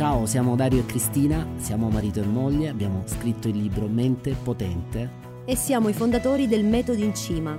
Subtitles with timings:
[0.00, 5.10] Ciao, siamo Dario e Cristina, siamo marito e moglie, abbiamo scritto il libro Mente Potente
[5.44, 7.58] e siamo i fondatori del Metodo in Cima,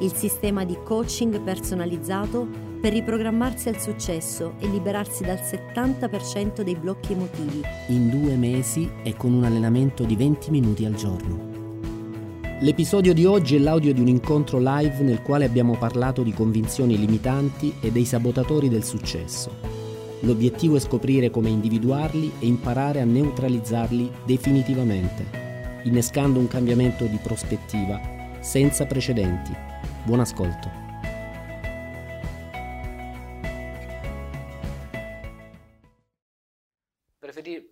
[0.00, 2.48] il sistema di coaching personalizzato
[2.80, 7.60] per riprogrammarsi al successo e liberarsi dal 70% dei blocchi emotivi.
[7.88, 11.50] In due mesi e con un allenamento di 20 minuti al giorno.
[12.60, 16.96] L'episodio di oggi è l'audio di un incontro live nel quale abbiamo parlato di convinzioni
[16.96, 19.71] limitanti e dei sabotatori del successo.
[20.24, 28.00] L'obiettivo è scoprire come individuarli e imparare a neutralizzarli definitivamente, innescando un cambiamento di prospettiva
[28.40, 29.50] senza precedenti.
[30.04, 30.70] Buon ascolto.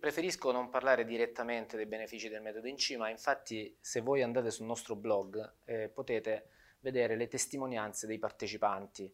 [0.01, 4.65] Preferisco non parlare direttamente dei benefici del metodo in cima, infatti se voi andate sul
[4.65, 6.47] nostro blog eh, potete
[6.81, 9.09] vedere le testimonianze dei partecipanti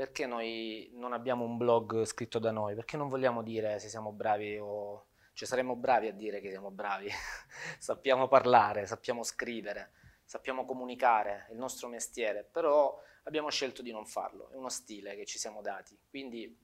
[0.00, 2.74] perché noi non abbiamo un blog scritto da noi?
[2.74, 5.08] Perché non vogliamo dire se siamo bravi o...
[5.34, 7.10] cioè saremmo bravi a dire che siamo bravi,
[7.78, 9.90] sappiamo parlare, sappiamo scrivere,
[10.24, 15.14] sappiamo comunicare, è il nostro mestiere, però abbiamo scelto di non farlo, è uno stile
[15.16, 15.98] che ci siamo dati.
[16.08, 16.58] Quindi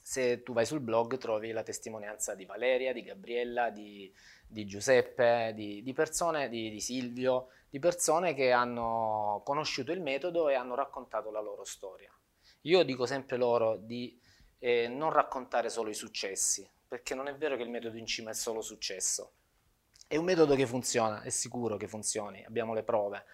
[0.00, 4.10] se tu vai sul blog trovi la testimonianza di Valeria, di Gabriella, di,
[4.46, 10.48] di Giuseppe, di, di persone, di, di Silvio, di persone che hanno conosciuto il metodo
[10.48, 12.10] e hanno raccontato la loro storia.
[12.62, 14.16] Io dico sempre loro di
[14.58, 18.30] eh, non raccontare solo i successi, perché non è vero che il metodo in cima
[18.30, 19.32] è solo successo.
[20.06, 23.24] È un metodo che funziona, è sicuro che funzioni, abbiamo le prove,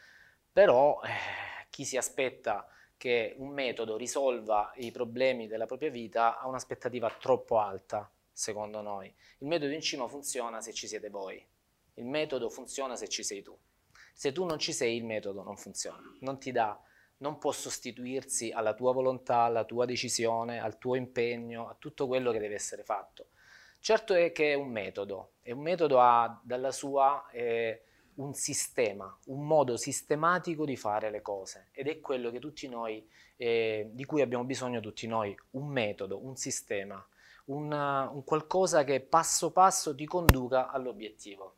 [0.51, 6.49] però eh, chi si aspetta che un metodo risolva i problemi della propria vita ha
[6.49, 9.15] un'aspettativa troppo alta, secondo noi.
[9.39, 11.47] Il metodo in cima funziona se ci siete voi,
[11.95, 13.57] il metodo funziona se ci sei tu.
[14.15, 16.81] Se tu non ci sei, il metodo non funziona, non ti dà
[17.19, 22.31] non può sostituirsi alla tua volontà, alla tua decisione, al tuo impegno, a tutto quello
[22.33, 23.29] che deve essere fatto.
[23.81, 27.83] Certo è che è un metodo, e un metodo ha dalla sua eh,
[28.15, 32.33] un sistema, un modo sistematico di fare le cose ed è quello
[32.69, 37.05] noi, eh, di cui abbiamo bisogno tutti noi, un metodo, un sistema,
[37.47, 41.55] una, un qualcosa che passo passo ti conduca all'obiettivo.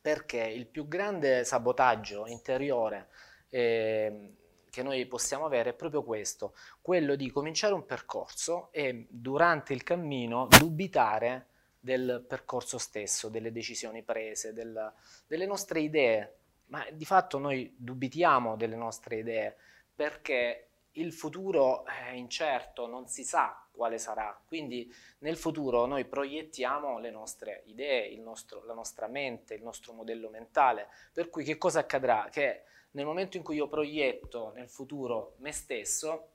[0.00, 3.08] Perché il più grande sabotaggio interiore
[3.48, 4.32] eh,
[4.74, 9.84] che noi possiamo avere è proprio questo, quello di cominciare un percorso e durante il
[9.84, 11.46] cammino dubitare
[11.78, 14.92] del percorso stesso, delle decisioni prese, del,
[15.26, 16.36] delle nostre idee.
[16.66, 19.56] Ma di fatto noi dubitiamo delle nostre idee
[19.94, 24.36] perché il futuro è incerto, non si sa quale sarà.
[24.44, 30.30] Quindi nel futuro noi proiettiamo le nostre idee, nostro, la nostra mente, il nostro modello
[30.30, 30.88] mentale.
[31.12, 32.28] Per cui che cosa accadrà?
[32.30, 32.64] Che
[32.94, 36.28] nel momento in cui io proietto nel futuro me stesso,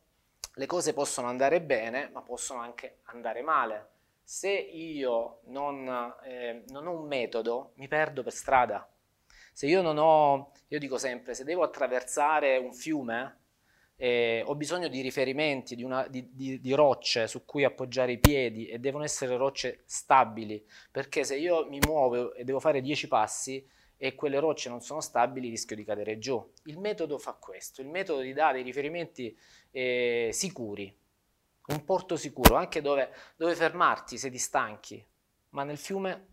[0.55, 3.89] le cose possono andare bene, ma possono anche andare male.
[4.23, 5.87] Se io non,
[6.25, 8.87] eh, non ho un metodo, mi perdo per strada.
[9.53, 13.37] Se io non ho, io dico sempre, se devo attraversare un fiume,
[13.95, 18.19] eh, ho bisogno di riferimenti, di, una, di, di, di, rocce su cui appoggiare i
[18.19, 23.07] piedi e devono essere rocce stabili, perché se io mi muovo e devo fare 10
[23.07, 23.65] passi,
[24.01, 26.41] e quelle rocce non sono stabili, rischio di cadere giù.
[26.63, 29.37] Il metodo fa questo, il metodo ti dà dei riferimenti
[29.71, 30.97] eh, sicuri,
[31.67, 35.05] un porto sicuro, anche dove, dove fermarti se ti stanchi,
[35.49, 36.27] ma nel fiume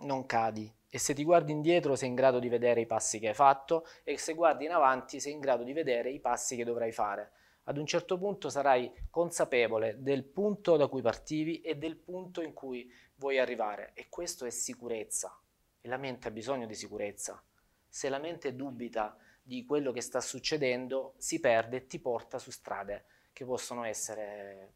[0.00, 3.28] non cadi e se ti guardi indietro sei in grado di vedere i passi che
[3.28, 6.64] hai fatto e se guardi in avanti sei in grado di vedere i passi che
[6.64, 7.30] dovrai fare.
[7.64, 12.52] Ad un certo punto sarai consapevole del punto da cui partivi e del punto in
[12.52, 15.36] cui vuoi arrivare e questo è sicurezza,
[15.84, 17.42] e la mente ha bisogno di sicurezza.
[17.86, 22.50] Se la mente dubita di quello che sta succedendo, si perde e ti porta su
[22.50, 24.72] strade che possono essere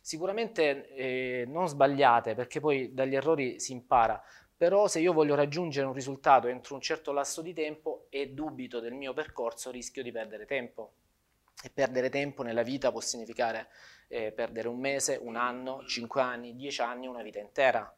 [0.00, 4.22] sicuramente eh, non sbagliate, perché poi dagli errori si impara,
[4.56, 8.78] però se io voglio raggiungere un risultato entro un certo lasso di tempo e dubito
[8.78, 10.92] del mio percorso, rischio di perdere tempo.
[11.60, 13.68] E perdere tempo nella vita può significare
[14.06, 17.92] eh, perdere un mese, un anno, cinque anni, dieci anni, una vita intera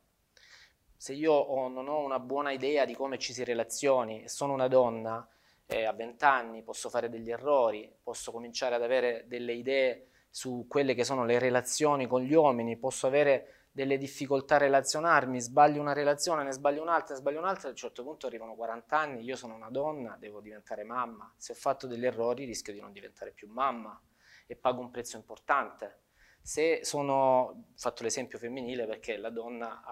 [0.97, 4.53] se io ho, non ho una buona idea di come ci si relazioni e sono
[4.53, 5.27] una donna
[5.67, 10.67] eh, a 20 anni, posso fare degli errori, posso cominciare ad avere delle idee su
[10.69, 15.81] quelle che sono le relazioni con gli uomini, posso avere delle difficoltà a relazionarmi, sbaglio
[15.81, 19.25] una relazione, ne sbaglio un'altra, ne sbaglio un'altra, a un certo punto arrivano 40 anni,
[19.25, 22.93] io sono una donna, devo diventare mamma, se ho fatto degli errori rischio di non
[22.93, 24.01] diventare più mamma
[24.47, 26.03] e pago un prezzo importante.
[26.47, 29.83] Se sono, fatto l'esempio femminile perché la donna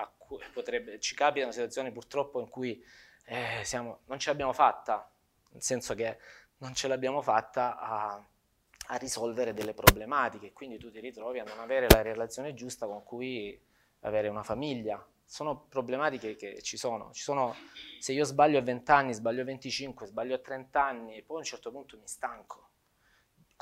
[0.52, 2.84] potrebbe, ci capitano situazioni purtroppo in cui
[3.24, 5.10] eh, siamo, non ce l'abbiamo fatta,
[5.52, 6.18] nel senso che
[6.58, 8.22] non ce l'abbiamo fatta a,
[8.88, 13.02] a risolvere delle problematiche, quindi tu ti ritrovi a non avere la relazione giusta con
[13.02, 13.58] cui
[14.00, 17.10] avere una famiglia, sono problematiche che ci sono.
[17.12, 17.56] ci sono.
[17.98, 21.38] Se io sbaglio a 20 anni, sbaglio a 25, sbaglio a 30 anni poi a
[21.38, 22.71] un certo punto mi stanco.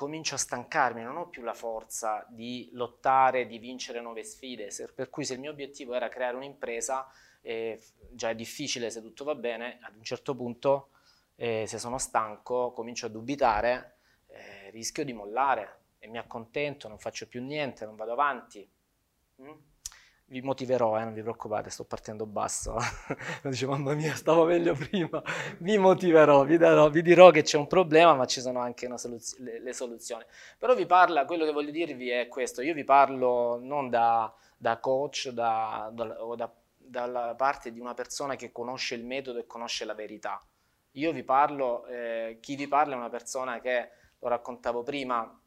[0.00, 4.70] Comincio a stancarmi, non ho più la forza di lottare, di vincere nuove sfide.
[4.94, 7.06] Per cui se il mio obiettivo era creare un'impresa,
[7.42, 7.78] eh,
[8.10, 10.92] già è difficile se tutto va bene, ad un certo punto
[11.36, 13.98] eh, se sono stanco comincio a dubitare,
[14.28, 18.66] eh, rischio di mollare e mi accontento, non faccio più niente, non vado avanti.
[19.42, 19.50] Mm?
[20.30, 22.76] Vi motiverò, eh, non vi preoccupate, sto partendo basso.
[23.42, 25.20] Dice, mamma mia, stavo meglio prima.
[25.58, 29.38] Vi motiverò, vi, darò, vi dirò che c'è un problema, ma ci sono anche soluz-
[29.38, 30.24] le, le, soluzioni.
[30.56, 34.78] Però vi parla, quello che voglio dirvi è questo, io vi parlo non da, da
[34.78, 39.46] coach da, da, o da, dalla parte di una persona che conosce il metodo e
[39.46, 40.40] conosce la verità.
[40.92, 43.90] Io vi parlo, eh, chi vi parla è una persona che,
[44.20, 45.40] lo raccontavo prima,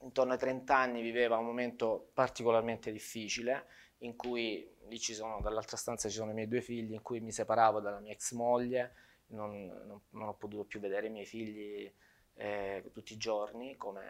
[0.00, 3.66] intorno ai 30 anni viveva un momento particolarmente difficile,
[4.04, 7.20] in cui lì ci sono, dall'altra stanza ci sono i miei due figli, in cui
[7.20, 8.94] mi separavo dalla mia ex moglie,
[9.28, 11.92] non, non, non ho potuto più vedere i miei figli
[12.34, 14.02] eh, tutti i giorni, come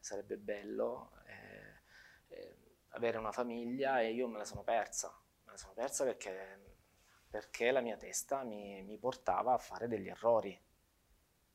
[0.00, 2.56] sarebbe bello eh, eh,
[2.90, 5.08] avere una famiglia e io me la sono persa,
[5.44, 6.60] me la sono persa perché,
[7.28, 10.58] perché la mia testa mi, mi portava a fare degli errori,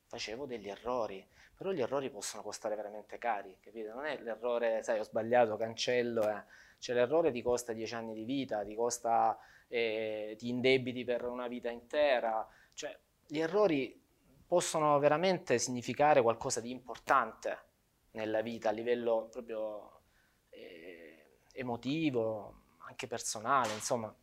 [0.06, 1.26] facevo degli errori,
[1.56, 3.94] però gli errori possono costare veramente cari, capito?
[3.94, 8.24] Non è l'errore, sai, ho sbagliato, cancello, eh cioè l'errore ti costa 10 anni di
[8.24, 9.38] vita, ti costa,
[9.68, 12.96] eh, ti indebiti per una vita intera, cioè
[13.26, 14.00] gli errori
[14.46, 17.66] possono veramente significare qualcosa di importante
[18.12, 20.00] nella vita a livello proprio
[20.48, 24.14] eh, emotivo, anche personale, insomma.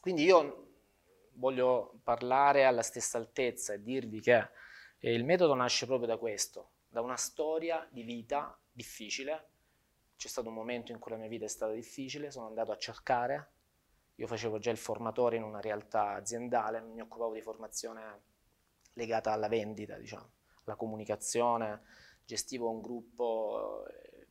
[0.00, 0.64] Quindi io
[1.34, 4.48] voglio parlare alla stessa altezza e dirvi che
[4.98, 9.48] eh, il metodo nasce proprio da questo, da una storia di vita difficile,
[10.16, 12.76] c'è stato un momento in cui la mia vita è stata difficile, sono andato a
[12.76, 13.50] cercare,
[14.16, 18.22] io facevo già il formatore in una realtà aziendale, mi occupavo di formazione
[18.94, 20.30] legata alla vendita, diciamo,
[20.64, 21.82] alla comunicazione,
[22.24, 24.26] gestivo un gruppo eh,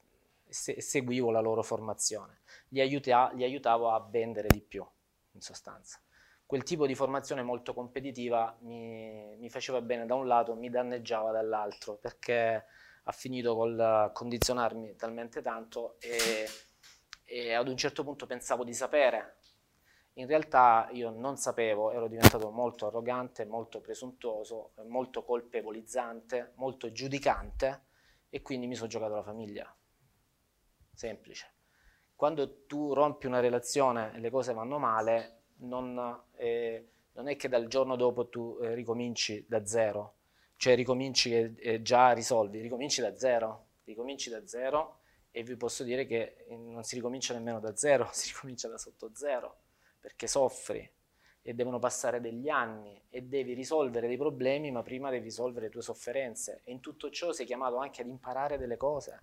[0.48, 2.42] e seguivo la loro formazione.
[2.70, 4.86] Li, aiuta, li aiutavo a vendere di più,
[5.32, 6.00] in sostanza.
[6.46, 11.32] Quel tipo di formazione molto competitiva mi, mi faceva bene da un lato, mi danneggiava
[11.32, 12.66] dall'altro, perché
[13.04, 16.48] ha finito col condizionarmi talmente tanto e,
[17.26, 19.38] e ad un certo punto pensavo di sapere.
[20.14, 27.86] In realtà io non sapevo, ero diventato molto arrogante, molto presuntuoso, molto colpevolizzante, molto giudicante
[28.30, 29.76] e quindi mi sono giocato la famiglia.
[30.94, 31.52] Semplice.
[32.16, 37.50] Quando tu rompi una relazione e le cose vanno male, non, eh, non è che
[37.50, 40.18] dal giorno dopo tu eh, ricominci da zero
[40.64, 45.00] cioè ricominci e, e già risolvi, ricominci da zero, ricominci da zero
[45.30, 49.12] e vi posso dire che non si ricomincia nemmeno da zero, si ricomincia da sotto
[49.14, 49.58] zero,
[50.00, 50.90] perché soffri
[51.42, 55.72] e devono passare degli anni e devi risolvere dei problemi, ma prima devi risolvere le
[55.74, 59.20] tue sofferenze e in tutto ciò sei chiamato anche ad imparare delle cose.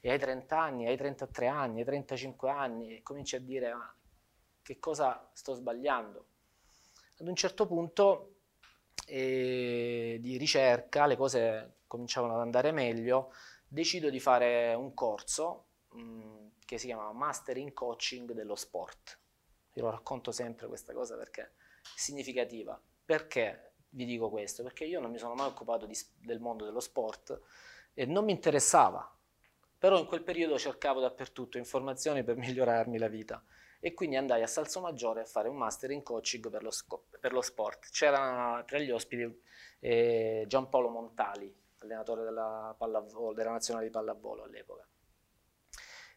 [0.00, 3.94] E hai 30 anni, hai 33 anni, hai 35 anni e cominci a dire ah,
[4.62, 6.24] che cosa sto sbagliando.
[7.18, 8.36] Ad un certo punto
[9.06, 13.32] e di ricerca, le cose cominciavano ad andare meglio,
[13.66, 19.18] decido di fare un corso mh, mm, che si chiama Master in Coaching dello Sport.
[19.74, 21.50] Io lo racconto sempre questa cosa perché è
[21.94, 22.80] significativa.
[23.04, 24.62] Perché vi dico questo?
[24.62, 27.40] Perché io non mi sono mai occupato di, del mondo dello sport
[27.92, 29.12] e non mi interessava,
[29.76, 33.42] però in quel periodo cercavo dappertutto informazioni per migliorarmi la vita
[33.80, 36.70] e quindi andai a Salso Maggiore a fare un master in coaching per lo,
[37.18, 37.88] per lo sport.
[37.90, 39.42] C'era tra gli ospiti
[39.80, 42.76] eh, Giampaolo Montali, allenatore della,
[43.34, 44.86] della nazionale di pallavolo all'epoca.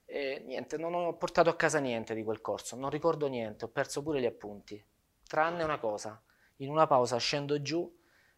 [0.05, 3.69] E niente, non ho portato a casa niente di quel corso, non ricordo niente, ho
[3.69, 4.83] perso pure gli appunti,
[5.25, 6.21] tranne una cosa,
[6.57, 7.91] in una pausa scendo giù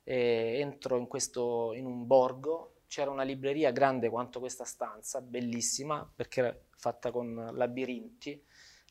[0.04, 6.10] e entro in, questo, in un borgo, c'era una libreria grande quanto questa stanza, bellissima,
[6.16, 8.42] perché era fatta con labirinti,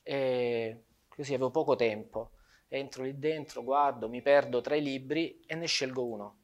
[0.05, 2.31] e così avevo poco tempo.
[2.69, 6.39] Entro lì dentro, guardo, mi perdo tra i libri e ne scelgo uno.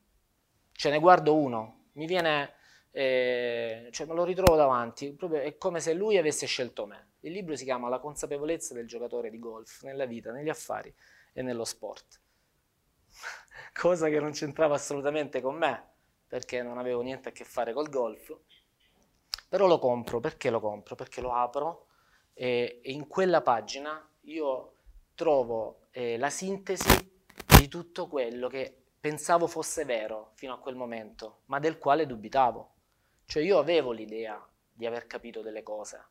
[0.73, 2.55] Cioè ne guardo uno, mi viene,
[2.91, 7.09] eh, cioè me lo ritrovo davanti, proprio è come se lui avesse scelto me.
[7.21, 10.93] Il libro si chiama La consapevolezza del giocatore di golf nella vita, negli affari
[11.33, 12.21] e nello sport.
[13.79, 15.89] Cosa che non c'entrava assolutamente con me,
[16.27, 18.39] perché non avevo niente a che fare col golf.
[19.49, 20.95] Però lo compro, perché lo compro?
[20.95, 21.89] Perché lo apro
[22.43, 24.77] e, in quella pagina io
[25.15, 27.23] trovo eh, la sintesi
[27.59, 32.77] di tutto quello che pensavo fosse vero fino a quel momento, ma del quale dubitavo.
[33.27, 34.43] Cioè io avevo l'idea
[34.73, 36.03] di aver capito delle cose,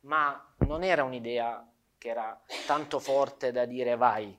[0.00, 1.64] ma non era un'idea
[1.96, 4.36] che era tanto forte da dire vai.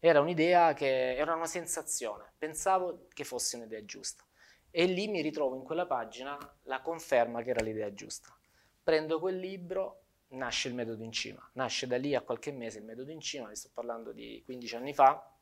[0.00, 4.24] Era un'idea che era una sensazione, pensavo che fosse un'idea giusta.
[4.68, 8.36] E lì mi ritrovo in quella pagina la conferma che era l'idea giusta.
[8.82, 11.48] Prendo quel libro, nasce il metodo in cima.
[11.54, 14.76] Nasce da lì a qualche mese il metodo in cima, vi sto parlando di 15
[14.76, 15.34] anni fa,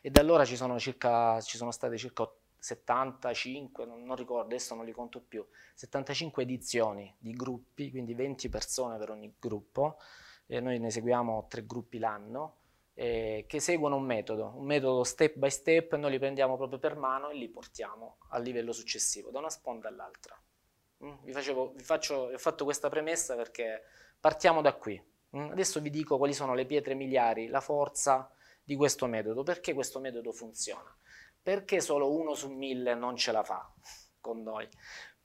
[0.00, 4.74] e da allora ci sono, circa, ci sono state circa 75, non, non, ricordo, adesso
[4.74, 9.98] non li conto più, 75 edizioni di gruppi, quindi 20 persone per ogni gruppo,
[10.46, 12.56] e noi ne seguiamo tre gruppi l'anno,
[12.94, 16.96] eh, che seguono un metodo, un metodo step by step, noi li prendiamo proprio per
[16.96, 20.38] mano e li portiamo al livello successivo, da una sponda all'altra.
[21.04, 21.14] Mm?
[21.22, 23.82] Vi, facevo, vi, faccio, ho fatto questa premessa perché
[24.18, 25.00] partiamo da qui.
[25.36, 25.50] Mm?
[25.50, 28.30] Adesso vi dico quali sono le pietre miliari, la forza
[28.62, 30.96] di questo metodo, perché questo metodo funziona.
[31.42, 33.70] Perché solo uno su mille non ce la fa
[34.20, 34.66] con noi?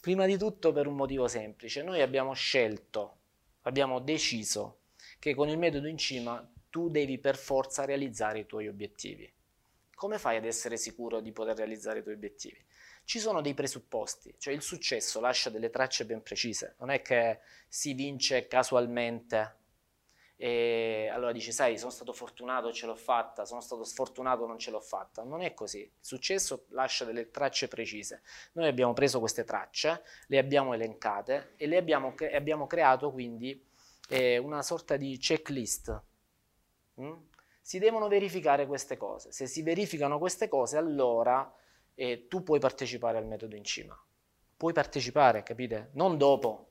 [0.02, 3.18] Prima di tutto per un motivo semplice, noi abbiamo scelto,
[3.62, 4.80] abbiamo deciso
[5.20, 9.32] che con il metodo in cima tu devi per forza realizzare i tuoi obiettivi.
[9.94, 12.64] Come fai ad essere sicuro di poter realizzare i tuoi obiettivi?
[13.10, 17.40] Ci sono dei presupposti, cioè il successo lascia delle tracce ben precise, non è che
[17.68, 19.56] si vince casualmente
[20.36, 24.70] e allora dici, sai, sono stato fortunato, ce l'ho fatta, sono stato sfortunato, non ce
[24.70, 25.24] l'ho fatta.
[25.24, 25.80] Non è così.
[25.80, 28.22] Il successo lascia delle tracce precise.
[28.52, 33.60] Noi abbiamo preso queste tracce, le abbiamo elencate e le abbiamo, cre- abbiamo creato quindi
[34.10, 36.04] eh, una sorta di checklist.
[37.02, 37.14] Mm?
[37.60, 39.32] Si devono verificare queste cose.
[39.32, 41.52] Se si verificano queste cose, allora
[42.00, 44.02] eh, tu puoi partecipare al metodo in cima.
[44.56, 45.90] Puoi partecipare, capite?
[45.94, 46.70] Non dopo.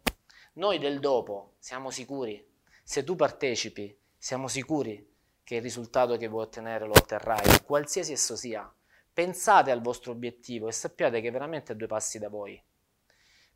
[0.54, 2.42] Noi del dopo siamo sicuri
[2.82, 5.06] se tu partecipi, siamo sicuri
[5.44, 8.74] che il risultato che vuoi ottenere lo otterrai, qualsiasi esso sia.
[9.12, 12.58] Pensate al vostro obiettivo e sappiate che veramente è due passi da voi.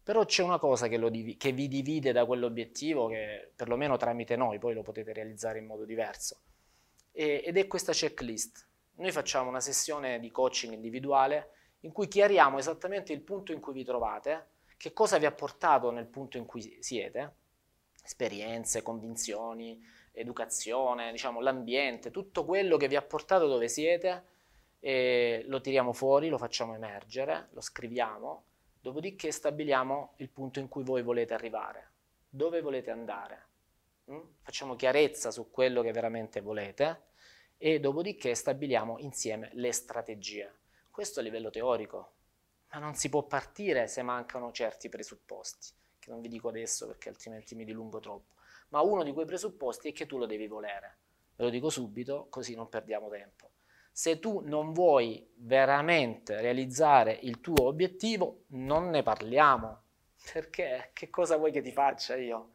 [0.02, 4.58] Però c'è una cosa che, div- che vi divide da quell'obiettivo, che perlomeno tramite noi,
[4.58, 6.40] poi lo potete realizzare in modo diverso,
[7.10, 8.68] e- ed è questa checklist.
[8.96, 11.52] Noi facciamo una sessione di coaching individuale
[11.82, 15.90] in cui chiariamo esattamente il punto in cui vi trovate, che cosa vi ha portato
[15.90, 17.34] nel punto in cui siete,
[18.02, 19.80] esperienze, convinzioni,
[20.12, 24.24] educazione, diciamo l'ambiente, tutto quello che vi ha portato dove siete,
[25.46, 28.44] lo tiriamo fuori, lo facciamo emergere, lo scriviamo,
[28.80, 31.90] dopodiché stabiliamo il punto in cui voi volete arrivare,
[32.28, 33.46] dove volete andare.
[34.10, 34.20] Mm?
[34.42, 37.10] Facciamo chiarezza su quello che veramente volete
[37.56, 40.52] e dopodiché stabiliamo insieme le strategie.
[40.92, 42.12] Questo a livello teorico,
[42.70, 47.08] ma non si può partire se mancano certi presupposti che non vi dico adesso perché
[47.08, 48.34] altrimenti mi dilungo troppo,
[48.68, 50.98] ma uno di quei presupposti è che tu lo devi volere.
[51.36, 53.52] Ve lo dico subito, così non perdiamo tempo.
[53.90, 59.82] Se tu non vuoi veramente realizzare il tuo obiettivo, non ne parliamo.
[60.30, 60.90] Perché?
[60.92, 62.50] Che cosa vuoi che ti faccia io?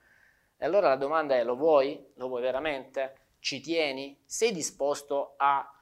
[0.57, 2.05] E allora la domanda è, lo vuoi?
[2.17, 3.29] Lo vuoi veramente?
[3.39, 4.21] Ci tieni?
[4.25, 5.76] Sei disposto a,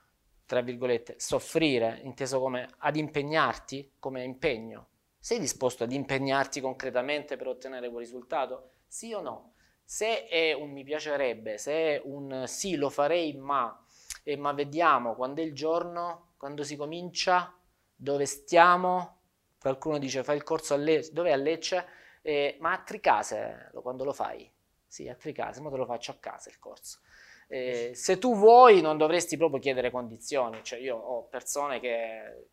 [0.46, 4.90] tra virgolette, soffrire, inteso come ad impegnarti come impegno?
[5.20, 8.70] Sei disposto ad impegnarti concretamente per ottenere quel risultato?
[8.88, 9.54] Sì o no?
[9.84, 13.84] Se è un mi piacerebbe, se è un sì lo farei ma,
[14.24, 17.56] eh, ma vediamo quando è il giorno, quando si comincia,
[17.96, 19.22] dove stiamo,
[19.60, 21.86] qualcuno dice fai il corso a Lecce, dove a Lecce?
[22.22, 24.52] Eh, ma a Tricase quando lo fai?
[24.88, 27.00] Sì, a Tricase, ma te lo faccio a casa il corso.
[27.48, 32.48] Eh, se tu vuoi non dovresti proprio chiedere condizioni, cioè io ho persone che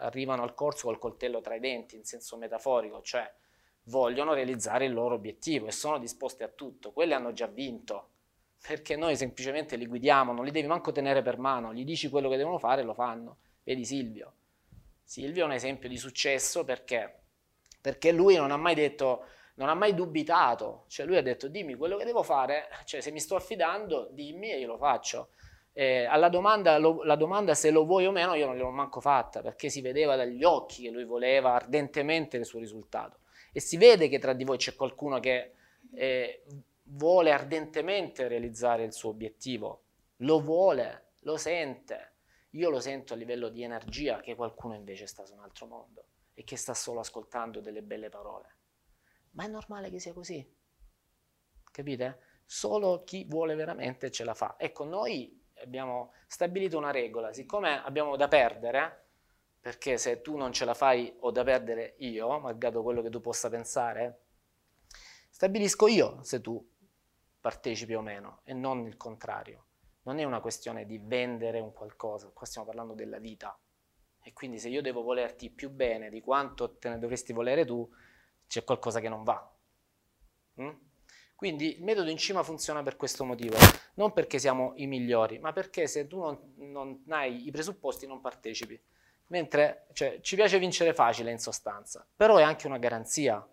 [0.00, 3.30] arrivano al corso col coltello tra i denti in senso metaforico, cioè
[3.84, 8.10] vogliono realizzare il loro obiettivo e sono disposti a tutto, quelli hanno già vinto,
[8.66, 12.28] perché noi semplicemente li guidiamo, non li devi manco tenere per mano, gli dici quello
[12.28, 13.38] che devono fare e lo fanno.
[13.62, 14.32] Vedi Silvio.
[15.02, 17.22] Silvio è un esempio di successo perché?
[17.80, 19.24] Perché lui non ha mai detto,
[19.58, 23.10] non ha mai dubitato, cioè lui ha detto dimmi quello che devo fare, cioè se
[23.10, 25.30] mi sto affidando dimmi e io lo faccio.
[25.72, 29.00] Eh, alla domanda, lo, la domanda se lo vuoi o meno io non gliel'ho manco
[29.00, 33.18] fatta perché si vedeva dagli occhi che lui voleva ardentemente il suo risultato
[33.52, 35.52] e si vede che tra di voi c'è qualcuno che
[35.94, 36.44] eh,
[36.82, 39.82] vuole ardentemente realizzare il suo obiettivo,
[40.18, 42.12] lo vuole, lo sente.
[42.52, 46.04] Io lo sento a livello di energia che qualcuno invece sta su un altro mondo
[46.34, 48.57] e che sta solo ascoltando delle belle parole.
[49.38, 50.44] Ma è normale che sia così.
[51.70, 52.18] Capite?
[52.44, 54.56] Solo chi vuole veramente ce la fa.
[54.58, 59.06] Ecco, noi abbiamo stabilito una regola, siccome abbiamo da perdere,
[59.60, 63.20] perché se tu non ce la fai ho da perdere io, malgrado quello che tu
[63.20, 64.24] possa pensare,
[65.30, 66.68] stabilisco io se tu
[67.40, 69.66] partecipi o meno e non il contrario.
[70.02, 73.56] Non è una questione di vendere un qualcosa, qua stiamo parlando della vita.
[74.20, 77.88] E quindi se io devo volerti più bene di quanto te ne dovresti volere tu,
[78.48, 79.50] c'è qualcosa che non va.
[80.60, 80.70] Mm?
[81.36, 83.56] Quindi il metodo in cima funziona per questo motivo,
[83.94, 88.20] non perché siamo i migliori, ma perché se tu non, non hai i presupposti non
[88.20, 88.80] partecipi.
[89.28, 93.46] Mentre cioè, ci piace vincere facile in sostanza, però è anche una garanzia,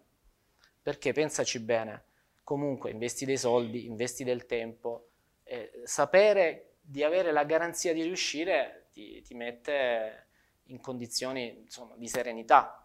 [0.82, 2.06] perché pensaci bene,
[2.44, 5.10] comunque investi dei soldi, investi del tempo,
[5.44, 10.28] eh, sapere di avere la garanzia di riuscire ti, ti mette
[10.66, 12.85] in condizioni insomma, di serenità.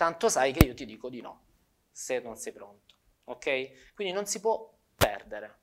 [0.00, 1.42] Tanto sai che io ti dico di no,
[1.90, 2.94] se non sei pronto
[3.30, 3.92] ok?
[3.94, 5.58] Quindi non si può perdere.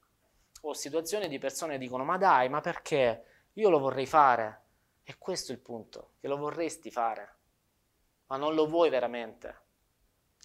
[0.61, 3.23] Ho situazioni di persone che dicono ma dai, ma perché?
[3.53, 4.61] Io lo vorrei fare.
[5.03, 7.35] E questo è il punto, che lo vorresti fare,
[8.27, 9.65] ma non lo vuoi veramente.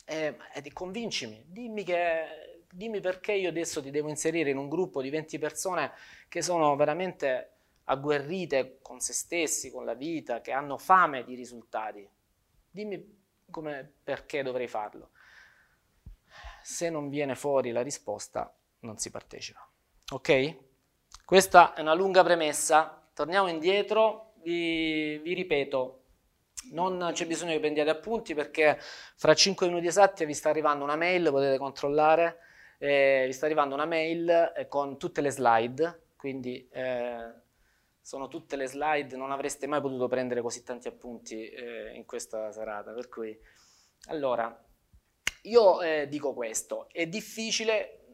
[0.04, 5.02] E, e convincimi, dimmi, che, dimmi perché io adesso ti devo inserire in un gruppo
[5.02, 5.92] di 20 persone
[6.28, 7.50] che sono veramente
[7.84, 12.08] agguerrite con se stessi, con la vita, che hanno fame di risultati.
[12.70, 13.21] Dimmi
[13.52, 15.10] come, perché dovrei farlo.
[16.64, 19.64] Se non viene fuori la risposta non si partecipa.
[20.10, 20.56] Ok?
[21.24, 26.02] Questa è una lunga premessa, torniamo indietro, vi, vi ripeto,
[26.72, 30.96] non c'è bisogno che prendiate appunti perché fra 5 minuti esatti vi sta arrivando una
[30.96, 32.38] mail, potete controllare,
[32.78, 37.32] eh, vi sta arrivando una mail eh, con tutte le slide, quindi eh,
[38.02, 42.50] sono tutte le slide, non avreste mai potuto prendere così tanti appunti eh, in questa
[42.50, 43.38] serata, per cui
[44.08, 44.66] allora
[45.42, 48.06] io eh, dico questo, è difficile,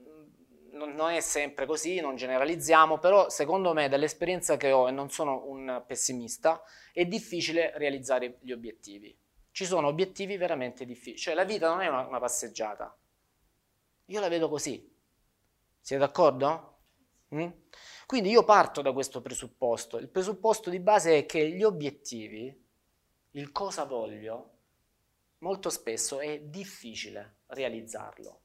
[0.72, 5.10] non, non è sempre così, non generalizziamo, però secondo me dall'esperienza che ho, e non
[5.10, 9.18] sono un pessimista, è difficile realizzare gli obiettivi.
[9.50, 12.96] Ci sono obiettivi veramente difficili, cioè la vita non è una, una passeggiata.
[14.06, 14.94] Io la vedo così.
[15.80, 16.76] Siete d'accordo?
[17.34, 17.48] Mm?
[18.08, 19.98] Quindi io parto da questo presupposto.
[19.98, 22.58] Il presupposto di base è che gli obiettivi,
[23.32, 24.52] il cosa voglio,
[25.40, 28.40] molto spesso è difficile realizzarlo.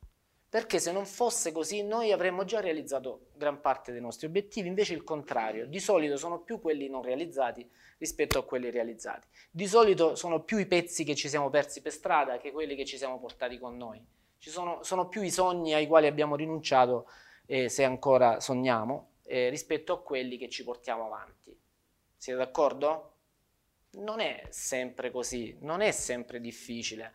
[0.49, 4.95] Perché se non fosse così noi avremmo già realizzato gran parte dei nostri obiettivi, invece
[4.95, 7.65] il contrario, di solito sono più quelli non realizzati
[7.99, 9.25] rispetto a quelli realizzati.
[9.49, 12.83] Di solito sono più i pezzi che ci siamo persi per strada che quelli che
[12.83, 14.05] ci siamo portati con noi.
[14.39, 17.07] Ci sono, sono più i sogni ai quali abbiamo rinunciato,
[17.45, 21.57] eh, se ancora sogniamo, eh, rispetto a quelli che ci portiamo avanti.
[22.15, 23.13] Siete d'accordo?
[23.95, 27.13] non è sempre così, non è sempre difficile,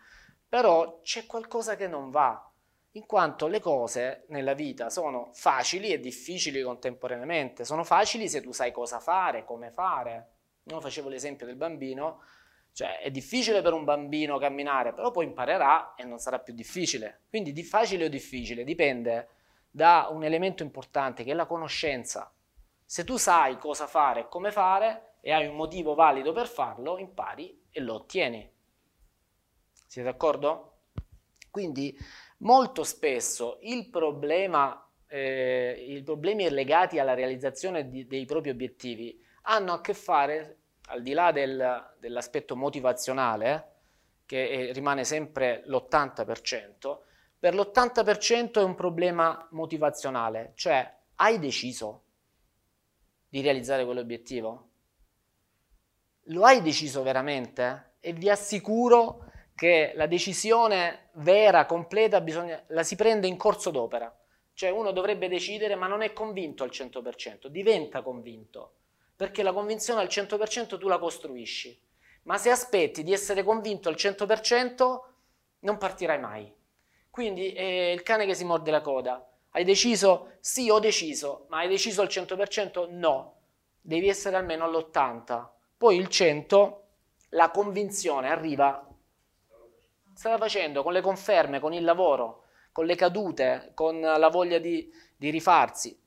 [0.48, 2.42] però c'è qualcosa che non va,
[2.92, 7.64] in quanto le cose nella vita sono facili e difficili contemporaneamente.
[7.64, 10.30] Sono facili se tu sai cosa fare, come fare.
[10.64, 12.22] Io facevo l'esempio del bambino,
[12.72, 17.22] cioè è difficile per un bambino camminare, però poi imparerà e non sarà più difficile.
[17.28, 19.28] Quindi di facile o difficile dipende
[19.70, 22.32] da un elemento importante che è la conoscenza.
[22.84, 26.98] Se tu sai cosa fare e come fare, e hai un motivo valido per farlo,
[26.98, 28.50] impari e lo ottieni.
[29.86, 30.72] Siete d'accordo?
[31.50, 31.96] Quindi
[32.38, 39.72] molto spesso il problema, eh, i problemi legati alla realizzazione di, dei propri obiettivi hanno
[39.72, 43.72] a che fare, al di là del, dell'aspetto motivazionale,
[44.26, 46.98] che è, rimane sempre l'80%,
[47.38, 52.02] per l'80% è un problema motivazionale, cioè hai deciso
[53.28, 54.68] di realizzare quell'obiettivo?
[56.30, 57.94] Lo hai deciso veramente?
[58.00, 64.14] E vi assicuro che la decisione vera, completa, bisogna, la si prende in corso d'opera.
[64.52, 68.74] Cioè uno dovrebbe decidere ma non è convinto al 100%, diventa convinto,
[69.14, 71.80] perché la convinzione al 100% tu la costruisci.
[72.22, 75.00] Ma se aspetti di essere convinto al 100%
[75.60, 76.52] non partirai mai.
[77.18, 79.28] Quindi è il cane che si morde la coda.
[79.50, 80.34] Hai deciso?
[80.38, 82.92] Sì, ho deciso, ma hai deciso al 100%?
[82.92, 83.40] No.
[83.80, 85.48] Devi essere almeno all'80%.
[85.76, 86.84] Poi il 100,
[87.30, 88.88] la convinzione arriva,
[90.14, 94.88] strada facendo, con le conferme, con il lavoro, con le cadute, con la voglia di,
[95.16, 96.00] di rifarsi.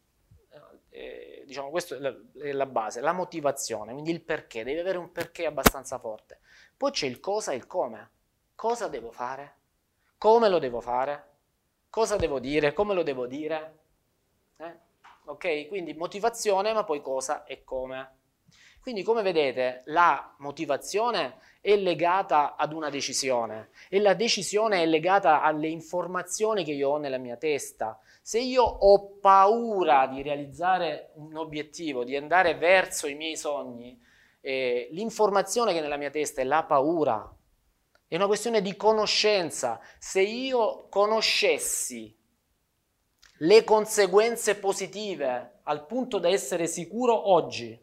[0.91, 1.97] Eh, diciamo, questa
[2.41, 6.39] è la base, la motivazione, quindi il perché, devi avere un perché abbastanza forte.
[6.77, 8.11] Poi c'è il cosa e il come.
[8.55, 9.59] Cosa devo fare?
[10.21, 11.29] Come lo devo fare?
[11.89, 12.73] Cosa devo dire?
[12.73, 13.79] Come lo devo dire?
[14.57, 14.77] Eh?
[15.25, 15.67] Ok?
[15.67, 18.17] Quindi motivazione, ma poi cosa e come.
[18.81, 25.41] Quindi come vedete la motivazione è legata ad una decisione e la decisione è legata
[25.41, 27.99] alle informazioni che io ho nella mia testa.
[28.21, 33.99] Se io ho paura di realizzare un obiettivo, di andare verso i miei sogni,
[34.39, 37.27] eh, l'informazione che è nella mia testa è la paura.
[38.11, 39.79] È una questione di conoscenza.
[39.97, 42.13] Se io conoscessi
[43.37, 47.81] le conseguenze positive al punto da essere sicuro oggi,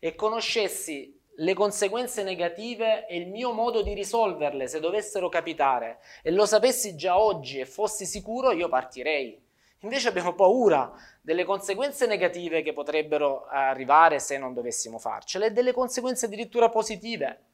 [0.00, 6.32] e conoscessi le conseguenze negative e il mio modo di risolverle se dovessero capitare e
[6.32, 9.40] lo sapessi già oggi e fossi sicuro, io partirei.
[9.82, 15.72] Invece abbiamo paura delle conseguenze negative che potrebbero arrivare se non dovessimo farcele e delle
[15.72, 17.53] conseguenze addirittura positive.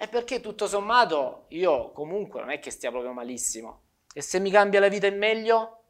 [0.00, 3.82] E perché tutto sommato io comunque non è che stia proprio malissimo.
[4.12, 5.82] E se mi cambia la vita in meglio,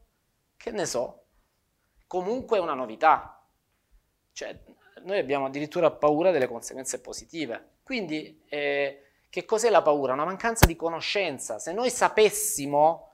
[0.57, 1.25] che ne so.
[2.07, 3.47] Comunque è una novità.
[4.33, 4.59] Cioè,
[5.03, 7.77] noi abbiamo addirittura paura delle conseguenze positive.
[7.83, 10.15] Quindi, eh, che cos'è la paura?
[10.15, 11.59] Una mancanza di conoscenza.
[11.59, 13.09] Se noi sapessimo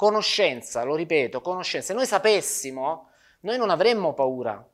[0.00, 1.88] Conoscenza, lo ripeto, conoscenza.
[1.88, 3.10] Se noi sapessimo,
[3.40, 4.66] noi non avremmo paura.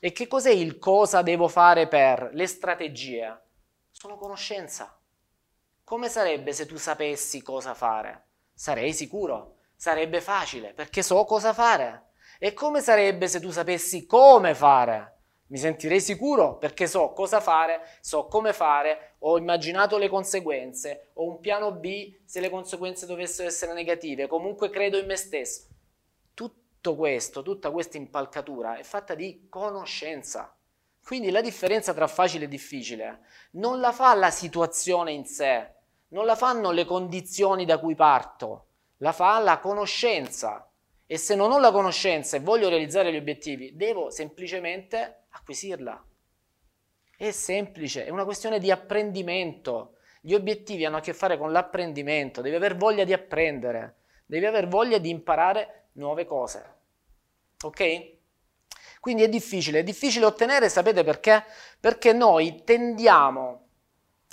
[0.00, 2.30] E che cos'è il cosa devo fare per?
[2.32, 3.42] Le strategie.
[3.90, 4.98] Sono conoscenza.
[5.90, 8.26] Come sarebbe se tu sapessi cosa fare?
[8.54, 12.10] Sarei sicuro, sarebbe facile, perché so cosa fare.
[12.38, 15.16] E come sarebbe se tu sapessi come fare?
[15.48, 21.28] mi sentirei sicuro perché so cosa fare, so come fare, ho immaginato le conseguenze, ho
[21.28, 25.66] un piano B se le conseguenze dovessero essere negative, comunque credo in me stesso.
[26.34, 30.54] Tutto questo, tutta questa impalcatura è fatta di conoscenza.
[31.02, 33.22] Quindi la differenza tra facile e difficile
[33.54, 35.78] non la fa la situazione in sé,
[36.10, 38.66] non la fanno le condizioni da cui parto,
[38.98, 40.64] la fa la conoscenza.
[41.06, 46.04] E se non ho la conoscenza e voglio realizzare gli obiettivi, devo semplicemente acquisirla.
[47.16, 49.96] È semplice, è una questione di apprendimento.
[50.20, 53.96] Gli obiettivi hanno a che fare con l'apprendimento, devi aver voglia di apprendere,
[54.26, 56.74] devi aver voglia di imparare nuove cose.
[57.62, 58.18] Ok?
[59.00, 61.44] Quindi è difficile, è difficile ottenere, sapete perché?
[61.80, 63.59] Perché noi tendiamo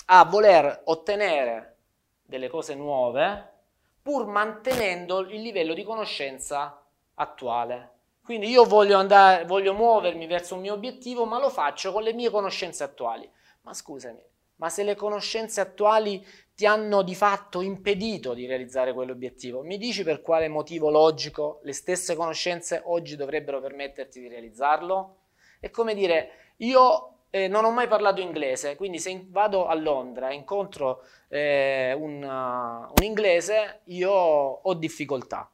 [0.09, 1.77] a voler ottenere
[2.23, 3.53] delle cose nuove
[4.01, 6.81] pur mantenendo il livello di conoscenza
[7.15, 7.95] attuale.
[8.23, 12.13] Quindi io voglio, andare, voglio muovermi verso un mio obiettivo, ma lo faccio con le
[12.13, 13.29] mie conoscenze attuali.
[13.61, 14.21] Ma scusami,
[14.57, 20.03] ma se le conoscenze attuali ti hanno di fatto impedito di realizzare quell'obiettivo, mi dici
[20.03, 25.17] per quale motivo logico le stesse conoscenze oggi dovrebbero permetterti di realizzarlo?
[25.59, 30.29] È come dire, io eh, non ho mai parlato inglese, quindi se vado a Londra
[30.29, 35.49] e incontro eh, un, uh, un, inglese, io ho difficoltà,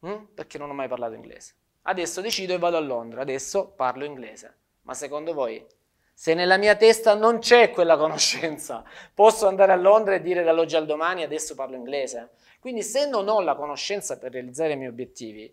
[0.00, 0.24] hm?
[0.34, 1.54] perché non ho mai parlato inglese.
[1.82, 4.56] Adesso decido e vado a Londra, adesso parlo inglese.
[4.82, 5.64] Ma secondo voi,
[6.12, 8.84] se nella mia testa non c'è quella conoscenza,
[9.14, 12.32] posso andare a Londra e dire dall'oggi al domani adesso parlo inglese?
[12.60, 15.52] Quindi se non ho la conoscenza per realizzare i miei obiettivi,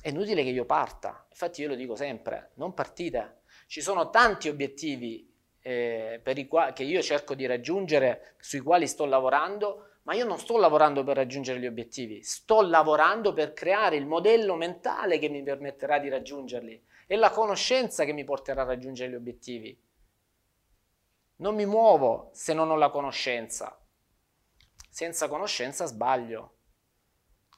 [0.00, 1.26] è inutile che io parta.
[1.28, 3.39] Infatti io lo dico sempre, non partite.
[3.70, 9.90] Ci sono tanti obiettivi eh, qua- che io cerco di raggiungere, sui quali sto lavorando,
[10.02, 14.56] ma io non sto lavorando per raggiungere gli obiettivi, sto lavorando per creare il modello
[14.56, 19.14] mentale che mi permetterà di raggiungerli e la conoscenza che mi porterà a raggiungere gli
[19.14, 19.80] obiettivi.
[21.36, 23.80] Non mi muovo se non ho la conoscenza.
[24.90, 26.54] Senza conoscenza sbaglio.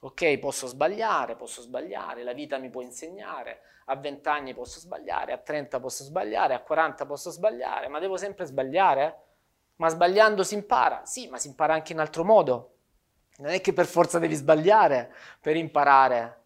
[0.01, 5.33] Ok, posso sbagliare, posso sbagliare, la vita mi può insegnare, a 20 anni posso sbagliare,
[5.33, 9.21] a 30 posso sbagliare, a 40 posso sbagliare, ma devo sempre sbagliare?
[9.75, 11.05] Ma sbagliando si impara?
[11.05, 12.69] Sì, ma si impara anche in altro modo.
[13.37, 16.41] Non è che per forza devi sbagliare per imparare.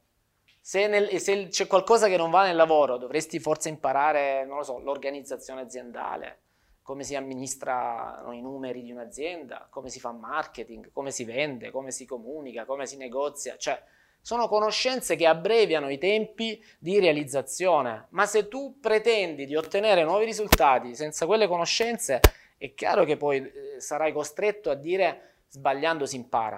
[0.62, 4.64] Se, nel, se c'è qualcosa che non va nel lavoro, dovresti forse imparare, non lo
[4.64, 6.40] so, l'organizzazione aziendale,
[6.82, 11.92] come si amministrano i numeri di un'azienda, come si fa marketing, come si vende, come
[11.92, 13.58] si comunica, come si negozia.
[13.58, 13.82] Cioè,
[14.28, 18.08] sono conoscenze che abbreviano i tempi di realizzazione.
[18.10, 22.20] Ma se tu pretendi di ottenere nuovi risultati senza quelle conoscenze,
[22.58, 26.58] è chiaro che poi eh, sarai costretto a dire sbagliando si impara.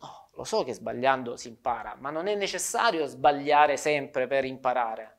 [0.00, 5.16] No, lo so che sbagliando si impara, ma non è necessario sbagliare sempre per imparare.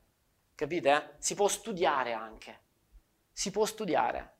[0.56, 1.16] Capite?
[1.18, 2.60] Si può studiare anche.
[3.30, 4.36] Si può studiare.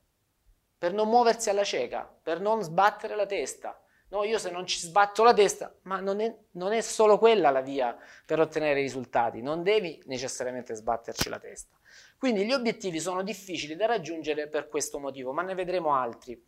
[0.78, 3.78] Per non muoversi alla cieca, per non sbattere la testa.
[4.10, 7.52] No, io se non ci sbatto la testa, ma non è, non è solo quella
[7.52, 7.96] la via
[8.26, 9.42] per ottenere risultati.
[9.42, 11.78] Non devi necessariamente sbatterci la testa.
[12.18, 16.44] Quindi gli obiettivi sono difficili da raggiungere per questo motivo, ma ne vedremo altri.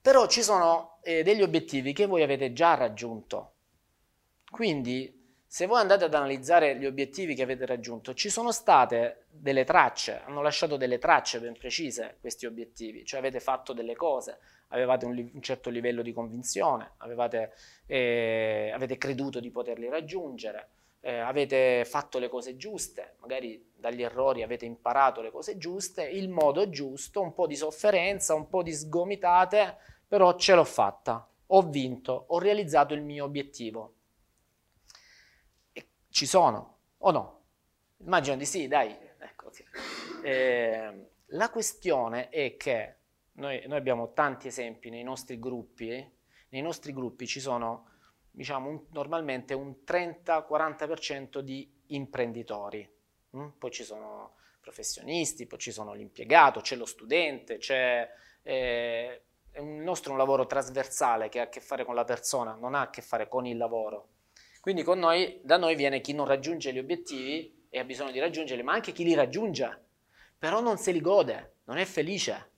[0.00, 3.54] Però ci sono eh, degli obiettivi che voi avete già raggiunto.
[4.50, 5.20] Quindi
[5.52, 10.22] se voi andate ad analizzare gli obiettivi che avete raggiunto, ci sono state delle tracce,
[10.24, 14.38] hanno lasciato delle tracce ben precise questi obiettivi, cioè avete fatto delle cose,
[14.72, 17.52] avevate un, un certo livello di convinzione, avevate,
[17.86, 20.68] eh, avete creduto di poterli raggiungere
[21.04, 26.28] eh, avete fatto le cose giuste, magari dagli errori avete imparato le cose giuste, il
[26.28, 31.62] modo giusto, un po' di sofferenza, un po' di sgomitate, però ce l'ho fatta, ho
[31.62, 33.94] vinto, ho realizzato il mio obiettivo.
[35.72, 37.40] E ci sono, o no?
[38.04, 38.96] Immagino di sì, dai.
[39.18, 39.50] Ecco,
[40.22, 42.98] eh, la questione è che
[43.42, 46.10] noi, noi abbiamo tanti esempi nei nostri gruppi, eh?
[46.50, 47.88] nei nostri gruppi ci sono
[48.30, 52.88] diciamo un, normalmente un 30-40% di imprenditori.
[53.36, 53.48] Mm?
[53.58, 58.08] Poi ci sono professionisti, poi ci sono l'impiegato, c'è lo studente, c'è...
[58.42, 59.22] Eh,
[59.54, 62.74] il nostro è un lavoro trasversale che ha a che fare con la persona, non
[62.74, 64.08] ha a che fare con il lavoro.
[64.62, 68.62] Quindi noi, da noi viene chi non raggiunge gli obiettivi e ha bisogno di raggiungerli,
[68.62, 69.88] ma anche chi li raggiunge,
[70.38, 72.51] però non se li gode, non è felice.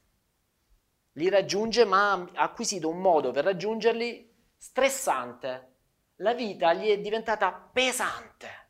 [1.15, 5.73] Li raggiunge, ma ha acquisito un modo per raggiungerli stressante.
[6.17, 8.63] La vita gli è diventata pesante.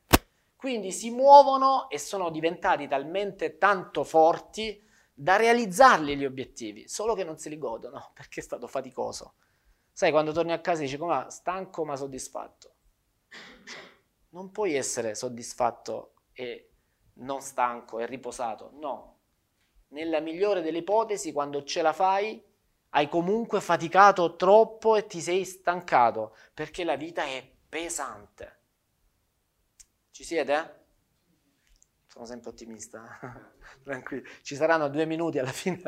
[0.57, 7.23] Quindi si muovono e sono diventati talmente tanto forti da realizzarli gli obiettivi, solo che
[7.23, 9.35] non se li godono perché è stato faticoso.
[9.93, 12.73] Sai, quando torni a casa dici come stanco ma soddisfatto.
[14.31, 16.73] Non puoi essere soddisfatto e
[17.15, 19.14] non stanco e riposato, no.
[19.95, 22.43] Nella migliore delle ipotesi, quando ce la fai,
[22.91, 28.59] hai comunque faticato troppo e ti sei stancato, perché la vita è pesante.
[30.11, 30.83] Ci siete?
[32.09, 33.21] Sono sempre ottimista,
[33.85, 34.29] tranquillo.
[34.43, 35.81] Ci saranno due minuti alla fine.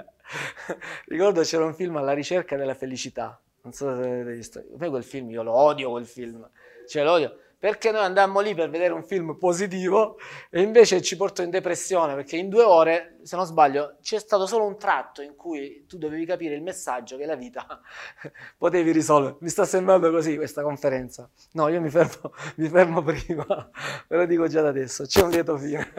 [1.06, 3.40] Ricordo c'era un film alla ricerca della felicità.
[3.62, 4.64] Non so se avete visto.
[4.78, 6.48] Poi quel film, io lo odio quel film.
[6.86, 10.18] Cioè lo odio perché noi andammo lì per vedere un film positivo
[10.50, 14.46] e invece ci portò in depressione perché in due ore, se non sbaglio, c'è stato
[14.46, 17.66] solo un tratto in cui tu dovevi capire il messaggio che la vita
[18.58, 19.36] potevi risolvere.
[19.40, 21.28] Mi sta sembrando così questa conferenza.
[21.52, 23.44] No, io mi fermo, mi fermo prima,
[24.08, 25.90] ve lo dico già da adesso, c'è un lieto fine.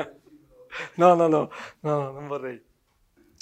[0.95, 2.63] No, no, no, no, non vorrei.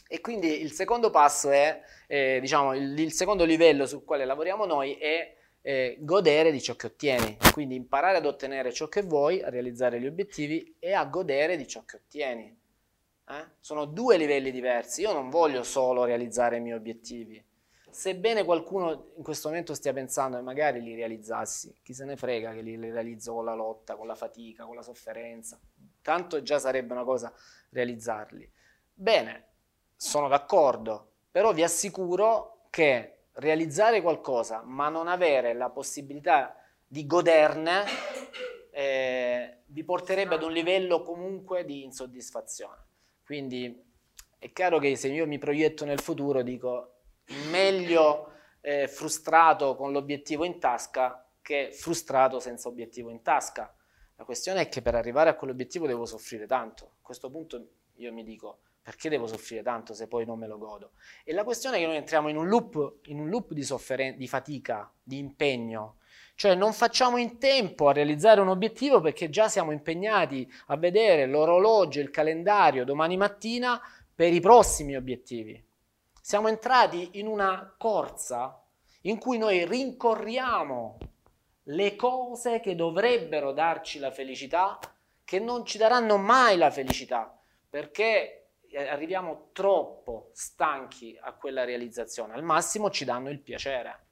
[0.08, 4.66] E quindi il secondo passo è, eh, diciamo, il, il secondo livello sul quale lavoriamo
[4.66, 5.36] noi è
[5.68, 10.00] eh, godere di ciò che ottieni, quindi imparare ad ottenere ciò che vuoi, a realizzare
[10.00, 12.56] gli obiettivi e a godere di ciò che ottieni.
[13.28, 13.46] Eh?
[13.60, 17.44] Sono due livelli diversi, io non voglio solo realizzare i miei obiettivi.
[17.90, 22.54] Sebbene qualcuno in questo momento stia pensando che magari li realizzassi, chi se ne frega
[22.54, 25.60] che li realizzo con la lotta, con la fatica, con la sofferenza,
[26.04, 27.34] tanto già sarebbe una cosa
[27.72, 28.48] realizzarli.
[28.94, 29.46] Bene,
[29.96, 37.84] sono d'accordo, però vi assicuro che realizzare qualcosa ma non avere la possibilità di goderne
[38.72, 42.84] eh, vi porterebbe ad un livello comunque di insoddisfazione.
[43.24, 43.84] Quindi
[44.38, 46.92] è chiaro che se io mi proietto nel futuro dico
[47.50, 53.74] meglio eh, frustrato con l'obiettivo in tasca che frustrato senza obiettivo in tasca.
[54.16, 56.86] La questione è che per arrivare a quell'obiettivo devo soffrire tanto.
[56.86, 60.60] A questo punto io mi dico perché devo soffrire tanto se poi non me lo
[60.60, 60.92] godo?
[61.24, 64.16] E la questione è che noi entriamo in un loop, in un loop di, sofferen-
[64.16, 65.96] di fatica, di impegno.
[66.36, 71.26] Cioè non facciamo in tempo a realizzare un obiettivo perché già siamo impegnati a vedere
[71.26, 73.82] l'orologio, il calendario domani mattina
[74.14, 75.60] per i prossimi obiettivi.
[76.22, 78.62] Siamo entrati in una corsa
[79.02, 80.98] in cui noi rincorriamo
[81.64, 84.78] le cose che dovrebbero darci la felicità,
[85.24, 87.36] che non ci daranno mai la felicità,
[87.68, 88.45] perché
[88.78, 94.04] arriviamo troppo stanchi a quella realizzazione, al massimo ci danno il piacere.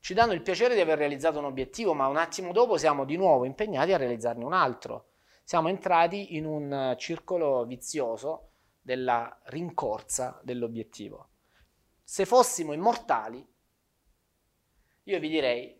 [0.00, 3.16] Ci danno il piacere di aver realizzato un obiettivo, ma un attimo dopo siamo di
[3.16, 5.10] nuovo impegnati a realizzarne un altro.
[5.44, 11.28] Siamo entrati in un circolo vizioso della rincorsa dell'obiettivo.
[12.02, 13.46] Se fossimo immortali,
[15.04, 15.78] io vi direi,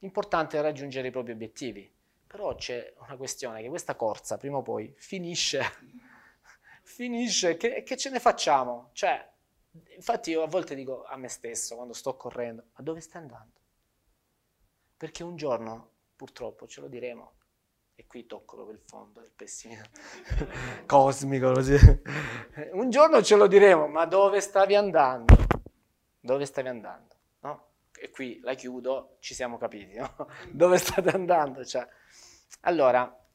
[0.00, 1.90] importante è raggiungere i propri obiettivi,
[2.26, 5.62] però c'è una questione che questa corsa prima o poi finisce
[6.86, 8.90] finisce, che, che ce ne facciamo?
[8.92, 9.28] Cioè,
[9.96, 13.60] infatti io a volte dico a me stesso quando sto correndo, ma dove stai andando?
[14.96, 17.34] Perché un giorno, purtroppo, ce lo diremo.
[17.98, 19.86] E qui tocco proprio il fondo del pessimismo
[20.86, 21.52] cosmico.
[21.52, 21.76] Così.
[22.72, 25.34] Un giorno ce lo diremo, ma dove stavi andando?
[26.20, 27.14] Dove stavi andando?
[27.40, 27.70] No?
[27.98, 30.28] E qui la chiudo, ci siamo capiti, no?
[30.52, 31.64] Dove state andando?
[31.64, 31.86] Cioè,
[32.60, 33.25] allora,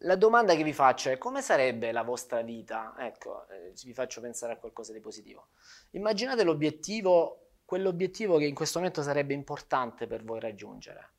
[0.00, 2.94] la domanda che vi faccio è come sarebbe la vostra vita?
[2.98, 5.48] Ecco, eh, vi faccio pensare a qualcosa di positivo.
[5.92, 11.12] Immaginate l'obiettivo, quell'obiettivo che in questo momento sarebbe importante per voi raggiungere.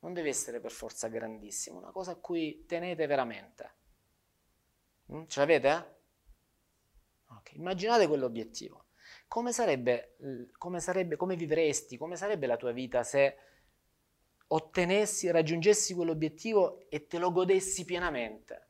[0.00, 3.74] Non deve essere per forza grandissimo, una cosa a cui tenete veramente.
[5.12, 5.24] Mm?
[5.26, 5.96] Ce l'avete?
[7.38, 7.56] Okay.
[7.56, 8.86] Immaginate quell'obiettivo.
[9.26, 10.16] Come sarebbe,
[10.56, 13.36] come sarebbe, come vivresti, come sarebbe la tua vita se
[14.48, 18.66] ottenessi, raggiungessi quell'obiettivo e te lo godessi pienamente,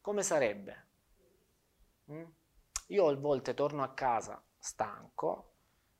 [0.00, 0.86] come sarebbe?
[2.10, 2.24] Mm?
[2.88, 5.52] Io a volte torno a casa stanco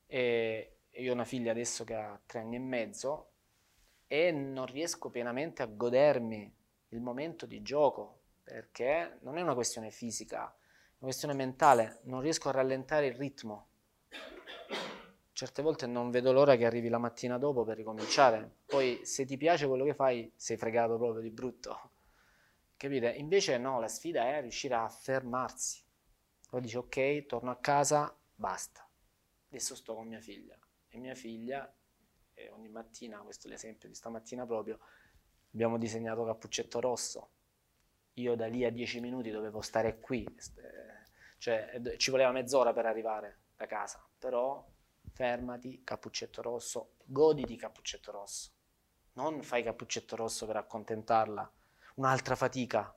[0.07, 3.31] e io ho una figlia adesso che ha tre anni e mezzo
[4.07, 6.53] e non riesco pienamente a godermi
[6.89, 12.21] il momento di gioco perché non è una questione fisica, è una questione mentale, non
[12.21, 13.69] riesco a rallentare il ritmo
[15.41, 18.57] certe volte non vedo l'ora che arrivi la mattina dopo per ricominciare.
[18.67, 21.93] Poi se ti piace quello che fai, sei fregato proprio di brutto.
[22.77, 23.09] Capite?
[23.13, 25.83] Invece no, la sfida è riuscire a fermarsi.
[26.47, 28.87] Poi dici ok, torno a casa, basta.
[29.49, 30.59] Adesso sto con mia figlia.
[30.89, 31.75] E mia figlia,
[32.35, 34.79] eh, ogni mattina, questo è l'esempio di stamattina proprio,
[35.55, 37.31] abbiamo disegnato Cappuccetto Rosso.
[38.15, 40.27] Io da lì a dieci minuti dovevo stare qui,
[41.39, 44.63] cioè ci voleva mezz'ora per arrivare da casa, però
[45.13, 48.51] fermati, Cappuccetto Rosso, goditi Cappuccetto Rosso
[49.15, 51.53] non fai cappuccetto rosso per accontentarla,
[51.97, 52.95] un'altra fatica.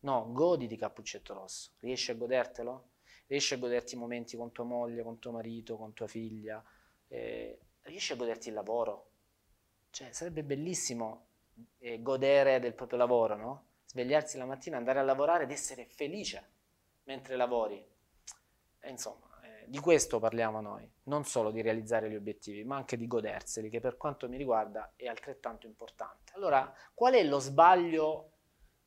[0.00, 1.72] No, goditi cappuccetto rosso.
[1.78, 2.88] Riesci a godertelo?
[3.26, 6.62] Riesci a goderti i momenti con tua moglie, con tuo marito, con tua figlia?
[7.06, 9.10] Eh, riesci a goderti il lavoro?
[9.90, 11.26] Cioè, sarebbe bellissimo
[11.78, 13.66] eh, godere del proprio lavoro, no?
[13.86, 16.50] Svegliarsi la mattina, andare a lavorare ed essere felice
[17.04, 17.84] mentre lavori.
[18.80, 19.28] E insomma,
[19.72, 23.80] di questo parliamo noi, non solo di realizzare gli obiettivi, ma anche di goderseli, che
[23.80, 26.32] per quanto mi riguarda è altrettanto importante.
[26.34, 28.32] Allora, qual è lo sbaglio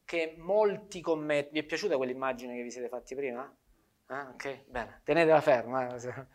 [0.06, 1.54] che molti commettono?
[1.54, 3.52] Vi è piaciuta quell'immagine che vi siete fatti prima?
[4.10, 5.96] Ah, ok, bene, tenetela ferma.
[5.96, 6.28] Eh.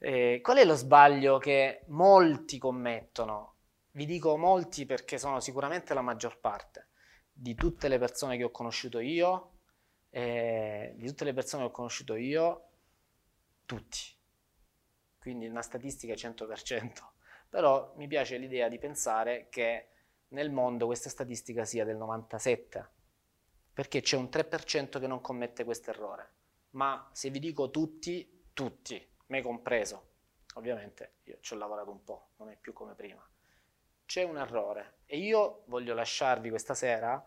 [0.00, 3.56] Eh, qual è lo sbaglio che molti commettono?
[3.90, 6.92] Vi dico molti perché sono sicuramente la maggior parte
[7.30, 9.58] di tutte le persone che ho conosciuto io,
[10.08, 12.62] eh, di tutte le persone che ho conosciuto io,
[13.68, 13.98] tutti.
[15.18, 16.92] Quindi una statistica 100%.
[17.50, 19.90] Però mi piace l'idea di pensare che
[20.28, 22.86] nel mondo questa statistica sia del 97%,
[23.72, 26.32] perché c'è un 3% che non commette questo errore.
[26.70, 30.08] Ma se vi dico tutti, tutti, me compreso,
[30.54, 33.26] ovviamente io ci ho lavorato un po', non è più come prima.
[34.04, 37.22] C'è un errore e io voglio lasciarvi questa sera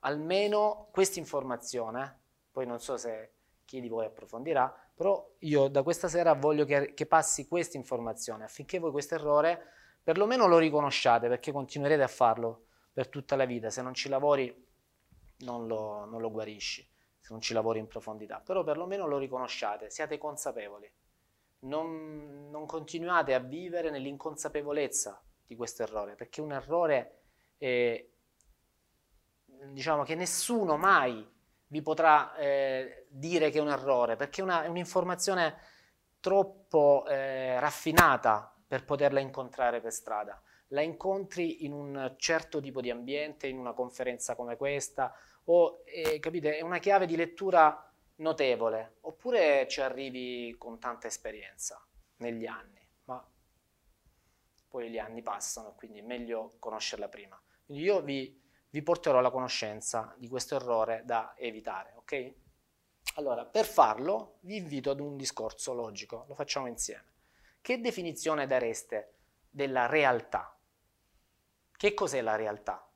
[0.00, 3.32] almeno questa informazione, poi non so se
[3.64, 8.42] chi di voi approfondirà, però io da questa sera voglio che, che passi questa informazione
[8.42, 9.68] affinché voi questo errore
[10.02, 14.66] perlomeno lo riconosciate perché continuerete a farlo per tutta la vita, se non ci lavori
[15.42, 16.82] non lo, non lo guarisci,
[17.20, 20.90] se non ci lavori in profondità, però perlomeno lo riconosciate, siate consapevoli,
[21.60, 27.20] non, non continuate a vivere nell'inconsapevolezza di questo errore, perché un errore
[27.56, 28.04] è,
[29.66, 31.24] diciamo che nessuno mai
[31.68, 35.56] vi potrà eh, dire che è un errore, perché una, è un'informazione
[36.20, 40.40] troppo eh, raffinata per poterla incontrare per strada.
[40.68, 46.18] La incontri in un certo tipo di ambiente, in una conferenza come questa, o eh,
[46.18, 51.82] capite, è una chiave di lettura notevole, oppure ci arrivi con tanta esperienza
[52.16, 53.24] negli anni, ma
[54.68, 57.40] poi gli anni passano, quindi è meglio conoscerla prima.
[57.64, 58.38] Quindi io vi
[58.70, 62.34] vi porterò alla conoscenza di questo errore da evitare, ok?
[63.14, 67.16] Allora, per farlo vi invito ad un discorso logico, lo facciamo insieme.
[67.60, 69.14] Che definizione dareste
[69.50, 70.56] della realtà?
[71.76, 72.88] Che cos'è la realtà?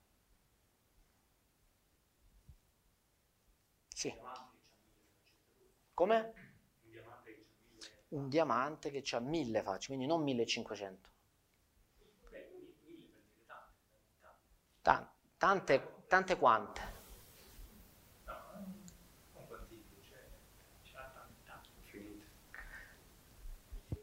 [3.88, 4.14] Sì.
[5.94, 6.34] Come?
[8.08, 11.10] Un diamante che ha mille facce, quindi non 1500.
[14.82, 15.21] Tanto.
[15.42, 16.80] Tante, tante quante?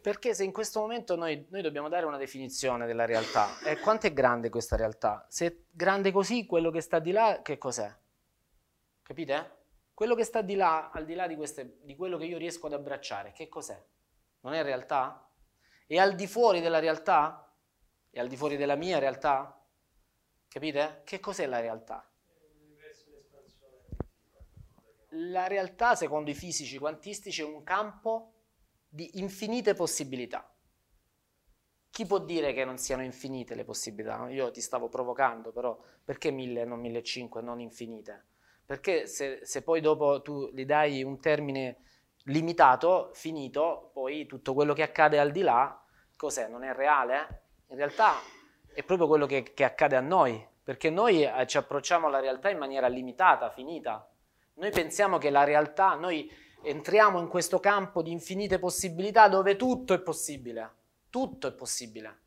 [0.02, 4.08] Perché se in questo momento noi, noi, dobbiamo dare una definizione della realtà, e quanto
[4.08, 5.26] è grande questa realtà?
[5.30, 7.90] Se è grande così, quello che sta di là, che cos'è?
[9.02, 9.52] Capite?
[9.94, 12.68] Quello che sta di là, al di là di, queste, di quello che io riesco
[12.68, 13.82] ad abbracciare, che cos'è?
[14.42, 15.26] Non è realtà?
[15.88, 17.50] E al di fuori della realtà?
[18.10, 19.59] E al di fuori della mia realtà?
[20.50, 21.02] Capite?
[21.06, 22.12] Che cos'è la realtà?
[25.10, 28.34] La realtà, secondo i fisici quantistici, è un campo
[28.90, 30.52] di infinite possibilità.
[31.92, 34.28] Chi può dire che non siano infinite le possibilità?
[34.30, 38.26] Io ti stavo provocando, però perché 1000 e non 1500 non infinite?
[38.66, 41.78] Perché se, se, poi dopo tu gli dai un termine
[42.26, 45.84] limitato, finito, poi tutto quello che accade al di là,
[46.16, 46.48] cos'è?
[46.48, 47.50] Non è reale?
[47.68, 48.14] In realtà
[48.80, 52.50] è proprio quello che, che accade a noi, perché noi eh, ci approcciamo alla realtà
[52.50, 54.10] in maniera limitata, finita.
[54.54, 56.32] Noi pensiamo che la realtà, noi
[56.64, 60.72] entriamo in questo campo di infinite possibilità dove tutto è possibile,
[61.10, 62.20] tutto è possibile.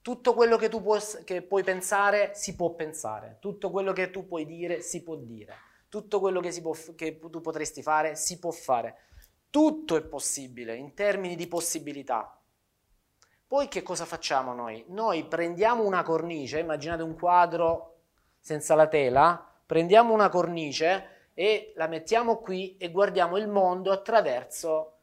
[0.00, 4.26] Tutto quello che tu puoi, che puoi pensare si può pensare, tutto quello che tu
[4.26, 5.54] puoi dire si può dire,
[5.90, 8.96] tutto quello che, può, che tu potresti fare si può fare.
[9.50, 12.39] Tutto è possibile in termini di possibilità.
[13.50, 14.84] Poi che cosa facciamo noi?
[14.90, 17.96] Noi prendiamo una cornice, immaginate un quadro
[18.38, 24.98] senza la tela, prendiamo una cornice e la mettiamo qui e guardiamo il mondo attraverso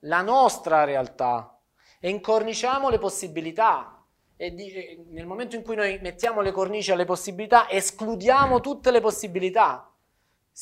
[0.00, 1.58] la nostra realtà
[1.98, 4.04] e incorniciamo le possibilità
[4.36, 9.90] e nel momento in cui noi mettiamo le cornici alle possibilità, escludiamo tutte le possibilità.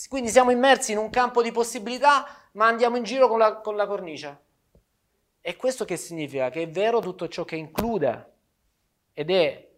[0.09, 3.75] Quindi siamo immersi in un campo di possibilità, ma andiamo in giro con la, con
[3.75, 4.45] la cornice.
[5.49, 6.51] E questo che significa?
[6.51, 8.33] Che è vero tutto ciò che include.
[9.13, 9.69] Ed è,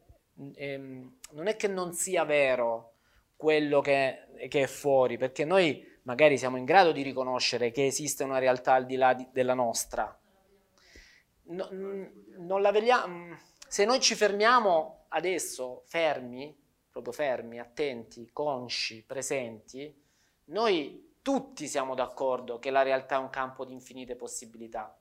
[0.54, 2.94] ehm, non è che non sia vero
[3.36, 8.24] quello che, che, è fuori, perché noi magari siamo in grado di riconoscere che esiste
[8.24, 10.18] una realtà al di là di, della nostra.
[11.42, 13.36] No, non la vediamo.
[13.68, 16.58] Se noi ci fermiamo adesso, fermi,
[16.90, 19.94] proprio fermi, attenti, consci, presenti,
[20.44, 24.97] noi tutti siamo d'accordo che la realtà è un campo di infinite possibilità.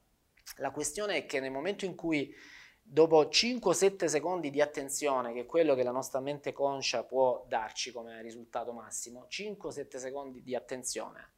[0.56, 2.34] La questione è che nel momento in cui
[2.82, 7.92] dopo 5-7 secondi di attenzione, che è quello che la nostra mente conscia può darci
[7.92, 11.34] come risultato massimo, 5-7 secondi di attenzione,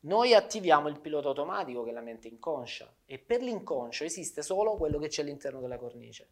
[0.00, 4.76] noi attiviamo il pilota automatico che è la mente inconscia e per l'inconscio esiste solo
[4.76, 6.28] quello che c'è all'interno della cornice.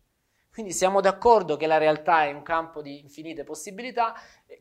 [0.52, 4.14] Quindi siamo d'accordo che la realtà è un campo di infinite possibilità,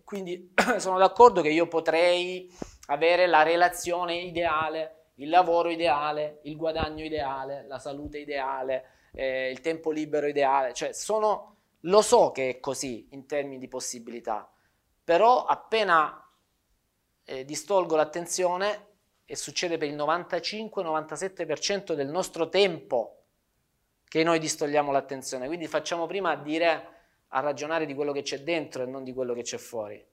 [0.04, 2.52] quindi sono d'accordo che io potrei
[2.88, 9.62] avere la relazione ideale, il lavoro ideale, il guadagno ideale, la salute ideale, eh, il
[9.62, 14.52] tempo libero ideale, cioè sono, lo so che è così in termini di possibilità,
[15.04, 16.28] però appena
[17.26, 18.92] eh, distolgo l'attenzione,
[19.26, 23.24] e succede per il 95-97% del nostro tempo,
[24.08, 25.48] che noi distogliamo l'attenzione.
[25.48, 26.88] Quindi facciamo prima a dire,
[27.30, 30.06] a ragionare di quello che c'è dentro e non di quello che c'è fuori.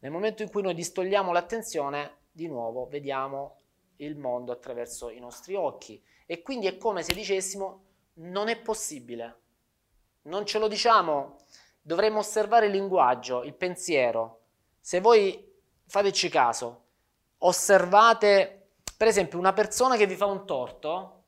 [0.00, 3.56] Nel momento in cui noi distogliamo l'attenzione, di nuovo vediamo
[3.98, 6.02] il mondo attraverso i nostri occhi.
[6.26, 7.84] E quindi è come se dicessimo
[8.14, 9.40] non è possibile.
[10.22, 11.36] Non ce lo diciamo,
[11.80, 14.40] dovremmo osservare il linguaggio, il pensiero.
[14.80, 15.46] Se voi
[15.86, 16.84] fateci caso,
[17.38, 18.58] osservate
[18.98, 21.22] per esempio una persona che vi fa un torto,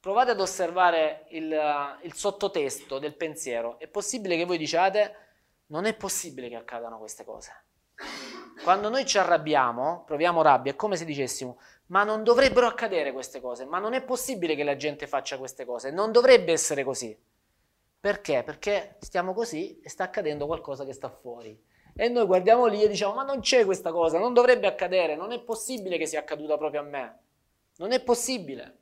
[0.00, 3.78] provate ad osservare il, il, sottotesto del pensiero.
[3.78, 5.14] È possibile che voi diciate,
[5.66, 7.52] non è possibile che accadano queste cose.
[8.62, 13.40] Quando noi ci arrabbiamo, proviamo rabbia, è come se dicessimo, ma non dovrebbero accadere queste
[13.40, 17.16] cose, ma non è possibile che la gente faccia queste cose, non dovrebbe essere così.
[18.00, 18.42] Perché?
[18.44, 21.60] Perché stiamo così e sta accadendo qualcosa che sta fuori.
[21.94, 25.32] E noi guardiamo lì e diciamo, ma non c'è questa cosa, non dovrebbe accadere, non
[25.32, 27.18] è possibile che sia accaduta proprio a me.
[27.78, 28.76] Non è possibile.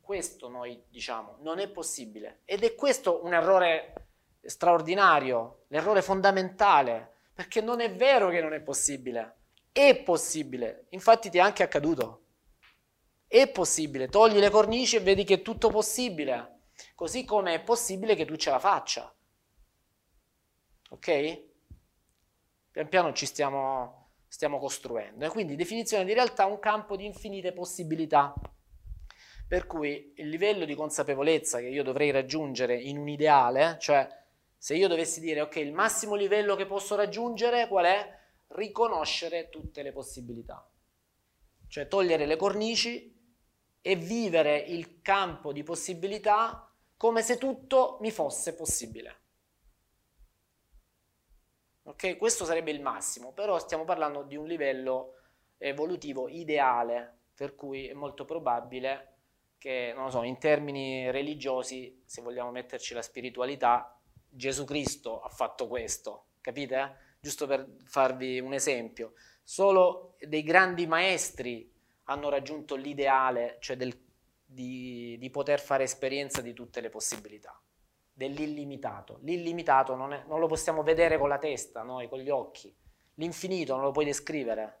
[0.00, 2.40] Questo noi diciamo, non è possibile.
[2.44, 3.94] Ed è questo un errore
[4.42, 9.36] straordinario, l'errore fondamentale, perché non è vero che non è possibile.
[9.72, 10.88] È possibile.
[10.90, 12.26] Infatti ti è anche accaduto.
[13.26, 14.08] È possibile.
[14.08, 16.64] Togli le cornici e vedi che è tutto possibile.
[16.94, 19.10] Così come è possibile che tu ce la faccia.
[20.90, 21.42] Ok?
[22.72, 25.24] Pian piano ci stiamo, stiamo costruendo.
[25.24, 28.34] E quindi definizione di realtà un campo di infinite possibilità.
[29.48, 34.19] Per cui il livello di consapevolezza che io dovrei raggiungere in un ideale, cioè
[34.60, 38.18] se io dovessi dire ok, il massimo livello che posso raggiungere qual è?
[38.48, 40.70] Riconoscere tutte le possibilità.
[41.66, 43.18] Cioè togliere le cornici
[43.80, 49.20] e vivere il campo di possibilità come se tutto mi fosse possibile.
[51.84, 52.18] Ok?
[52.18, 55.14] Questo sarebbe il massimo, però stiamo parlando di un livello
[55.56, 59.20] evolutivo ideale, per cui è molto probabile
[59.56, 63.94] che, non lo so, in termini religiosi, se vogliamo metterci la spiritualità,
[64.30, 67.16] Gesù Cristo ha fatto questo, capite?
[67.20, 69.12] Giusto per farvi un esempio.
[69.42, 71.70] Solo dei grandi maestri
[72.04, 73.96] hanno raggiunto l'ideale, cioè del,
[74.44, 77.60] di, di, poter fare esperienza di tutte le possibilità,
[78.12, 79.18] dell'illimitato.
[79.22, 82.74] L'illimitato non, è, non lo possiamo vedere con la testa, noi, con gli occhi.
[83.14, 84.78] L'infinito non lo puoi descrivere.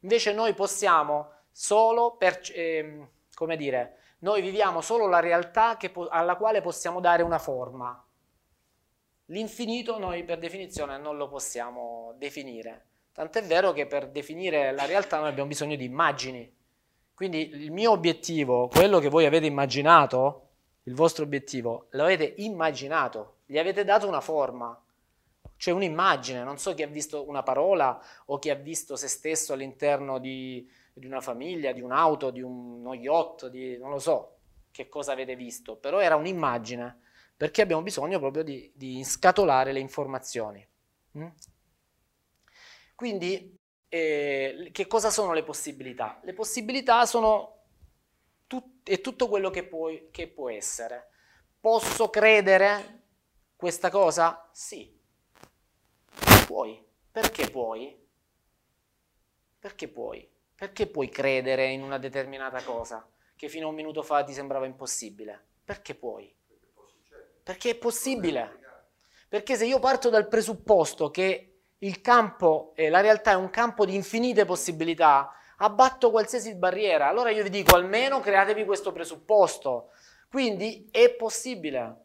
[0.00, 6.36] Invece noi possiamo solo per, eh, come dire, noi viviamo solo la realtà po- alla
[6.36, 8.02] quale possiamo dare una forma.
[9.30, 12.86] L'infinito noi per definizione non lo possiamo definire.
[13.12, 16.50] Tant'è vero che per definire la realtà noi abbiamo bisogno di immagini.
[17.12, 20.48] Quindi il mio obiettivo, quello che voi avete immaginato,
[20.84, 24.80] il vostro obiettivo, lo avete immaginato, gli avete dato una forma,
[25.56, 26.42] cioè un'immagine.
[26.42, 30.66] Non so chi ha visto una parola o chi ha visto se stesso all'interno di,
[30.94, 34.36] di una famiglia, di un'auto, di uno yacht, di non lo so
[34.70, 37.00] che cosa avete visto, però era un'immagine,
[37.38, 40.66] perché abbiamo bisogno proprio di, di scatolare le informazioni.
[41.16, 41.28] Mm?
[42.96, 43.56] Quindi,
[43.88, 46.18] eh, che cosa sono le possibilità?
[46.24, 47.62] Le possibilità sono
[48.48, 51.10] tut- è tutto quello che, puoi, che può essere.
[51.60, 53.02] Posso credere
[53.54, 54.50] questa cosa?
[54.52, 55.00] Sì.
[56.44, 56.84] Puoi.
[57.12, 58.04] Perché puoi?
[59.60, 60.28] Perché puoi?
[60.56, 64.66] Perché puoi credere in una determinata cosa che fino a un minuto fa ti sembrava
[64.66, 65.46] impossibile?
[65.64, 66.34] Perché puoi?
[67.48, 68.58] Perché è possibile.
[69.26, 73.86] Perché se io parto dal presupposto che il campo, eh, la realtà è un campo
[73.86, 77.08] di infinite possibilità, abbatto qualsiasi barriera.
[77.08, 79.92] Allora io vi dico almeno createvi questo presupposto.
[80.28, 82.04] Quindi è possibile.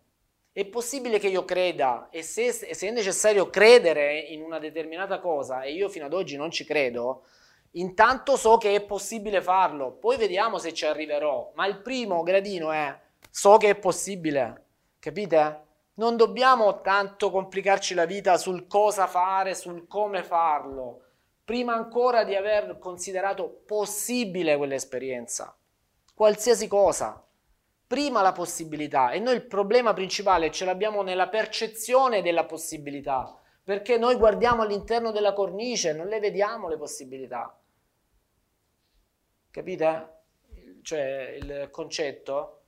[0.54, 5.64] È possibile che io creda e se, se, è necessario credere in una determinata cosa
[5.64, 7.26] e io fino ad oggi non ci credo,
[7.72, 11.52] intanto so che è possibile farlo, poi vediamo se ci arriverò.
[11.56, 12.98] Ma il primo gradino è
[13.30, 14.64] so che è possibile,
[15.04, 15.62] capite?
[15.96, 21.02] Non dobbiamo tanto complicarci la vita sul cosa fare, sul come farlo,
[21.44, 25.54] prima ancora di aver considerato possibile quell'esperienza,
[26.16, 27.22] qualsiasi cosa
[27.86, 33.98] prima la possibilità e noi il problema principale ce l'abbiamo nella percezione della possibilità, perché
[33.98, 37.56] noi guardiamo all'interno della cornice, non le vediamo le possibilità.
[39.52, 40.22] Capite?
[40.82, 42.63] Cioè il concetto?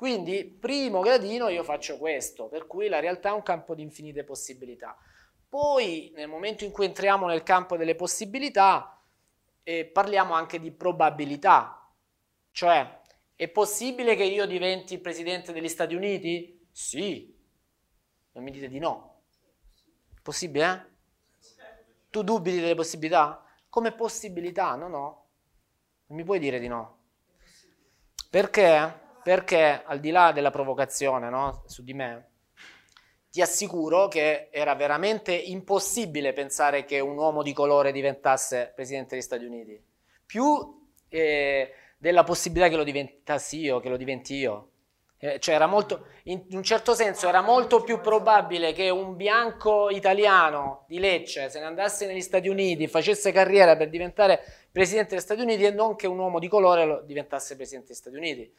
[0.00, 4.24] Quindi, primo gradino io faccio questo, per cui la realtà è un campo di infinite
[4.24, 4.96] possibilità.
[5.46, 8.98] Poi, nel momento in cui entriamo nel campo delle possibilità,
[9.62, 11.86] eh, parliamo anche di probabilità,
[12.50, 12.98] cioè
[13.34, 16.66] è possibile che io diventi presidente degli Stati Uniti?
[16.72, 17.38] Sì.
[18.32, 19.24] Non mi dite di no.
[20.22, 21.44] Possibile, eh?
[22.08, 23.44] Tu dubiti delle possibilità?
[23.68, 25.26] Come possibilità, no, no.
[26.06, 27.00] Non mi puoi dire di no.
[28.30, 29.08] Perché?
[29.22, 32.28] Perché al di là della provocazione no, su di me,
[33.30, 39.22] ti assicuro che era veramente impossibile pensare che un uomo di colore diventasse presidente degli
[39.22, 39.80] Stati Uniti.
[40.26, 44.68] Più eh, della possibilità che lo diventassi io, che lo diventi io.
[45.22, 50.86] Eh, cioè molto, in un certo senso era molto più probabile che un bianco italiano
[50.88, 54.40] di Lecce se ne andasse negli Stati Uniti, facesse carriera per diventare
[54.72, 58.16] presidente degli Stati Uniti e non che un uomo di colore diventasse presidente degli Stati
[58.16, 58.54] Uniti.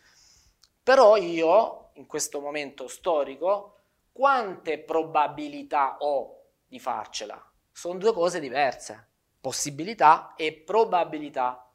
[0.83, 3.77] Però io, in questo momento storico,
[4.11, 7.43] quante probabilità ho di farcela?
[7.71, 9.07] Sono due cose diverse,
[9.39, 11.71] possibilità e probabilità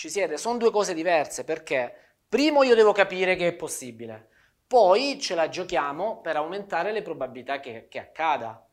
[0.00, 0.38] ci siete?
[0.38, 1.94] Sono due cose diverse perché
[2.26, 4.28] primo io devo capire che è possibile,
[4.66, 8.66] poi ce la giochiamo per aumentare le probabilità che, che accada.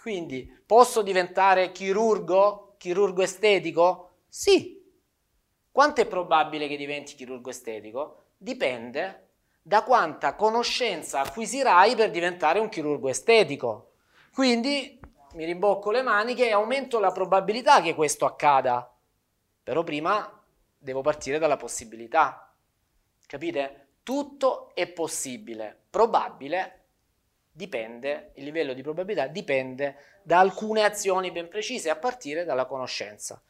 [0.00, 4.18] Quindi posso diventare chirurgo, chirurgo estetico?
[4.28, 4.79] Sì.
[5.72, 8.22] Quanto è probabile che diventi chirurgo estetico?
[8.36, 9.28] Dipende
[9.62, 13.92] da quanta conoscenza acquisirai per diventare un chirurgo estetico.
[14.32, 14.98] Quindi
[15.34, 18.92] mi rimbocco le maniche e aumento la probabilità che questo accada.
[19.62, 20.42] Però prima
[20.76, 22.52] devo partire dalla possibilità.
[23.26, 23.86] Capite?
[24.02, 26.80] Tutto è possibile, probabile
[27.52, 33.40] dipende, il livello di probabilità dipende da alcune azioni ben precise a partire dalla conoscenza.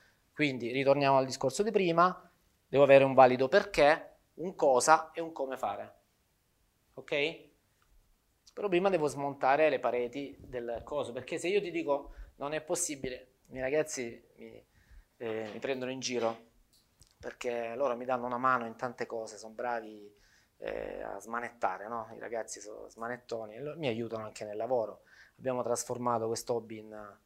[0.41, 2.33] Quindi ritorniamo al discorso di prima,
[2.67, 5.95] devo avere un valido perché, un cosa e un come fare.
[6.95, 7.49] Ok?
[8.55, 12.63] Però prima devo smontare le pareti del coso, perché se io ti dico non è
[12.63, 14.67] possibile, i miei ragazzi mi,
[15.19, 16.53] eh, mi prendono in giro,
[17.19, 20.11] perché loro mi danno una mano in tante cose, sono bravi
[20.57, 22.09] eh, a smanettare, no?
[22.17, 25.03] i ragazzi sono smanettoni mi aiutano anche nel lavoro.
[25.37, 27.19] Abbiamo trasformato questo hobby in,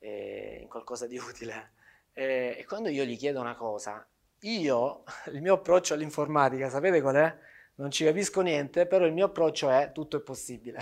[0.00, 1.76] eh, in qualcosa di utile.
[2.18, 4.04] Eh, e quando io gli chiedo una cosa,
[4.40, 7.38] io, il mio approccio all'informatica, sapete qual è?
[7.76, 10.80] Non ci capisco niente, però il mio approccio è tutto è possibile.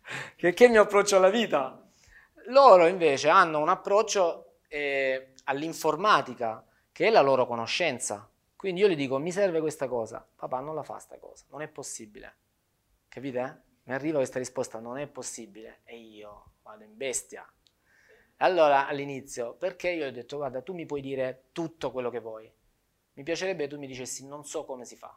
[0.34, 1.78] che, che è il mio approccio alla vita?
[2.46, 8.26] Loro invece hanno un approccio eh, all'informatica che è la loro conoscenza.
[8.56, 11.60] Quindi io gli dico, mi serve questa cosa, papà non la fa sta cosa, non
[11.60, 12.36] è possibile.
[13.08, 13.62] Capite?
[13.82, 17.46] Mi arriva questa risposta, non è possibile, e io vado in bestia.
[18.42, 22.52] Allora all'inizio, perché io ho detto, guarda, tu mi puoi dire tutto quello che vuoi,
[23.14, 25.16] mi piacerebbe che tu mi dicessi, non so come si fa.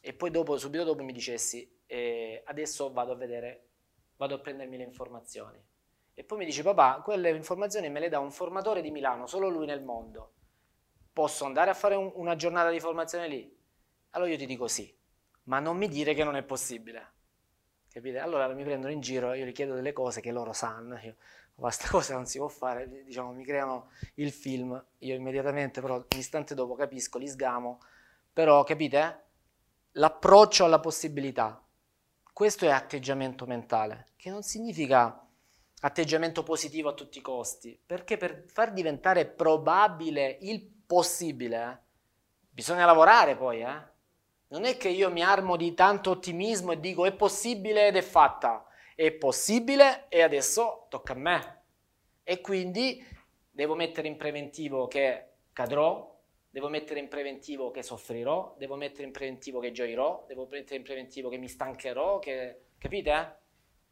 [0.00, 3.70] E poi dopo, subito dopo mi dicessi, eh, adesso vado a vedere,
[4.16, 5.60] vado a prendermi le informazioni.
[6.14, 9.48] E poi mi dice, papà, quelle informazioni me le dà un formatore di Milano, solo
[9.48, 10.34] lui nel mondo.
[11.12, 13.52] Posso andare a fare un, una giornata di formazione lì?
[14.10, 14.96] Allora io ti dico sì,
[15.44, 17.14] ma non mi dire che non è possibile.
[17.94, 18.18] Capite?
[18.18, 20.98] Allora mi prendono in giro, io gli chiedo delle cose che loro sanno.
[20.98, 21.14] Io,
[21.54, 26.04] questa cosa non si può fare, diciamo, mi creano il film, io immediatamente, però un
[26.16, 27.80] istante dopo capisco, li sgamo,
[28.32, 29.22] però capite?
[29.92, 31.62] L'approccio alla possibilità,
[32.32, 35.24] questo è atteggiamento mentale, che non significa
[35.80, 41.78] atteggiamento positivo a tutti i costi, perché per far diventare probabile il possibile eh,
[42.50, 43.92] bisogna lavorare poi, eh?
[44.48, 48.02] Non è che io mi armo di tanto ottimismo e dico è possibile ed è
[48.02, 51.62] fatta, è possibile e adesso tocca a me.
[52.22, 53.04] E quindi
[53.50, 56.12] devo mettere in preventivo che cadrò,
[56.50, 60.82] devo mettere in preventivo che soffrirò, devo mettere in preventivo che gioirò, devo mettere in
[60.82, 62.66] preventivo che mi stancherò, che...
[62.78, 63.38] capite?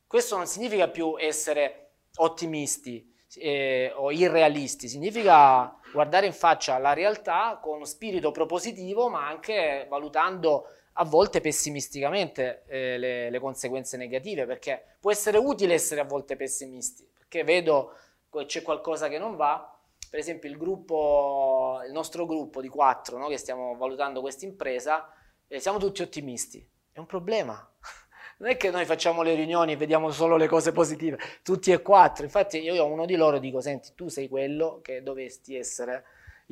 [0.06, 7.58] Questo non significa più essere ottimisti eh, o irrealisti, significa guardare in faccia la realtà
[7.62, 14.96] con spirito propositivo, ma anche valutando a volte pessimisticamente eh, le, le, conseguenze negative, perché
[15.00, 17.96] può essere utile essere a volte pessimisti, perché vedo
[18.30, 19.78] che c'è qualcosa che non va,
[20.10, 25.10] per esempio il, gruppo, il nostro gruppo di quattro no, che stiamo valutando questa impresa,
[25.48, 27.66] eh, siamo tutti ottimisti, è un problema.
[28.42, 31.80] Non è che noi facciamo le riunioni e vediamo solo le cose positive, tutti e
[31.80, 32.24] quattro.
[32.24, 36.04] Infatti io a uno di loro dico, senti, tu sei quello che dovresti essere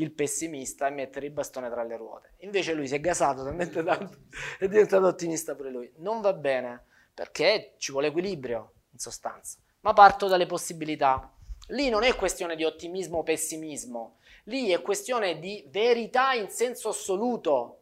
[0.03, 2.34] il pessimista e mettere il bastone tra le ruote.
[2.38, 4.18] Invece lui si è gasato talmente tanto,
[4.59, 5.92] è diventato ottimista pure lui.
[5.98, 9.59] Non va bene, perché ci vuole equilibrio, in sostanza.
[9.80, 11.32] Ma parto dalle possibilità.
[11.68, 16.88] Lì non è questione di ottimismo o pessimismo, lì è questione di verità in senso
[16.88, 17.76] assoluto.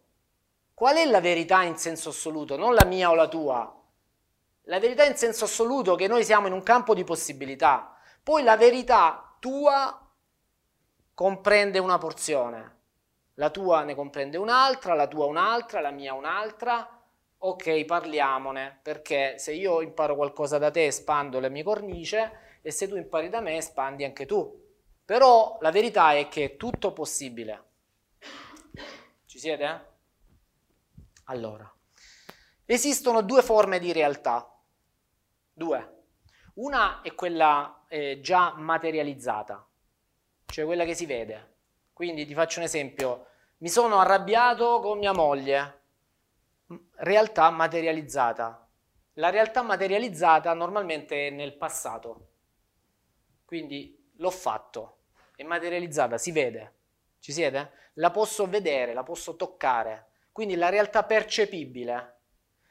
[0.74, 2.56] Qual è la verità in senso assoluto?
[2.56, 3.74] Non la mia o la tua.
[4.62, 7.96] La verità in senso assoluto è che noi siamo in un campo di possibilità.
[8.22, 10.07] Poi la verità tua
[11.18, 12.76] comprende una porzione,
[13.34, 16.96] la tua ne comprende un'altra, la tua un'altra, la mia un'altra.
[17.38, 22.86] Ok, parliamone, perché se io imparo qualcosa da te espando la mia cornice e se
[22.86, 24.64] tu impari da me espandi anche tu.
[25.04, 27.64] Però la verità è che è tutto possibile.
[29.26, 29.86] Ci siete?
[31.24, 31.68] Allora,
[32.64, 34.48] esistono due forme di realtà.
[35.52, 36.04] Due.
[36.54, 39.67] Una è quella eh, già materializzata,
[40.50, 41.56] cioè quella che si vede.
[41.92, 43.26] Quindi ti faccio un esempio,
[43.58, 45.80] mi sono arrabbiato con mia moglie,
[46.96, 48.66] realtà materializzata.
[49.14, 52.28] La realtà materializzata normalmente è nel passato,
[53.44, 54.98] quindi l'ho fatto,
[55.34, 56.74] è materializzata, si vede,
[57.18, 57.72] ci siete?
[57.94, 62.14] La posso vedere, la posso toccare, quindi la realtà percepibile.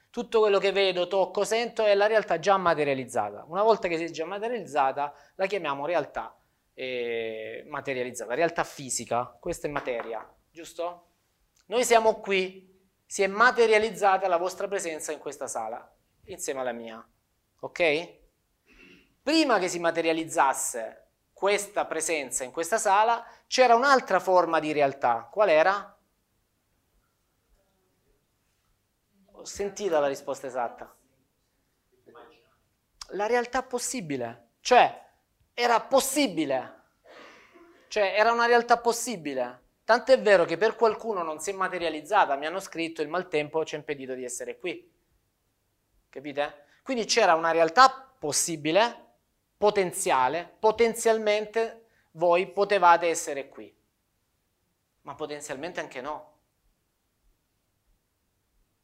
[0.10, 3.44] Tutto quello che vedo, tocco, sento è la realtà già materializzata.
[3.50, 6.34] Una volta che si è già materializzata, la chiamiamo realtà
[6.80, 11.08] eh, materializzata, realtà fisica, questa è materia, giusto?
[11.68, 15.92] Noi siamo qui, si è materializzata la vostra presenza in questa sala,
[16.26, 17.04] insieme alla mia,
[17.62, 18.16] ok?
[19.24, 25.50] Prima che si materializzasse questa presenza in questa sala, c'era un'altra forma di realtà, qual
[25.50, 25.98] era?
[29.32, 30.96] Ho sentito la risposta esatta.
[33.12, 35.06] La realtà possibile, cioè
[35.60, 36.82] era possibile,
[37.88, 39.64] cioè era una realtà possibile.
[39.84, 43.66] Tanto è vero che per qualcuno non si è materializzata, mi hanno scritto il maltempo
[43.66, 44.88] ci ha impedito di essere qui.
[46.10, 46.66] Capite?
[46.84, 47.90] Quindi c'era una realtà
[48.20, 49.06] possibile,
[49.58, 53.76] potenziale, potenzialmente voi potevate essere qui,
[55.02, 56.34] ma potenzialmente anche no.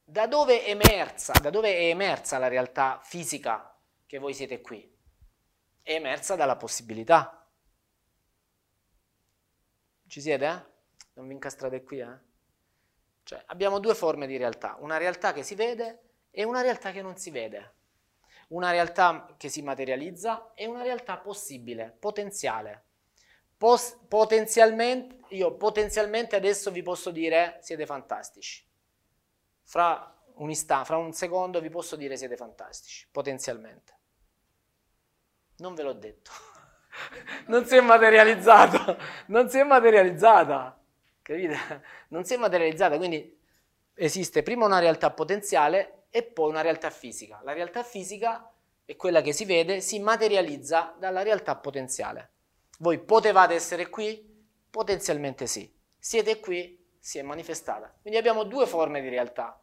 [0.05, 4.92] Da dove è emersa, da dove è emersa la realtà fisica che voi siete qui?
[5.83, 7.45] È emersa dalla possibilità.
[10.07, 10.45] Ci siete?
[10.45, 10.71] Eh?
[11.13, 12.31] Non vi incastrate qui, eh?
[13.23, 17.01] Cioè, abbiamo due forme di realtà, una realtà che si vede e una realtà che
[17.01, 17.75] non si vede.
[18.49, 22.85] Una realtà che si materializza e una realtà possibile, potenziale.
[23.57, 28.65] Pos- potenzialmente, io potenzialmente adesso vi posso dire siete fantastici.
[29.63, 34.01] Fra un, istante, fra un secondo vi posso dire siete fantastici, potenzialmente.
[35.57, 36.31] Non ve l'ho detto.
[37.47, 38.97] non si è materializzato.
[39.27, 40.79] Non si è materializzata.
[41.21, 41.57] Capite?
[42.09, 43.39] Non si è materializzata, quindi
[43.95, 47.39] esiste prima una realtà potenziale e poi una realtà fisica.
[47.43, 48.51] La realtà fisica
[48.85, 52.31] è quella che si vede, si materializza dalla realtà potenziale.
[52.79, 54.31] Voi potevate essere qui?
[54.69, 55.71] Potenzialmente sì.
[55.97, 56.81] Siete qui?
[56.99, 57.93] Si è manifestata.
[58.01, 59.59] Quindi abbiamo due forme di realtà.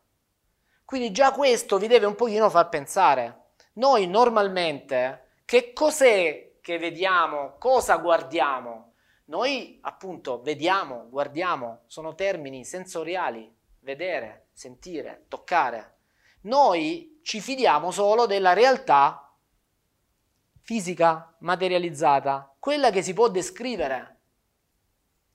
[0.84, 3.50] Quindi già questo vi deve un pochino far pensare.
[3.74, 7.56] Noi normalmente che cos'è che vediamo?
[7.58, 8.92] Cosa guardiamo?
[9.24, 15.96] Noi appunto vediamo, guardiamo, sono termini sensoriali, vedere, sentire, toccare.
[16.42, 19.36] Noi ci fidiamo solo della realtà
[20.60, 24.20] fisica, materializzata, quella che si può descrivere.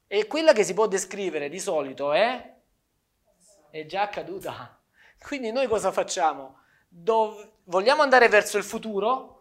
[0.08, 2.56] E quella che si può descrivere di solito è,
[3.70, 4.82] è già accaduta.
[5.20, 6.60] Quindi noi cosa facciamo?
[6.88, 9.35] Dov- vogliamo andare verso il futuro?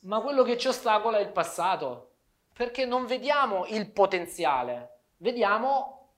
[0.00, 2.12] Ma quello che ci ostacola è il passato,
[2.52, 6.14] perché non vediamo il potenziale, vediamo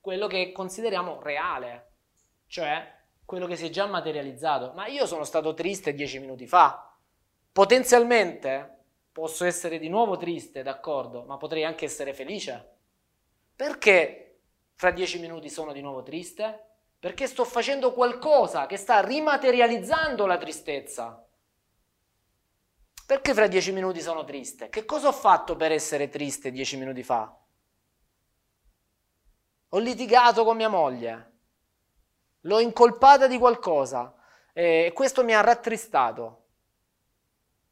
[0.00, 1.92] quello che consideriamo reale,
[2.46, 4.72] cioè quello che si è già materializzato.
[4.74, 6.94] Ma io sono stato triste dieci minuti fa,
[7.52, 8.74] potenzialmente
[9.12, 12.74] posso essere di nuovo triste, d'accordo, ma potrei anche essere felice.
[13.56, 14.40] Perché
[14.74, 16.64] fra dieci minuti sono di nuovo triste?
[16.98, 21.25] Perché sto facendo qualcosa che sta rimaterializzando la tristezza.
[23.06, 24.68] Perché fra dieci minuti sono triste?
[24.68, 27.38] Che cosa ho fatto per essere triste dieci minuti fa?
[29.68, 31.32] Ho litigato con mia moglie,
[32.40, 34.12] l'ho incolpata di qualcosa
[34.52, 36.46] e questo mi ha rattristato.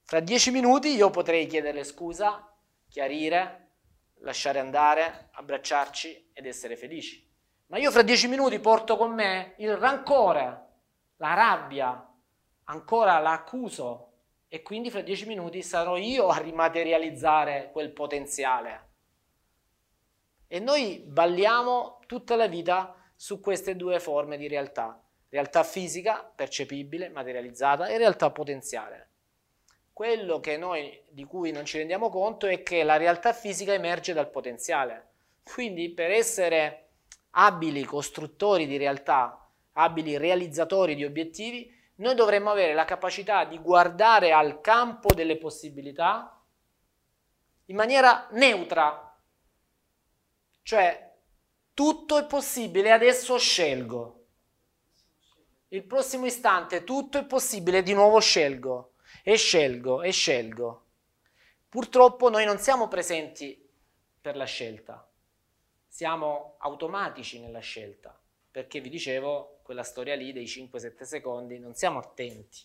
[0.04, 2.56] Fra dieci minuti io potrei chiederle scusa,
[2.88, 3.70] chiarire,
[4.20, 7.28] lasciare andare, abbracciarci ed essere felici.
[7.66, 10.66] Ma io fra dieci minuti porto con me il rancore,
[11.16, 12.08] la rabbia,
[12.64, 14.13] ancora l'accuso
[14.54, 18.90] e quindi fra dieci minuti sarò io a rimaterializzare quel potenziale.
[20.46, 27.08] E noi balliamo tutta la vita su queste due forme di realtà, realtà fisica, percepibile,
[27.08, 29.08] materializzata, e realtà potenziale.
[29.92, 34.30] Quello noi, di cui non ci rendiamo conto è che la realtà fisica emerge dal
[34.30, 35.08] potenziale.
[35.42, 36.90] Quindi per essere
[37.30, 44.32] abili costruttori di realtà, abili realizzatori di obiettivi, noi dovremmo avere la capacità di guardare
[44.32, 46.42] al campo delle possibilità
[47.66, 49.16] in maniera neutra,
[50.62, 51.12] cioè
[51.72, 54.24] tutto è possibile, adesso scelgo.
[55.68, 60.84] Il prossimo istante tutto è possibile, di nuovo scelgo e scelgo e scelgo.
[61.68, 63.60] Purtroppo noi non siamo presenti
[64.20, 65.08] per la scelta,
[65.88, 68.16] siamo automatici nella scelta,
[68.50, 72.58] perché vi dicevo, quella storia lì dei 5-7 secondi, non siamo attenti.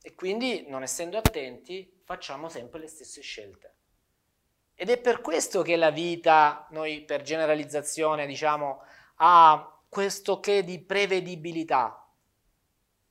[0.00, 3.74] E quindi, non essendo attenti, facciamo sempre le stesse scelte.
[4.74, 8.82] Ed è per questo che la vita, noi per generalizzazione diciamo,
[9.16, 12.08] ha questo che di prevedibilità,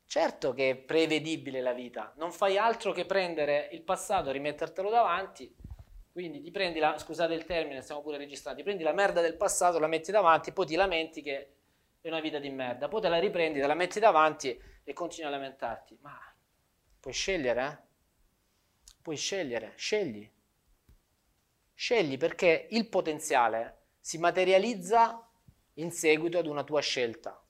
[0.09, 5.53] Certo che è prevedibile la vita, non fai altro che prendere il passato, rimettertelo davanti,
[6.13, 9.35] quindi ti prendi la, scusate il termine, stiamo pure registrando, ti prendi la merda del
[9.35, 11.56] passato, la metti davanti, poi ti lamenti che
[12.07, 15.27] è una vita di merda, poi te la riprendi, te la metti davanti e continui
[15.27, 15.97] a lamentarti.
[16.01, 16.17] Ma
[16.99, 17.85] puoi scegliere, eh?
[19.01, 20.29] Puoi scegliere, scegli.
[21.73, 25.29] Scegli perché il potenziale si materializza
[25.75, 27.41] in seguito ad una tua scelta.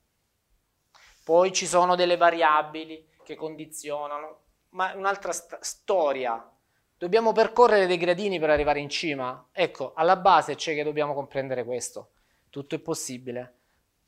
[1.24, 6.52] Poi ci sono delle variabili che condizionano, ma un'altra st- storia.
[6.98, 9.50] Dobbiamo percorrere dei gradini per arrivare in cima.
[9.52, 12.12] Ecco, alla base c'è che dobbiamo comprendere questo.
[12.50, 13.57] Tutto è possibile.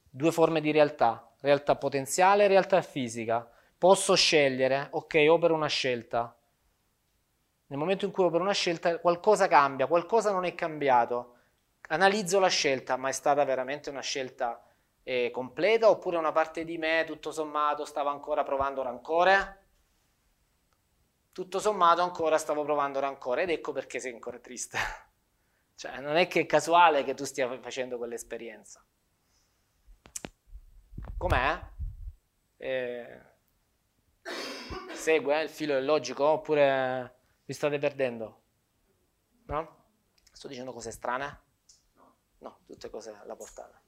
[0.10, 3.48] Due forme di realtà, realtà potenziale e realtà fisica.
[3.78, 6.36] Posso scegliere, ok, opero una scelta.
[7.68, 11.36] Nel momento in cui opero una scelta, qualcosa cambia, qualcosa non è cambiato.
[11.90, 14.64] Analizzo la scelta, ma è stata veramente una scelta
[15.04, 19.58] eh, completa oppure una parte di me tutto sommato stava ancora provando rancore?
[21.32, 24.78] Tutto sommato ancora stavo provando rancore ed ecco perché sei ancora triste.
[25.76, 28.84] cioè non è che è casuale che tu stia facendo quell'esperienza.
[31.20, 31.60] Com'è?
[32.56, 33.22] Eh,
[34.94, 37.14] segue eh, il filo logico oppure
[37.44, 38.42] vi state perdendo?
[39.48, 39.84] No?
[40.32, 41.42] Sto dicendo cose strane?
[42.38, 43.82] No, tutte cose alla portata.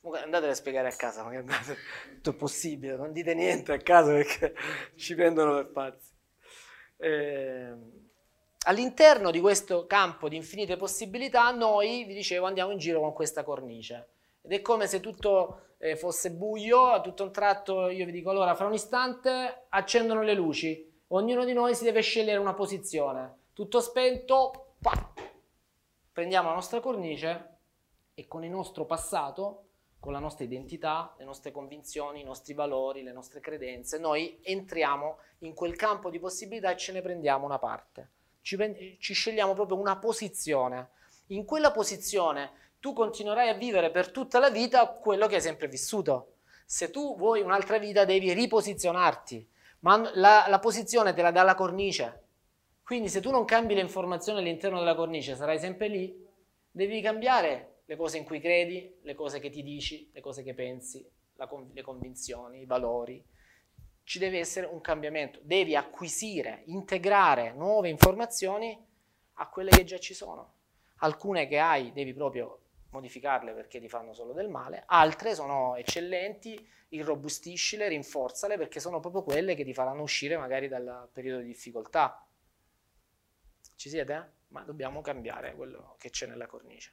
[0.00, 1.76] Comunque andate a spiegare a casa, ma andate,
[2.14, 4.54] tutto è possibile, non dite niente a casa perché
[4.96, 6.12] ci prendono per pazzi.
[6.96, 7.76] Eh,
[8.68, 13.44] all'interno di questo campo di infinite possibilità noi, vi dicevo, andiamo in giro con questa
[13.44, 14.08] cornice.
[14.40, 18.30] Ed è come se tutto eh, fosse buio, a tutto un tratto io vi dico
[18.30, 23.38] allora, fra un istante accendono le luci, ognuno di noi si deve scegliere una posizione,
[23.52, 25.12] tutto spento, pa!
[26.12, 27.56] prendiamo la nostra cornice
[28.14, 29.64] e con il nostro passato
[29.98, 35.18] con la nostra identità, le nostre convinzioni, i nostri valori, le nostre credenze, noi entriamo
[35.38, 38.10] in quel campo di possibilità e ce ne prendiamo una parte.
[38.40, 40.88] Ci, ci scegliamo proprio una posizione.
[41.28, 42.50] In quella posizione
[42.82, 46.32] tu continuerai a vivere per tutta la vita quello che hai sempre vissuto.
[46.66, 49.48] Se tu vuoi un'altra vita devi riposizionarti,
[49.80, 52.24] ma la, la posizione te la dà la cornice.
[52.82, 56.26] Quindi se tu non cambi le informazioni all'interno della cornice sarai sempre lì,
[56.72, 60.52] devi cambiare le cose in cui credi, le cose che ti dici, le cose che
[60.52, 63.24] pensi, conv- le convinzioni, i valori.
[64.02, 68.76] Ci deve essere un cambiamento, devi acquisire, integrare nuove informazioni
[69.34, 70.54] a quelle che già ci sono.
[70.96, 72.61] Alcune che hai devi proprio
[72.92, 79.22] modificarle perché ti fanno solo del male, altre sono eccellenti, irrobustiscile, rinforzale perché sono proprio
[79.22, 82.26] quelle che ti faranno uscire magari dal periodo di difficoltà.
[83.76, 84.32] Ci siete?
[84.48, 86.92] Ma dobbiamo cambiare quello che c'è nella cornice.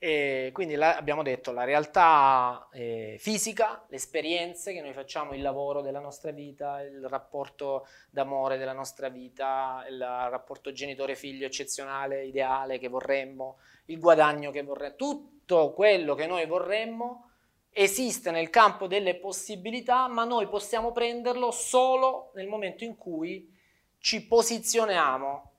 [0.00, 5.42] E quindi la, abbiamo detto la realtà eh, fisica, le esperienze che noi facciamo, il
[5.42, 12.78] lavoro della nostra vita, il rapporto d'amore della nostra vita, il rapporto genitore-figlio eccezionale, ideale
[12.78, 17.30] che vorremmo, il guadagno che vorremmo, tutto quello che noi vorremmo
[17.70, 23.52] esiste nel campo delle possibilità, ma noi possiamo prenderlo solo nel momento in cui
[23.98, 25.52] ci posizioniamo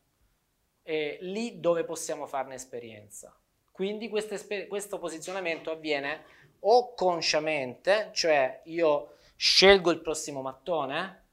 [0.83, 3.37] eh, lì dove possiamo farne esperienza.
[3.79, 6.25] Quindi questo posizionamento avviene
[6.63, 11.27] o consciamente, cioè io scelgo il prossimo mattone,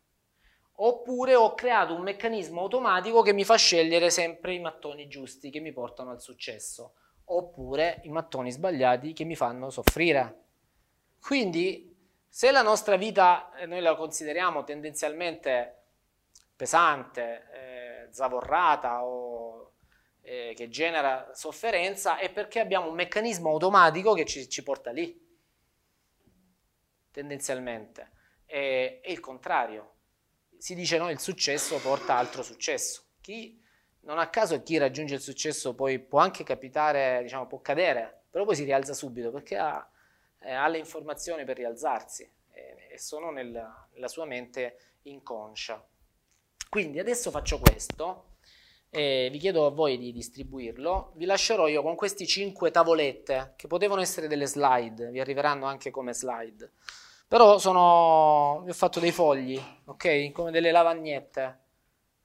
[0.74, 5.58] oppure ho creato un meccanismo automatico che mi fa scegliere sempre i mattoni giusti che
[5.58, 6.92] mi portano al successo,
[7.24, 10.44] oppure i mattoni sbagliati che mi fanno soffrire.
[11.20, 11.96] Quindi
[12.28, 15.82] se la nostra vita eh, noi la consideriamo tendenzialmente
[16.54, 19.25] pesante, eh, zavorrata o
[20.26, 25.24] eh, che genera sofferenza è perché abbiamo un meccanismo automatico che ci, ci porta lì,
[27.12, 28.10] tendenzialmente.
[28.44, 29.94] E, e, il contrario,
[30.58, 33.04] si dice no, il successo porta altro successo.
[33.20, 33.62] Chi,
[34.00, 38.44] non a caso chi raggiunge il successo poi può anche capitare, diciamo, può cadere, però
[38.44, 39.88] poi si rialza subito perché ha,
[40.40, 43.52] eh, ha le informazioni per rialzarsi eh, e sono nel,
[43.92, 45.86] nella sua mente inconscia.
[46.68, 48.34] Quindi adesso faccio questo
[48.90, 51.12] e vi chiedo a voi di distribuirlo.
[51.16, 55.90] Vi lascerò io con questi cinque tavolette che potevano essere delle slide, vi arriveranno anche
[55.90, 56.72] come slide.
[57.28, 60.30] Però sono, vi ho fatto dei fogli, ok?
[60.30, 61.42] Come delle lavagnette.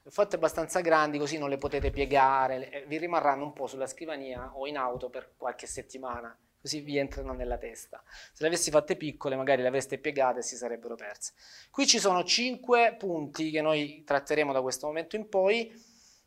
[0.03, 3.86] Le ho fatte abbastanza grandi così non le potete piegare, vi rimarranno un po' sulla
[3.86, 8.03] scrivania o in auto per qualche settimana, così vi entrano nella testa.
[8.05, 11.34] Se le avessi fatte piccole magari le avreste piegate e si sarebbero perse.
[11.70, 15.72] Qui ci sono cinque punti che noi tratteremo da questo momento in poi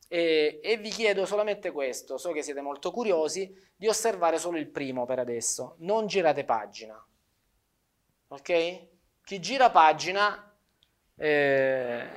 [0.08, 4.68] e, e, vi chiedo solamente questo, so che siete molto curiosi, di osservare solo il
[4.68, 7.02] primo per adesso, non girate pagina.
[8.28, 8.86] Ok?
[9.22, 10.54] Chi gira pagina
[11.16, 12.08] eh,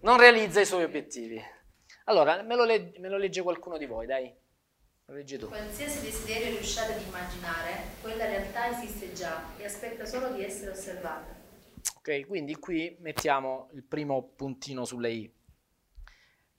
[0.00, 1.40] non realizza i suoi obiettivi.
[2.04, 4.34] Allora, me lo, legge, me lo legge qualcuno di voi, dai.
[5.04, 11.38] Qualsiasi desiderio riusciate ad immaginare, quella realtà esiste già e aspetta solo di essere osservata.
[11.96, 15.32] Ok, quindi qui mettiamo il primo puntino sulle i.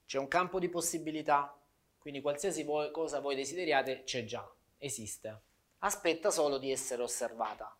[0.06, 1.58] C'è un campo di possibilità,
[1.97, 4.47] quindi qualsiasi voi, cosa voi desideriate c'è già,
[4.78, 5.41] esiste.
[5.80, 7.76] Aspetta solo di essere osservata.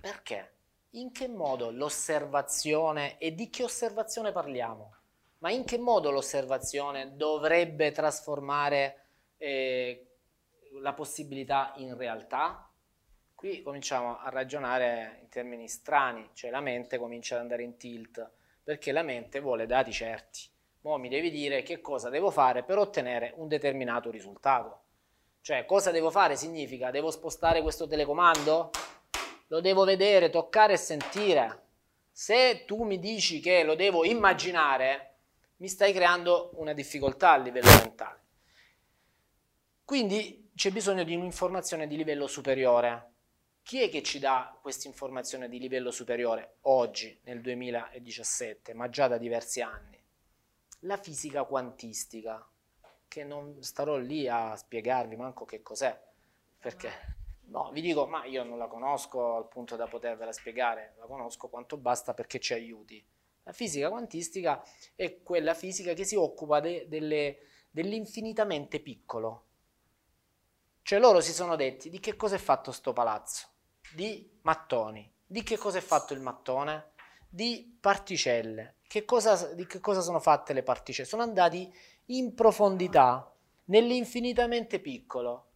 [0.00, 0.54] Perché?
[0.90, 4.94] In che modo l'osservazione, e di che osservazione parliamo?
[5.38, 9.06] Ma in che modo l'osservazione dovrebbe trasformare
[9.36, 10.06] eh,
[10.80, 12.72] la possibilità in realtà?
[13.34, 18.30] Qui cominciamo a ragionare in termini strani, cioè la mente comincia ad andare in tilt,
[18.62, 20.56] perché la mente vuole dati certi
[20.88, 24.84] Mo mi devi dire che cosa devo fare per ottenere un determinato risultato.
[25.42, 28.70] Cioè, cosa devo fare significa devo spostare questo telecomando?
[29.48, 31.66] Lo devo vedere, toccare e sentire.
[32.10, 35.16] Se tu mi dici che lo devo immaginare,
[35.56, 38.20] mi stai creando una difficoltà a livello mentale.
[39.84, 43.12] Quindi c'è bisogno di un'informazione di livello superiore.
[43.62, 49.06] Chi è che ci dà questa informazione di livello superiore oggi, nel 2017, ma già
[49.06, 49.97] da diversi anni?
[50.80, 52.46] La fisica quantistica,
[53.08, 55.98] che non starò lì a spiegarvi manco che cos'è,
[56.58, 56.90] perché
[57.46, 61.48] no, vi dico, ma io non la conosco al punto da potervela spiegare, la conosco
[61.48, 63.04] quanto basta perché ci aiuti.
[63.44, 64.62] La fisica quantistica
[64.94, 67.38] è quella fisica che si occupa de, delle,
[67.70, 69.44] dell'infinitamente piccolo.
[70.82, 73.48] Cioè loro si sono detti di che cosa è fatto sto palazzo?
[73.94, 75.10] Di mattoni.
[75.24, 76.92] Di che cosa è fatto il mattone?
[77.28, 78.76] Di particelle.
[78.86, 81.06] Che cosa, di che cosa sono fatte le particelle?
[81.06, 81.72] Sono andati
[82.06, 83.30] in profondità,
[83.66, 85.46] nell'infinitamente piccolo,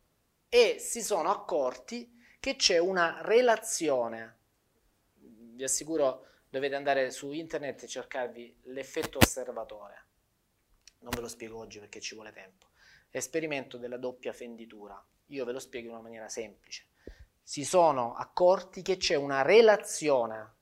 [0.48, 4.36] e si sono accorti che c'è una relazione.
[5.14, 10.04] Vi assicuro, dovete andare su internet e cercarvi l'effetto osservatore.
[10.98, 12.66] Non ve lo spiego oggi perché ci vuole tempo.
[13.10, 15.02] L'esperimento della doppia fenditura.
[15.26, 16.86] Io ve lo spiego in una maniera semplice.
[17.42, 20.60] Si sono accorti che c'è una relazione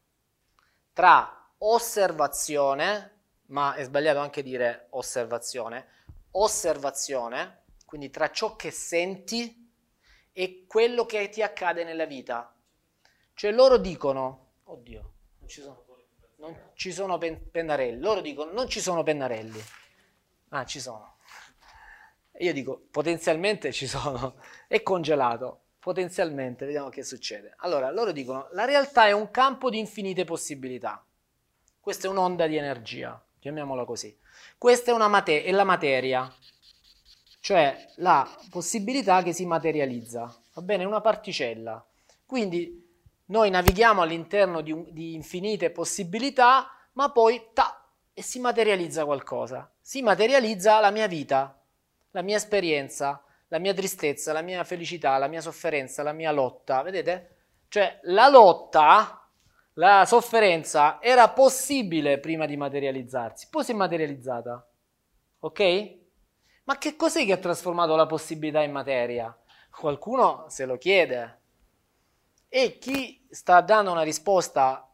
[1.00, 5.86] tra osservazione, ma è sbagliato anche dire osservazione,
[6.32, 9.72] osservazione, quindi tra ciò che senti
[10.30, 12.54] e quello che ti accade nella vita.
[13.32, 15.86] Cioè loro dicono, oddio, non ci sono,
[16.36, 19.64] non ci sono pen- pennarelli, loro dicono non ci sono pennarelli,
[20.50, 21.16] ah ci sono.
[22.40, 24.34] Io dico potenzialmente ci sono,
[24.68, 27.54] è congelato, potenzialmente, vediamo che succede.
[27.58, 31.02] Allora, loro dicono la realtà è un campo di infinite possibilità.
[31.80, 34.16] Questa è un'onda di energia, chiamiamola così.
[34.58, 36.32] Questa è, mate- è la materia.
[37.40, 40.84] cioè la possibilità che si materializza, va bene?
[40.84, 41.84] Una particella.
[42.26, 42.86] Quindi
[43.26, 49.72] noi navighiamo all'interno di, un, di infinite possibilità, ma poi ta, e si materializza qualcosa.
[49.80, 51.58] Si materializza la mia vita,
[52.10, 56.82] la mia esperienza, la mia tristezza, la mia felicità, la mia sofferenza, la mia lotta.
[56.82, 57.36] Vedete?
[57.68, 59.28] Cioè la lotta,
[59.74, 64.66] la sofferenza era possibile prima di materializzarsi, poi si è materializzata.
[65.40, 65.98] Ok?
[66.64, 69.36] Ma che cos'è che ha trasformato la possibilità in materia?
[69.70, 71.38] Qualcuno se lo chiede.
[72.48, 74.88] E chi sta dando una risposta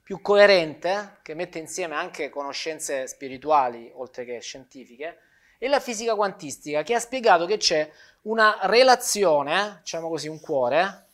[0.00, 5.18] più coerente, che mette insieme anche conoscenze spirituali oltre che scientifiche,
[5.58, 7.90] è la fisica quantistica, che ha spiegato che c'è
[8.22, 11.06] una relazione, diciamo così un cuore,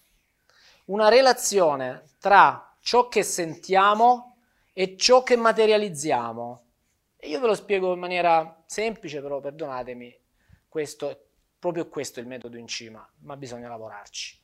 [0.87, 4.37] una relazione tra ciò che sentiamo
[4.73, 6.65] e ciò che materializziamo.
[7.17, 10.19] E io ve lo spiego in maniera semplice, però perdonatemi,
[10.69, 11.29] questo,
[11.59, 14.41] proprio questo è il metodo in cima, ma bisogna lavorarci.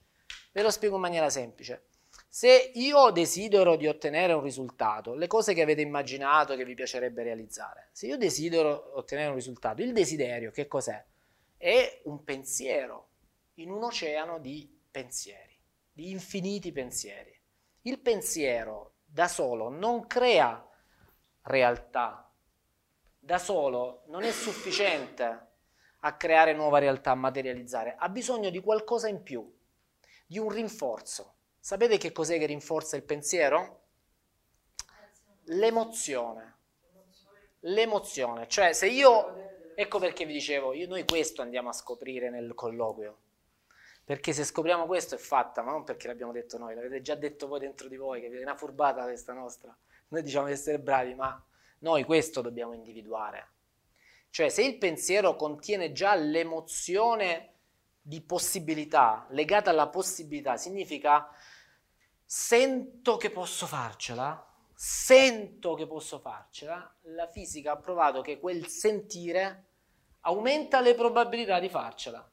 [0.52, 1.86] Ve lo spiego in maniera semplice.
[2.28, 7.22] Se io desidero di ottenere un risultato, le cose che avete immaginato che vi piacerebbe
[7.22, 11.02] realizzare, se io desidero ottenere un risultato, il desiderio che cos'è?
[11.56, 13.08] È un pensiero
[13.54, 15.58] in un oceano di pensieri,
[15.90, 17.34] di infiniti pensieri.
[17.82, 20.62] Il pensiero da solo non crea
[21.42, 22.30] realtà,
[23.18, 25.46] da solo non è sufficiente
[26.00, 29.50] a creare nuova realtà, a materializzare, ha bisogno di qualcosa in più,
[30.26, 31.35] di un rinforzo.
[31.66, 33.80] Sapete che cos'è che rinforza il pensiero?
[35.46, 36.58] L'emozione.
[37.62, 42.54] L'emozione, cioè se io, ecco perché vi dicevo, io, noi questo andiamo a scoprire nel
[42.54, 43.18] colloquio,
[44.04, 47.48] perché se scopriamo questo è fatta, ma non perché l'abbiamo detto noi, l'avete già detto
[47.48, 49.76] voi dentro di voi, che è una furbata questa nostra,
[50.10, 51.44] noi diciamo di essere bravi, ma
[51.80, 53.48] noi questo dobbiamo individuare.
[54.30, 57.54] Cioè se il pensiero contiene già l'emozione
[58.00, 61.28] di possibilità, legata alla possibilità, significa
[62.28, 69.68] sento che posso farcela, sento che posso farcela, la fisica ha provato che quel sentire
[70.22, 72.28] aumenta le probabilità di farcela.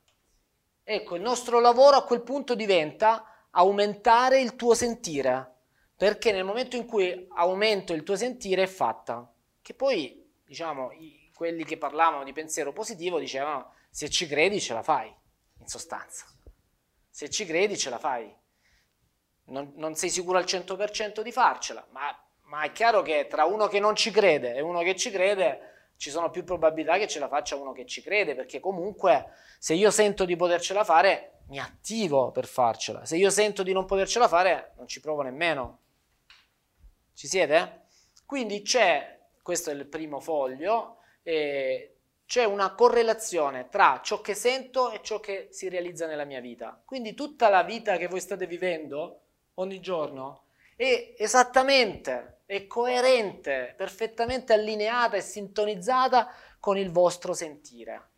[0.84, 5.58] Ecco, il nostro lavoro a quel punto diventa aumentare il tuo sentire,
[5.96, 9.32] perché nel momento in cui aumento il tuo sentire è fatta.
[9.62, 14.74] Che poi, diciamo, i, quelli che parlavano di pensiero positivo dicevano se ci credi ce
[14.74, 15.16] la fai,
[15.60, 16.26] in sostanza.
[17.10, 18.42] Se ci credi ce la fai
[19.46, 23.68] non, non sei sicuro al 100% di farcela, ma, ma, è chiaro che tra uno
[23.68, 27.20] che non ci crede e uno che ci crede ci sono più probabilità che ce
[27.20, 31.60] la faccia uno che ci crede, perché comunque se io sento di potercela fare, mi
[31.60, 33.06] attivo per farcela.
[33.06, 35.80] Se io sento di non potercela fare, non ci provo nemmeno.
[37.14, 37.86] Ci siete?
[38.26, 44.92] Quindi c'è, questo è il primo foglio, eh, c'è una correlazione tra ciò che sento
[44.92, 46.82] e ciò che si realizza nella mia vita.
[46.84, 49.23] Quindi tutta la vita che voi state vivendo
[49.56, 50.44] ogni giorno
[50.76, 56.30] è esattamente, è coerente, perfettamente allineata e sintonizzata
[56.60, 58.10] con il vostro sentire,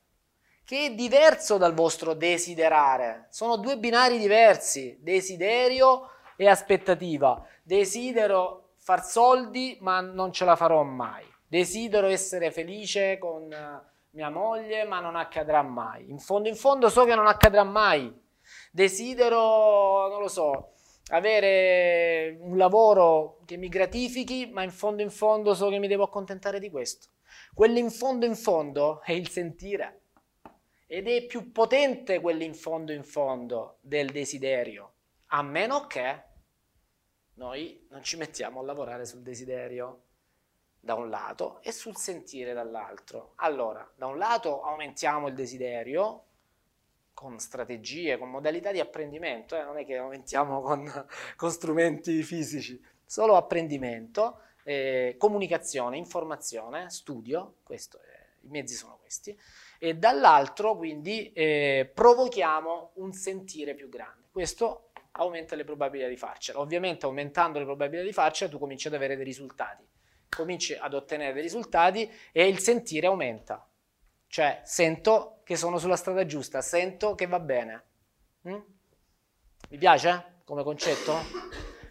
[0.63, 3.27] che è diverso dal vostro desiderare.
[3.29, 7.45] Sono due binari diversi, desiderio e aspettativa.
[7.63, 11.25] Desidero far soldi, ma non ce la farò mai.
[11.47, 13.47] Desidero essere felice con
[14.11, 16.09] mia moglie, ma non accadrà mai.
[16.09, 18.23] In fondo, in fondo so che non accadrà mai.
[18.71, 20.74] Desidero, non lo so,
[21.09, 26.03] avere un lavoro che mi gratifichi, ma in fondo in fondo so che mi devo
[26.03, 27.09] accontentare di questo.
[27.53, 30.01] Quello in fondo in fondo è il sentire
[30.87, 34.93] ed è più potente quello fondo in fondo del desiderio,
[35.27, 36.23] a meno che
[37.35, 40.03] noi non ci mettiamo a lavorare sul desiderio
[40.79, 43.33] da un lato e sul sentire dall'altro.
[43.37, 46.24] Allora, da un lato aumentiamo il desiderio,
[47.15, 49.63] con strategie, con modalità di apprendimento, eh?
[49.63, 57.99] non è che aumentiamo con, con strumenti fisici, solo apprendimento, eh, comunicazione, informazione, studio, questo
[58.01, 59.35] è, i mezzi sono questi,
[59.79, 64.27] e dall'altro quindi eh, provochiamo un sentire più grande.
[64.29, 66.59] Questo aumenta le probabilità di farcela.
[66.59, 69.87] Ovviamente aumentando le probabilità di farcela tu cominci ad avere dei risultati,
[70.29, 73.65] cominci ad ottenere dei risultati e il sentire aumenta.
[74.27, 77.83] Cioè, sento che sono sulla strada giusta, sento che va bene.
[78.49, 78.59] Mm?
[79.69, 81.13] Vi piace come concetto?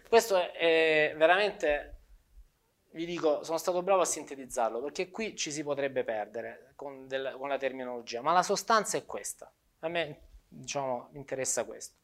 [0.09, 1.99] Questo è, veramente,
[2.91, 7.33] vi dico, sono stato bravo a sintetizzarlo, perché qui ci si potrebbe perdere con, del,
[7.37, 9.49] con la terminologia, ma la sostanza è questa.
[9.79, 11.95] A me, diciamo, interessa questo.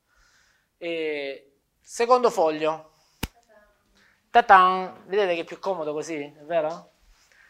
[0.78, 2.94] E, secondo foglio.
[4.30, 5.04] Ta-tan.
[5.08, 6.94] Vedete che è più comodo così, è vero?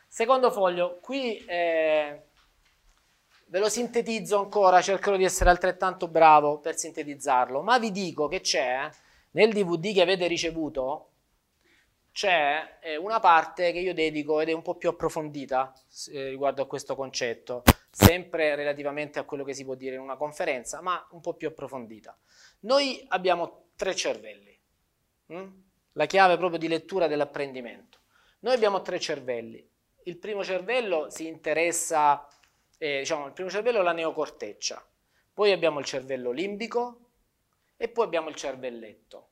[0.08, 1.38] Secondo foglio, qui...
[1.46, 2.30] Eh,
[3.52, 8.40] ve lo sintetizzo ancora, cercherò di essere altrettanto bravo per sintetizzarlo, ma vi dico che
[8.40, 8.90] c'è
[9.32, 11.08] nel DVD che avete ricevuto
[12.14, 15.74] c'è eh, una parte che io dedico ed è un po' più approfondita
[16.12, 20.16] eh, riguardo a questo concetto, sempre relativamente a quello che si può dire in una
[20.16, 22.18] conferenza, ma un po' più approfondita.
[22.62, 24.58] Noi abbiamo tre cervelli,
[25.28, 25.48] hm?
[25.94, 28.00] la chiave proprio di lettura dell'apprendimento.
[28.40, 29.66] Noi abbiamo tre cervelli.
[30.04, 32.28] Il primo cervello si interessa,
[32.84, 34.84] eh, diciamo, il primo cervello è la neocorteccia,
[35.32, 37.12] poi abbiamo il cervello limbico
[37.78, 39.30] e poi abbiamo il cervelletto.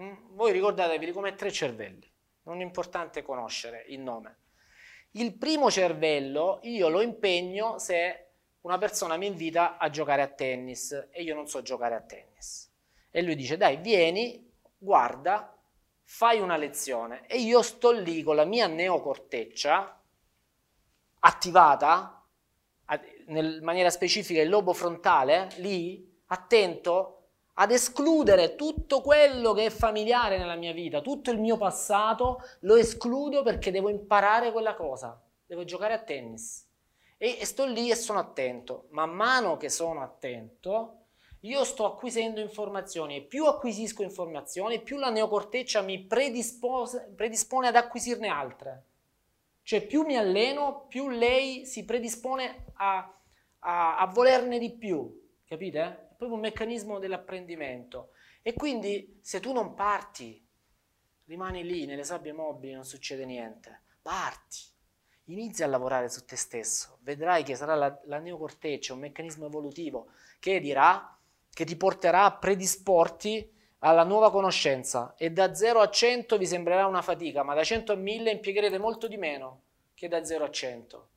[0.00, 0.36] Mm?
[0.36, 2.08] Voi ricordatevi come tre cervelli,
[2.42, 4.38] non è importante conoscere il nome.
[5.12, 11.08] Il primo cervello io lo impegno se una persona mi invita a giocare a tennis
[11.10, 12.72] e io non so giocare a tennis.
[13.10, 15.52] E lui dice dai vieni, guarda,
[16.04, 20.02] fai una lezione e io sto lì con la mia neocorteccia
[21.18, 22.15] attivata,
[23.26, 27.12] in maniera specifica il lobo frontale, lì, attento
[27.58, 32.76] ad escludere tutto quello che è familiare nella mia vita, tutto il mio passato, lo
[32.76, 36.64] escludo perché devo imparare quella cosa, devo giocare a tennis.
[37.16, 38.88] E, e sto lì e sono attento.
[38.90, 41.06] Man mano che sono attento,
[41.40, 48.28] io sto acquisendo informazioni e più acquisisco informazioni, più la neocorteccia mi predispone ad acquisirne
[48.28, 48.84] altre.
[49.62, 53.15] Cioè più mi alleno, più lei si predispone a,
[53.60, 56.04] a, a volerne di più, capite?
[56.16, 58.10] proprio un meccanismo dell'apprendimento.
[58.42, 60.44] E quindi se tu non parti,
[61.26, 63.82] rimani lì nelle sabbie mobili, non succede niente.
[64.00, 64.60] Parti,
[65.24, 70.08] inizi a lavorare su te stesso, vedrai che sarà la, la neocorteccia, un meccanismo evolutivo
[70.38, 71.16] che dirà,
[71.52, 76.86] che ti porterà a predisporti alla nuova conoscenza e da 0 a 100 vi sembrerà
[76.86, 79.62] una fatica, ma da 100 a 1000 impiegherete molto di meno
[79.94, 81.08] che da 0 a 100,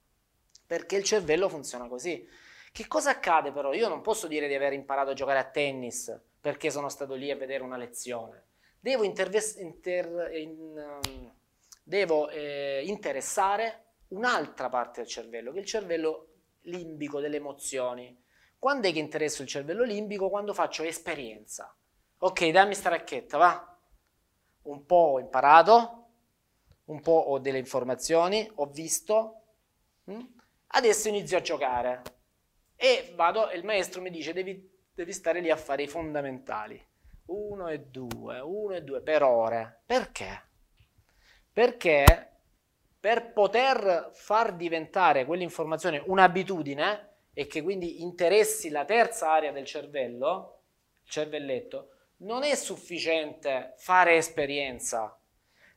[0.69, 2.23] perché il cervello funziona così.
[2.71, 3.73] Che cosa accade però?
[3.73, 7.31] Io non posso dire di aver imparato a giocare a tennis perché sono stato lì
[7.31, 8.43] a vedere una lezione.
[8.79, 11.33] Devo, interves- inter- in, um,
[11.81, 16.27] devo eh, interessare un'altra parte del cervello, che è il cervello
[16.61, 18.15] limbico delle emozioni.
[18.59, 20.29] Quando è che interesso il cervello limbico?
[20.29, 21.75] Quando faccio esperienza.
[22.19, 23.75] Ok, dammi sta racchetta, va.
[24.65, 26.09] Un po' ho imparato,
[26.85, 29.41] un po' ho delle informazioni, ho visto,
[30.03, 30.37] hm?
[30.71, 32.01] Adesso inizio a giocare
[32.75, 36.81] e vado il maestro mi dice devi, devi stare lì a fare i fondamentali.
[37.25, 39.81] Uno e due, uno e due per ore.
[39.85, 40.47] Perché?
[41.51, 42.29] Perché
[42.99, 50.61] per poter far diventare quell'informazione un'abitudine e che quindi interessi la terza area del cervello,
[51.03, 55.17] il cervelletto, non è sufficiente fare esperienza,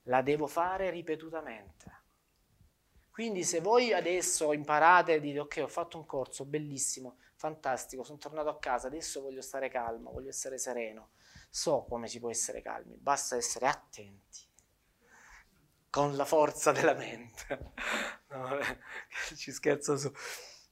[0.05, 1.82] la devo fare ripetutamente.
[3.13, 8.17] Quindi se voi adesso imparate e dite ok ho fatto un corso bellissimo, fantastico, sono
[8.17, 11.11] tornato a casa, adesso voglio stare calmo, voglio essere sereno,
[11.51, 14.49] so come si può essere calmi, basta essere attenti
[15.91, 17.73] con la forza della mente.
[18.33, 18.49] No,
[19.37, 20.11] ci scherzo su.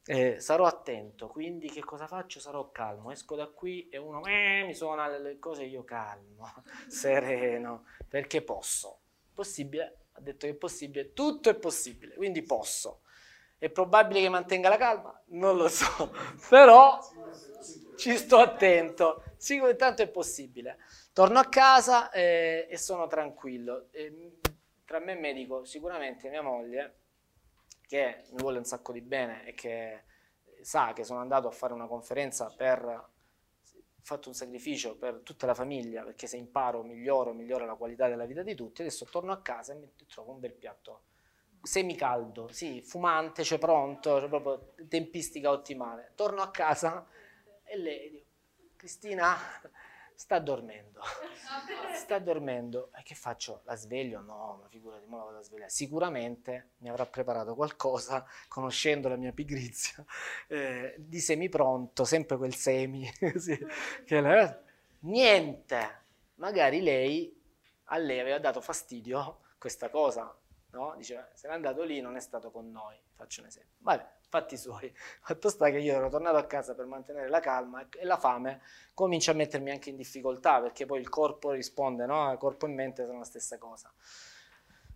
[0.07, 2.41] Eh, sarò attento, quindi che cosa faccio?
[2.41, 6.51] Sarò calmo, esco da qui e uno eh, mi suona le cose, io calmo,
[6.89, 9.01] sereno, perché posso.
[9.35, 10.00] Possibile?
[10.21, 13.01] Ha detto che è possibile, tutto è possibile, quindi posso.
[13.59, 15.23] È probabile che mantenga la calma?
[15.29, 16.13] Non lo so,
[16.49, 16.99] però
[17.97, 20.79] ci sto attento, sicuro intanto è possibile.
[21.13, 23.89] Torno a casa eh, e sono tranquillo.
[23.91, 24.39] E,
[24.85, 26.97] tra me e me dico, sicuramente mia moglie,
[27.87, 30.05] che mi vuole un sacco di bene e che
[30.63, 33.09] sa che sono andato a fare una conferenza per
[34.11, 38.27] fatto un sacrificio per tutta la famiglia, perché se imparo miglioro, migliora la qualità della
[38.27, 41.03] vita di tutti, adesso torno a casa e mi trovo un bel piatto
[41.63, 46.13] semicaldo, sì, fumante, c'è pronto, c'è proprio tempistica ottimale.
[46.15, 47.07] Torno a casa
[47.63, 48.27] e lei dico,
[48.77, 49.37] Cristina,
[50.21, 51.01] sta dormendo,
[51.97, 53.63] sta dormendo, e che faccio?
[53.65, 54.21] La sveglio?
[54.21, 55.71] No, ma figurati, ma la vado a svegliare.
[55.71, 60.05] Sicuramente mi avrà preparato qualcosa, conoscendo la mia pigrizia,
[60.49, 63.59] eh, di semi pronto, sempre quel semi, sì,
[64.09, 64.63] la...
[65.01, 66.03] niente,
[66.35, 67.35] magari lei,
[67.85, 70.39] a lei aveva dato fastidio questa cosa,
[70.73, 70.95] no?
[70.99, 73.77] Dice, se n'è andato lì, non è stato con noi, faccio un esempio.
[73.79, 74.91] Vabbè, fatti suoi.
[75.23, 78.63] Fatto sta che io ero tornato a casa per mantenere la calma e la fame
[78.95, 82.35] comincia a mettermi anche in difficoltà perché poi il corpo risponde, no?
[82.39, 83.93] Corpo e mente sono la stessa cosa.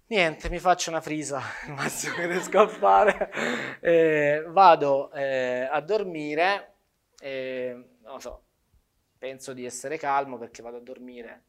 [0.06, 3.30] Niente, mi faccio una frisa, il massimo che riesco a fare.
[3.84, 6.76] Eh, vado eh, a dormire,
[7.20, 8.44] eh, non so,
[9.18, 11.44] penso di essere calmo perché vado a dormire.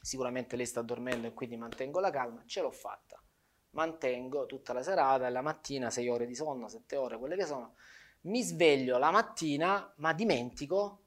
[0.00, 3.20] Sicuramente lei sta dormendo e quindi mantengo la calma, ce l'ho fatta
[3.76, 7.44] mantengo tutta la serata e la mattina 6 ore di sonno, 7 ore, quelle che
[7.44, 7.74] sono,
[8.22, 11.02] mi sveglio la mattina, ma dimentico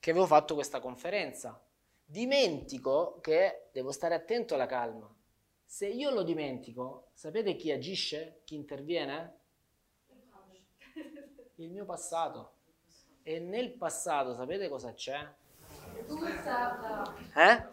[0.00, 1.58] che avevo fatto questa conferenza.
[2.04, 5.08] Dimentico che devo stare attento alla calma.
[5.64, 8.40] Se io lo dimentico, sapete chi agisce?
[8.44, 9.38] Chi interviene?
[11.56, 12.56] Il mio passato.
[13.22, 15.26] E nel passato sapete cosa c'è?
[17.34, 17.72] Eh?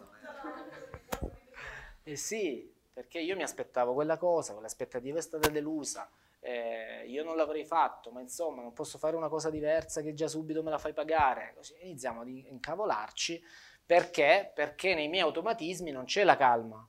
[2.04, 6.10] Eh sì, perché io mi aspettavo quella cosa, quell'aspettativa è stata delusa,
[6.40, 10.28] eh, io non l'avrei fatto, ma insomma non posso fare una cosa diversa che già
[10.28, 11.52] subito me la fai pagare.
[11.54, 13.42] Così iniziamo ad incavolarci
[13.84, 14.50] perché?
[14.54, 16.86] Perché nei miei automatismi non c'è la calma.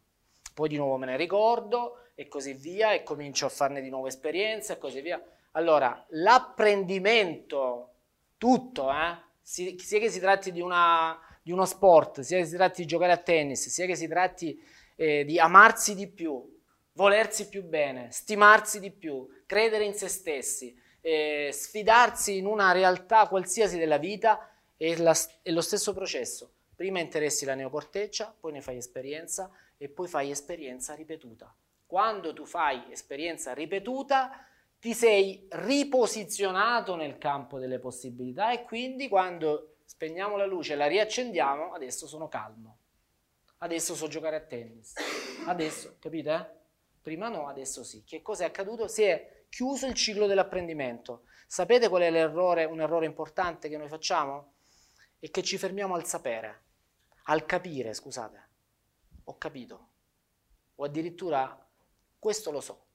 [0.53, 4.09] Poi di nuovo me ne ricordo e così via e comincio a farne di nuove
[4.09, 5.21] esperienze e così via.
[5.51, 7.89] Allora, l'apprendimento,
[8.38, 9.17] tutto, eh?
[9.41, 13.11] sia che si tratti di, una, di, uno sport, sia che si tratti di giocare
[13.11, 14.59] a tennis, sia che si tratti
[14.95, 16.43] eh, di amarsi di più,
[16.93, 23.27] volersi più bene, stimarsi di più, credere in se stessi, eh, sfidarsi in una realtà
[23.27, 26.51] qualsiasi della vita, è, la, è lo stesso processo.
[26.75, 31.53] Prima interessi la neocorteccia, poi ne fai esperienza e poi fai esperienza ripetuta.
[31.85, 34.45] Quando tu fai esperienza ripetuta,
[34.79, 40.87] ti sei riposizionato nel campo delle possibilità e quindi quando spegniamo la luce e la
[40.87, 42.79] riaccendiamo, adesso sono calmo.
[43.64, 44.94] Adesso so giocare a tennis.
[45.45, 46.64] Adesso, capite?
[47.02, 48.03] Prima no, adesso sì.
[48.03, 48.90] Che cosa è accaduto?
[48.90, 51.23] Si è chiuso il ciclo dell'apprendimento.
[51.48, 54.56] Sapete qual è l'errore, un errore importante che noi facciamo?
[55.18, 56.64] È che ci fermiamo al sapere,
[57.23, 58.49] al capire, scusate.
[59.23, 59.88] Ho capito.
[60.76, 61.65] O addirittura
[62.19, 62.88] questo lo so.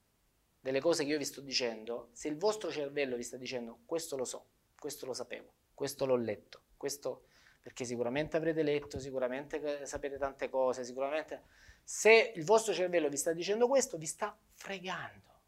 [0.61, 4.19] Delle cose che io vi sto dicendo, se il vostro cervello vi sta dicendo questo
[4.19, 7.28] lo so, questo lo sapevo, questo l'ho letto, questo
[7.69, 11.43] perché sicuramente avrete letto, sicuramente sapete tante cose, sicuramente
[11.85, 15.43] se il vostro cervello vi sta dicendo questo, vi sta fregando.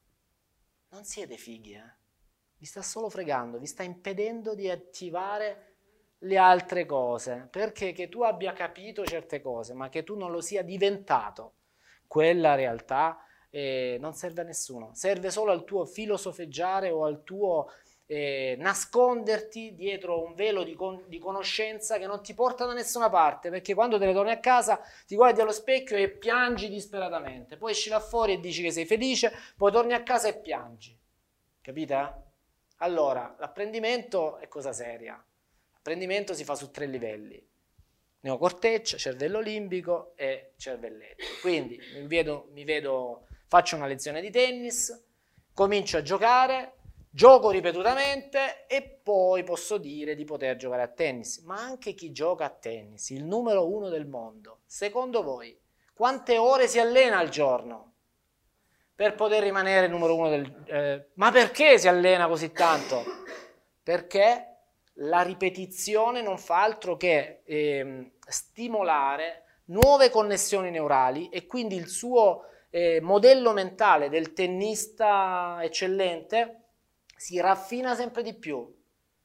[0.90, 1.94] Non siete fighi, eh?
[2.58, 5.76] Vi sta solo fregando, vi sta impedendo di attivare
[6.18, 7.48] le altre cose.
[7.50, 11.54] Perché che tu abbia capito certe cose, ma che tu non lo sia diventato,
[12.06, 14.90] quella realtà eh, non serve a nessuno.
[14.92, 17.68] Serve solo al tuo filosofeggiare o al tuo
[18.12, 23.08] eh, nasconderti dietro un velo di, con- di, conoscenza che non ti porta da nessuna
[23.08, 27.56] parte, perché quando te ne torni a casa ti guardi allo specchio e piangi disperatamente,
[27.56, 30.98] poi esci là fuori e dici che sei felice, poi torni a casa e piangi.
[31.60, 32.14] Capite?
[32.78, 35.24] Allora, l'apprendimento è cosa seria.
[35.72, 37.40] L'apprendimento si fa su tre livelli.
[38.22, 41.24] Neocorteccia, cervello limbico e cervelletto.
[41.40, 45.00] Quindi mi vedo, mi vedo, faccio una lezione di tennis,
[45.54, 46.79] comincio a giocare,
[47.12, 51.38] Gioco ripetutamente e poi posso dire di poter giocare a tennis.
[51.38, 55.58] Ma anche chi gioca a tennis, il numero uno del mondo, secondo voi,
[55.92, 57.94] quante ore si allena al giorno
[58.94, 60.62] per poter rimanere il numero uno del...
[60.66, 63.02] Eh, ma perché si allena così tanto?
[63.82, 64.58] Perché
[65.00, 72.44] la ripetizione non fa altro che eh, stimolare nuove connessioni neurali e quindi il suo
[72.70, 76.59] eh, modello mentale del tennista eccellente
[77.20, 78.74] si raffina sempre di più.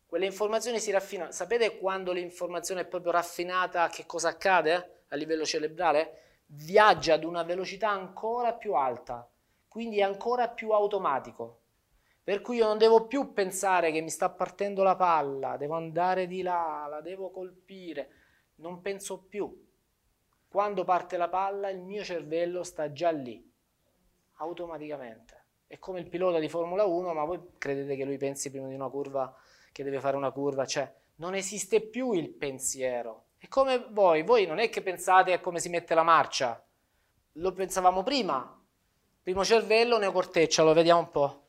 [0.06, 1.32] Quelle informazioni si raffinano.
[1.32, 6.42] Sapete quando l'informazione è proprio raffinata, che cosa accade a livello cerebrale?
[6.48, 9.26] Viaggia ad una velocità ancora più alta,
[9.70, 11.62] quindi è ancora più automatico.
[12.22, 16.28] Per cui io non devo più pensare che mi sta partendo la palla, devo andare
[16.28, 18.10] di là, la devo colpire,
[18.56, 19.66] non penso più.
[20.50, 23.42] Quando parte la palla il mio cervello sta già lì,
[24.34, 25.35] automaticamente
[25.76, 28.74] è come il pilota di Formula 1, ma voi credete che lui pensi prima di
[28.76, 29.34] una curva
[29.72, 30.66] che deve fare una curva?
[30.66, 33.26] Cioè, non esiste più il pensiero.
[33.38, 36.64] È come voi, voi non è che pensate a come si mette la marcia,
[37.34, 38.52] lo pensavamo prima.
[39.22, 41.48] Primo cervello, neocorteccia, lo vediamo un po'.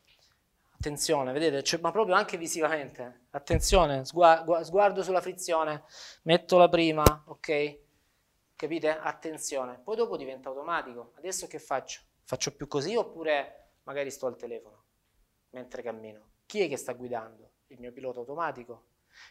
[0.72, 3.26] Attenzione, vedete, cioè, ma proprio anche visivamente.
[3.30, 5.84] Attenzione, sguardo, sguardo sulla frizione,
[6.22, 7.78] metto la prima, ok?
[8.56, 8.88] Capite?
[8.88, 9.80] Attenzione.
[9.82, 11.12] Poi dopo diventa automatico.
[11.16, 12.00] Adesso che faccio?
[12.24, 14.84] Faccio più così oppure magari sto al telefono
[15.50, 16.30] mentre cammino.
[16.46, 17.52] Chi è che sta guidando?
[17.68, 18.88] Il mio pilota automatico.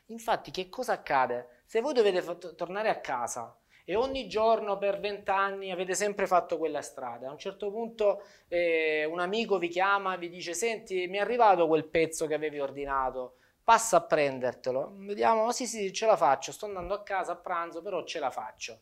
[0.07, 1.61] Infatti, che cosa accade?
[1.65, 6.81] Se voi dovete tornare a casa e ogni giorno per vent'anni avete sempre fatto quella
[6.81, 11.21] strada, a un certo punto eh, un amico vi chiama, vi dice: Senti, mi è
[11.21, 14.93] arrivato quel pezzo che avevi ordinato, passa a prendertelo.
[14.97, 16.51] Vediamo, oh, sì, sì, ce la faccio.
[16.51, 18.81] Sto andando a casa a pranzo, però ce la faccio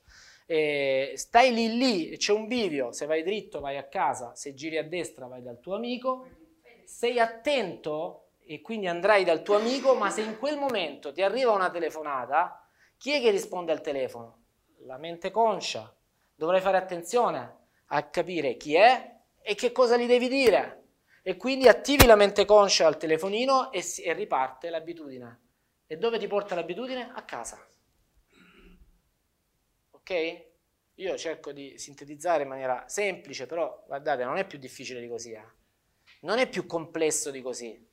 [0.56, 4.78] eh, stai lì lì, c'è un bivio, se vai dritto vai a casa, se giri
[4.78, 6.28] a destra vai dal tuo amico,
[6.86, 11.54] sei attento e quindi andrai dal tuo amico, ma se in quel momento ti arriva
[11.54, 12.68] una telefonata,
[12.98, 14.44] chi è che risponde al telefono?
[14.86, 15.92] La mente conscia.
[16.36, 17.58] Dovrai fare attenzione
[17.88, 20.84] a capire chi è e che cosa gli devi dire.
[21.24, 25.40] E quindi attivi la mente conscia al telefonino e, si, e riparte l'abitudine.
[25.88, 27.12] E dove ti porta l'abitudine?
[27.12, 27.58] A casa.
[30.04, 30.52] Ok?
[30.96, 35.32] Io cerco di sintetizzare in maniera semplice, però guardate, non è più difficile di così,
[35.32, 35.46] eh.
[36.22, 37.90] non è più complesso di così,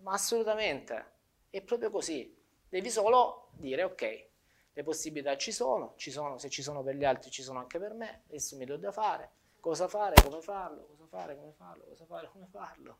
[0.00, 1.12] ma assolutamente,
[1.48, 2.38] è proprio così.
[2.68, 4.28] Devi solo dire ok,
[4.72, 7.78] le possibilità ci sono, ci sono, se ci sono per gli altri ci sono anche
[7.78, 11.84] per me, adesso mi do da fare, cosa fare, come farlo, cosa fare, come farlo,
[11.86, 12.98] cosa fare, come farlo,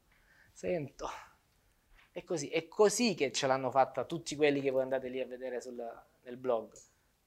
[0.52, 1.08] sento.
[2.10, 5.26] È così, è così che ce l'hanno fatta tutti quelli che voi andate lì a
[5.26, 5.76] vedere sul,
[6.22, 6.72] nel blog.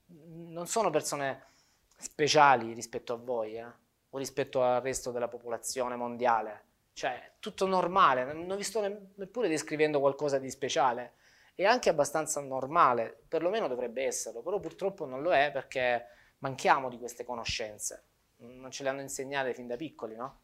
[0.08, 1.54] Non sono persone
[1.98, 3.66] speciali rispetto a voi eh?
[4.10, 6.64] o rispetto al resto della popolazione mondiale.
[6.94, 8.82] Cioè, tutto normale, non vi sto
[9.16, 11.16] neppure descrivendo qualcosa di speciale.
[11.54, 16.08] È anche abbastanza normale, perlomeno dovrebbe esserlo, però purtroppo non lo è perché
[16.40, 18.06] manchiamo di queste conoscenze.
[18.38, 20.42] Non ce le hanno insegnate fin da piccoli, no?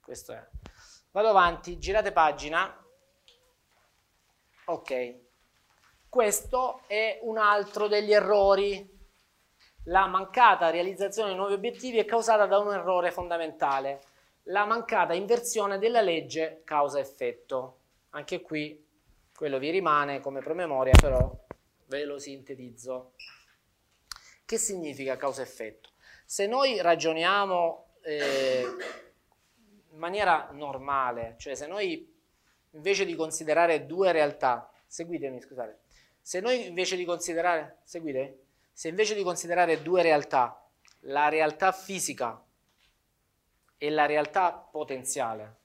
[0.00, 0.48] Questo è.
[1.10, 2.84] Vado avanti, girate pagina.
[4.66, 5.29] Ok.
[6.10, 8.98] Questo è un altro degli errori
[9.84, 14.02] la mancata realizzazione di nuovi obiettivi è causata da un errore fondamentale,
[14.44, 17.78] la mancata inversione della legge causa-effetto.
[18.10, 18.84] Anche qui
[19.32, 21.32] quello vi rimane come promemoria, però
[21.86, 23.12] ve lo sintetizzo.
[24.44, 25.90] Che significa causa-effetto?
[26.24, 28.64] Se noi ragioniamo eh,
[29.92, 32.12] in maniera normale, cioè se noi
[32.72, 35.79] invece di considerare due realtà, seguitemi scusate,
[36.30, 38.44] se noi invece di considerare, seguite?
[38.72, 40.64] Se invece di considerare due realtà,
[41.00, 42.40] la realtà fisica
[43.76, 45.56] e la realtà potenziale,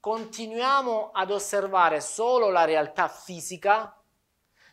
[0.00, 3.96] continuiamo ad osservare solo la realtà fisica,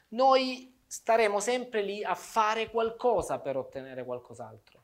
[0.07, 4.84] noi staremo sempre lì a fare qualcosa per ottenere qualcos'altro.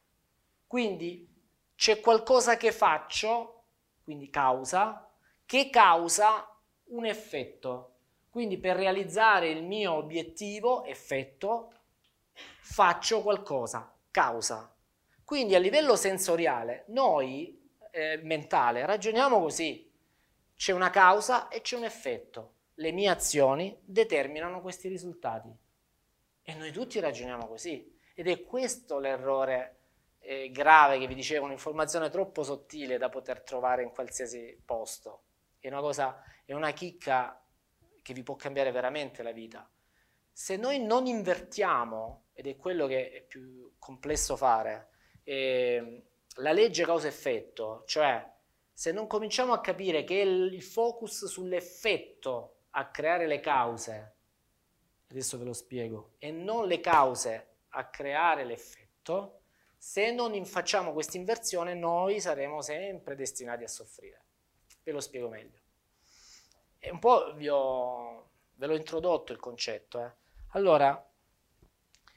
[0.68, 1.28] Quindi
[1.74, 3.64] c'è qualcosa che faccio,
[4.04, 5.10] quindi causa,
[5.44, 6.56] che causa
[6.90, 7.99] un effetto.
[8.30, 11.74] Quindi per realizzare il mio obiettivo, effetto,
[12.62, 14.74] faccio qualcosa, causa.
[15.24, 19.92] Quindi a livello sensoriale, noi, eh, mentale, ragioniamo così.
[20.56, 22.54] C'è una causa e c'è un effetto.
[22.76, 25.50] Le mie azioni determinano questi risultati.
[26.42, 27.98] E noi tutti ragioniamo così.
[28.14, 29.78] Ed è questo l'errore
[30.20, 35.24] eh, grave che vi dicevo, un'informazione troppo sottile da poter trovare in qualsiasi posto.
[35.60, 37.42] È una cosa, è una chicca
[38.10, 39.69] che vi può cambiare veramente la vita.
[40.31, 44.90] Se noi non invertiamo ed è quello che è più complesso fare,
[45.23, 46.06] eh,
[46.38, 48.27] la legge causa-effetto, cioè
[48.73, 54.15] se non cominciamo a capire che il focus sull'effetto a creare le cause,
[55.07, 59.41] adesso ve lo spiego, e non le cause a creare l'effetto,
[59.77, 64.23] se non facciamo questa inversione noi saremo sempre destinati a soffrire.
[64.81, 65.59] Ve lo spiego meglio.
[66.80, 70.04] E un po' ho, ve l'ho introdotto il concetto.
[70.04, 70.12] Eh.
[70.54, 71.08] Allora,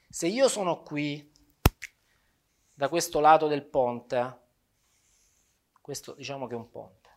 [0.09, 1.31] se io sono qui,
[2.73, 4.39] da questo lato del ponte,
[5.81, 7.09] questo diciamo che è un ponte,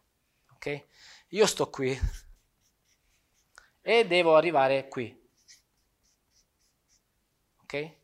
[0.55, 0.86] ok?
[1.28, 1.97] Io sto qui
[3.81, 5.28] e devo arrivare qui,
[7.62, 7.94] ok?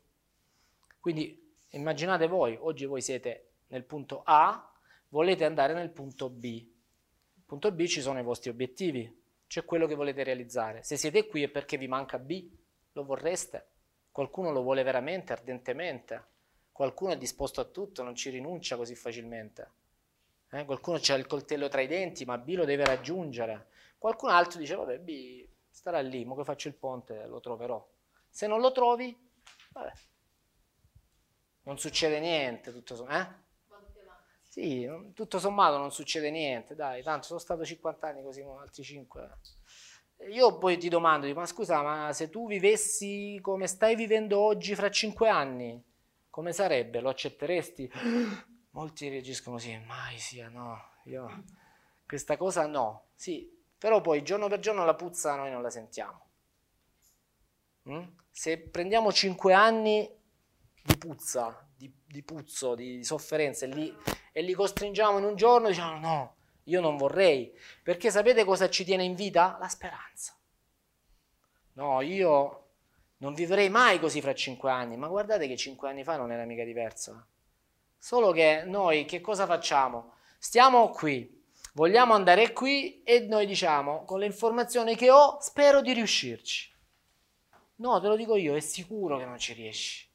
[0.99, 4.73] Quindi immaginate voi, oggi voi siete nel punto A,
[5.09, 6.43] volete andare nel punto B.
[6.43, 9.22] Nel punto B ci sono i vostri obiettivi,
[9.53, 10.81] c'è quello che volete realizzare.
[10.81, 12.49] Se siete qui è perché vi manca B,
[12.93, 13.67] lo vorreste?
[14.09, 16.25] Qualcuno lo vuole veramente, ardentemente.
[16.71, 19.71] Qualcuno è disposto a tutto, non ci rinuncia così facilmente.
[20.49, 20.65] Eh?
[20.65, 23.67] Qualcuno ha il coltello tra i denti, ma B lo deve raggiungere.
[23.99, 27.87] Qualcun altro dice, vabbè, B starà lì, mo che faccio il ponte lo troverò.
[28.27, 29.15] Se non lo trovi,
[29.69, 29.91] vabbè,
[31.65, 33.31] non succede niente, tutto sommato.
[33.31, 33.42] Eh?
[34.53, 39.37] Sì, tutto sommato non succede niente, dai, tanto sono stato 50 anni così, altri 5.
[40.29, 44.91] Io poi ti domando, ma scusa, ma se tu vivessi come stai vivendo oggi fra
[44.91, 45.83] cinque anni,
[46.29, 46.99] come sarebbe?
[46.99, 47.91] Lo accetteresti?
[48.69, 51.45] Molti reagiscono così, mai sia, no, io
[52.05, 56.27] questa cosa no, sì, però poi giorno per giorno la puzza noi non la sentiamo.
[57.89, 58.03] Mm?
[58.29, 60.07] Se prendiamo cinque anni
[60.83, 63.97] di puzza, di, di puzzo, di sofferenza e li,
[64.33, 68.83] e li costringiamo in un giorno, diciamo no, io non vorrei, perché sapete cosa ci
[68.83, 69.55] tiene in vita?
[69.59, 70.33] La speranza.
[71.75, 72.63] No, io
[73.17, 76.43] non vivrei mai così fra cinque anni, ma guardate che cinque anni fa non era
[76.43, 77.27] mica diverso.
[77.97, 80.15] Solo che noi che cosa facciamo?
[80.37, 81.41] Stiamo qui,
[81.73, 86.71] vogliamo andare qui e noi diciamo, con le informazioni che ho, spero di riuscirci.
[87.75, 90.07] No, te lo dico io, è sicuro che non ci riesci.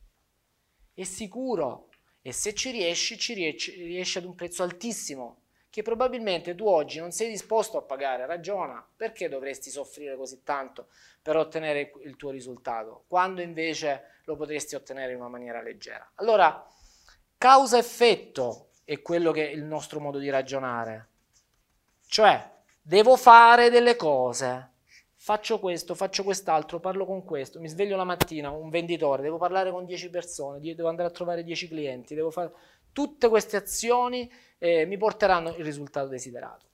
[0.93, 1.88] È sicuro.
[2.29, 7.11] E se ci riesci, ci riesci, ad un prezzo altissimo che probabilmente tu oggi non
[7.11, 10.89] sei disposto a pagare, ragiona, perché dovresti soffrire così tanto
[11.23, 16.07] per ottenere il tuo risultato, quando invece lo potresti ottenere in una maniera leggera.
[16.17, 16.69] Allora,
[17.39, 21.09] causa-effetto è quello che è il nostro modo di ragionare.
[22.09, 22.47] Cioè,
[22.83, 24.73] devo fare delle cose,
[25.29, 29.71] faccio questo, faccio quest'altro, parlo con questo, mi sveglio la mattina, un venditore, devo parlare
[29.71, 32.51] con 10 persone, devo andare a trovare 10 clienti, devo fare
[32.95, 36.65] tutte queste azioni eh, mi porteranno il risultato desiderato.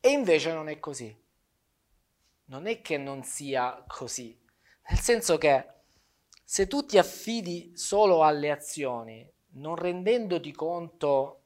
[0.00, 1.14] E invece non è così.
[2.46, 4.40] Non è che non sia così,
[4.88, 5.66] nel senso che
[6.42, 11.42] se tu ti affidi solo alle azioni, non rendendoti conto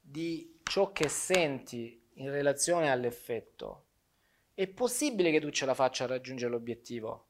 [0.00, 3.86] di ciò che senti in relazione all'effetto,
[4.54, 7.26] è possibile che tu ce la faccia a raggiungere l'obiettivo,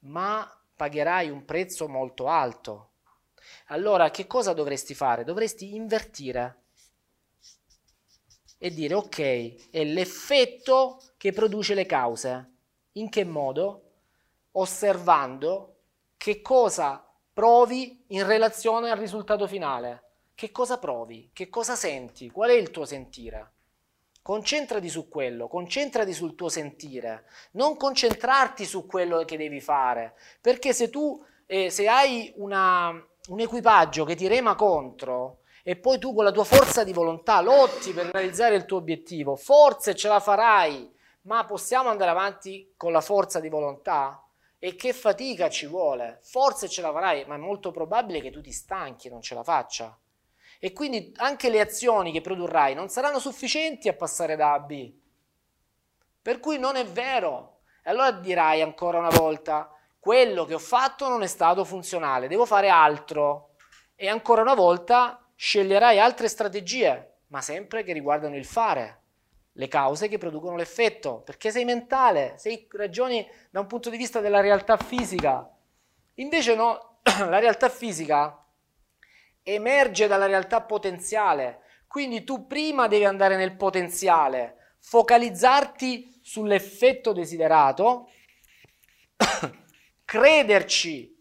[0.00, 2.90] ma pagherai un prezzo molto alto.
[3.66, 5.24] Allora, che cosa dovresti fare?
[5.24, 6.62] Dovresti invertire
[8.58, 12.50] e dire ok, è l'effetto che produce le cause.
[12.92, 13.90] In che modo?
[14.52, 15.76] Osservando
[16.16, 20.10] che cosa provi in relazione al risultato finale.
[20.34, 21.30] Che cosa provi?
[21.32, 22.30] Che cosa senti?
[22.30, 23.51] Qual è il tuo sentire?
[24.22, 30.72] Concentrati su quello, concentrati sul tuo sentire, non concentrarti su quello che devi fare, perché
[30.72, 36.14] se tu eh, se hai una, un equipaggio che ti rema contro e poi tu
[36.14, 40.20] con la tua forza di volontà lotti per realizzare il tuo obiettivo, forse ce la
[40.20, 40.90] farai,
[41.22, 44.24] ma possiamo andare avanti con la forza di volontà?
[44.58, 46.20] E che fatica ci vuole?
[46.22, 49.42] Forse ce la farai, ma è molto probabile che tu ti stanchi non ce la
[49.42, 49.96] faccia
[50.64, 54.60] e quindi anche le azioni che produrrai non saranno sufficienti a passare da A a
[54.60, 54.92] B.
[56.22, 57.62] Per cui non è vero.
[57.82, 62.46] E allora dirai ancora una volta, quello che ho fatto non è stato funzionale, devo
[62.46, 63.56] fare altro.
[63.96, 69.00] E ancora una volta sceglierai altre strategie, ma sempre che riguardano il fare,
[69.54, 74.20] le cause che producono l'effetto, perché sei mentale, sei ragioni da un punto di vista
[74.20, 75.44] della realtà fisica.
[76.14, 78.41] Invece no, la realtà fisica
[79.42, 81.60] emerge dalla realtà potenziale.
[81.86, 88.10] Quindi tu prima devi andare nel potenziale, focalizzarti sull'effetto desiderato,
[90.04, 91.20] crederci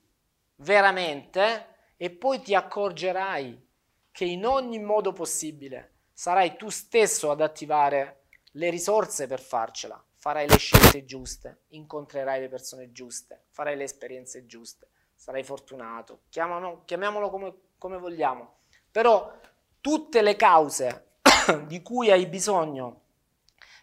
[0.58, 1.68] veramente
[1.98, 3.70] e poi ti accorgerai
[4.12, 10.04] che in ogni modo possibile sarai tu stesso ad attivare le risorse per farcela.
[10.16, 16.22] Farai le scelte giuste, incontrerai le persone giuste, farai le esperienze giuste, sarai fortunato.
[16.30, 18.58] Chiamano, chiamiamolo come come vogliamo.
[18.92, 19.36] Però
[19.82, 21.16] tutte le cause
[21.66, 23.02] di cui hai bisogno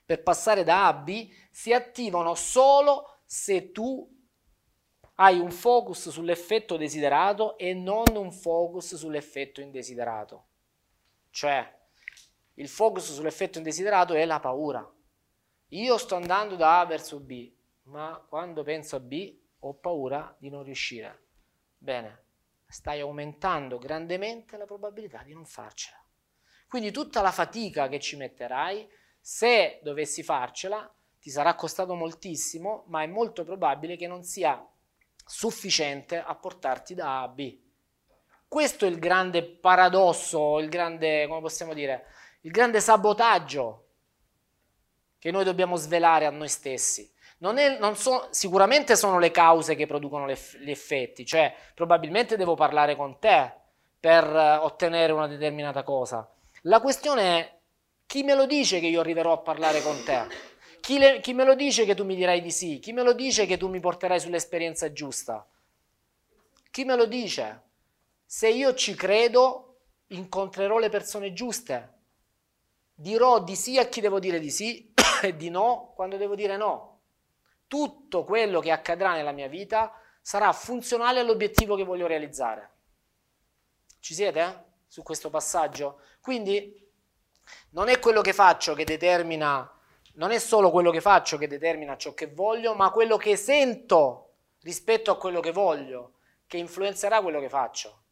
[0.07, 4.09] per passare da A a B si attivano solo se tu
[5.17, 10.47] hai un focus sull'effetto desiderato e non un focus sull'effetto indesiderato.
[11.31, 11.79] Cioè,
[12.55, 14.89] il focus sull'effetto indesiderato è la paura.
[15.71, 17.53] Io sto andando da A verso B,
[17.83, 21.27] ma quando penso a B ho paura di non riuscire.
[21.77, 22.27] Bene,
[22.69, 25.97] stai aumentando grandemente la probabilità di non farcela.
[26.69, 28.87] Quindi tutta la fatica che ci metterai,
[29.19, 34.63] se dovessi farcela, ti sarà costato moltissimo, ma è molto probabile che non sia
[35.25, 37.59] sufficiente a portarti da A a B.
[38.47, 42.07] Questo è il grande paradosso, il grande, come possiamo dire,
[42.43, 43.87] il grande sabotaggio
[45.19, 49.77] che noi dobbiamo svelare a noi stessi non è, non so, sicuramente sono le cause
[49.77, 53.53] che producono le, gli effetti, cioè probabilmente devo parlare con te
[54.01, 56.29] per uh, ottenere una determinata cosa.
[56.63, 57.59] La questione è
[58.07, 60.27] chi me lo dice che io arriverò a parlare con te?
[60.81, 62.79] Chi, le, chi me lo dice che tu mi dirai di sì?
[62.81, 65.47] Chi me lo dice che tu mi porterai sull'esperienza giusta?
[66.71, 67.63] Chi me lo dice?
[68.25, 69.79] Se io ci credo,
[70.09, 71.95] incontrerò le persone giuste.
[72.95, 74.93] Dirò di sì a chi devo dire di sì
[75.23, 76.98] e di no quando devo dire no
[77.69, 82.73] tutto quello che accadrà nella mia vita sarà funzionale all'obiettivo che voglio realizzare.
[84.01, 84.65] Ci siete eh?
[84.87, 86.01] su questo passaggio?
[86.21, 86.87] Quindi
[87.71, 89.71] non è quello che faccio che determina,
[90.15, 94.25] non è solo quello che faccio che determina ciò che voglio, ma quello che sento
[94.63, 96.15] rispetto a quello che voglio,
[96.47, 98.03] che influenzerà quello che faccio.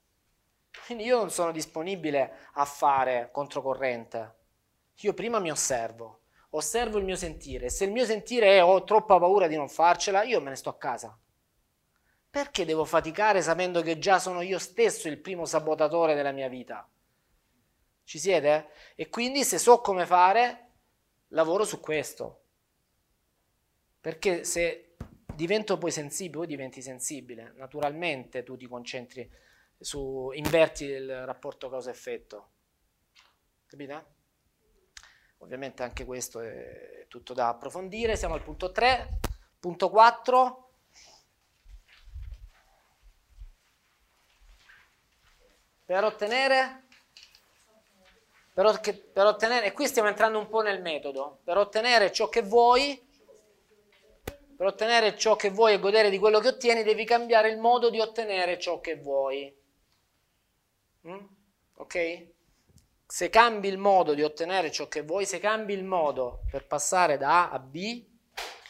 [0.84, 4.34] Quindi io non sono disponibile a fare controcorrente.
[5.00, 6.20] Io prima mi osservo,
[6.50, 7.68] osservo il mio sentire.
[7.68, 10.70] Se il mio sentire è ho troppa paura di non farcela, io me ne sto
[10.70, 11.18] a casa.
[12.30, 16.88] Perché devo faticare sapendo che già sono io stesso il primo sabotatore della mia vita?
[18.04, 18.68] Ci siete?
[18.94, 20.72] E quindi se so come fare,
[21.28, 22.42] lavoro su questo.
[24.00, 24.94] Perché se
[25.34, 29.28] divento poi sensibile, poi diventi sensibile, naturalmente tu ti concentri
[29.78, 32.50] su, inverti il rapporto causa-effetto.
[33.66, 34.15] Capite?
[35.38, 38.16] Ovviamente anche questo è tutto da approfondire.
[38.16, 39.20] Siamo al punto 3,
[39.60, 40.70] punto 4.
[45.84, 46.86] Per ottenere,
[48.52, 48.80] per,
[49.12, 53.00] per ottenere, e qui stiamo entrando un po' nel metodo, per ottenere ciò che vuoi,
[54.56, 57.88] per ottenere ciò che vuoi e godere di quello che ottieni, devi cambiare il modo
[57.88, 59.54] di ottenere ciò che vuoi.
[61.06, 61.24] Mm?
[61.74, 62.34] Ok?
[63.08, 67.16] Se cambi il modo di ottenere ciò che vuoi, se cambi il modo per passare
[67.16, 68.04] da A a B,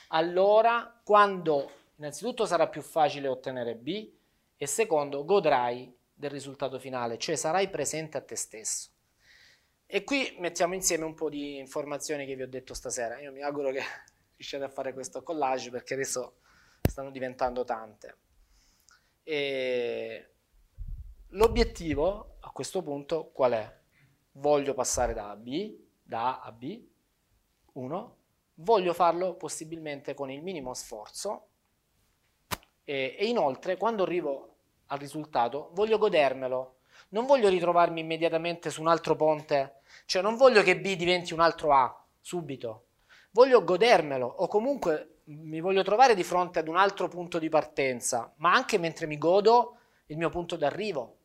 [0.08, 4.12] allora quando innanzitutto sarà più facile ottenere B
[4.56, 8.90] e secondo godrai del risultato finale, cioè sarai presente a te stesso.
[9.86, 13.18] E qui mettiamo insieme un po' di informazioni che vi ho detto stasera.
[13.20, 13.80] Io mi auguro che
[14.36, 16.40] riusciate a fare questo collage perché adesso
[16.82, 18.16] stanno diventando tante.
[19.22, 20.30] E
[21.28, 23.84] l'obiettivo a questo punto qual è?
[24.38, 26.82] Voglio passare da A B, da A a B,
[27.72, 28.16] 1.
[28.56, 31.48] Voglio farlo possibilmente con il minimo sforzo
[32.84, 34.54] e, e inoltre quando arrivo
[34.86, 36.74] al risultato, voglio godermelo.
[37.08, 41.40] Non voglio ritrovarmi immediatamente su un altro ponte, cioè non voglio che B diventi un
[41.40, 42.84] altro A subito.
[43.30, 48.32] Voglio godermelo o comunque mi voglio trovare di fronte ad un altro punto di partenza,
[48.36, 51.15] ma anche mentre mi godo il mio punto d'arrivo.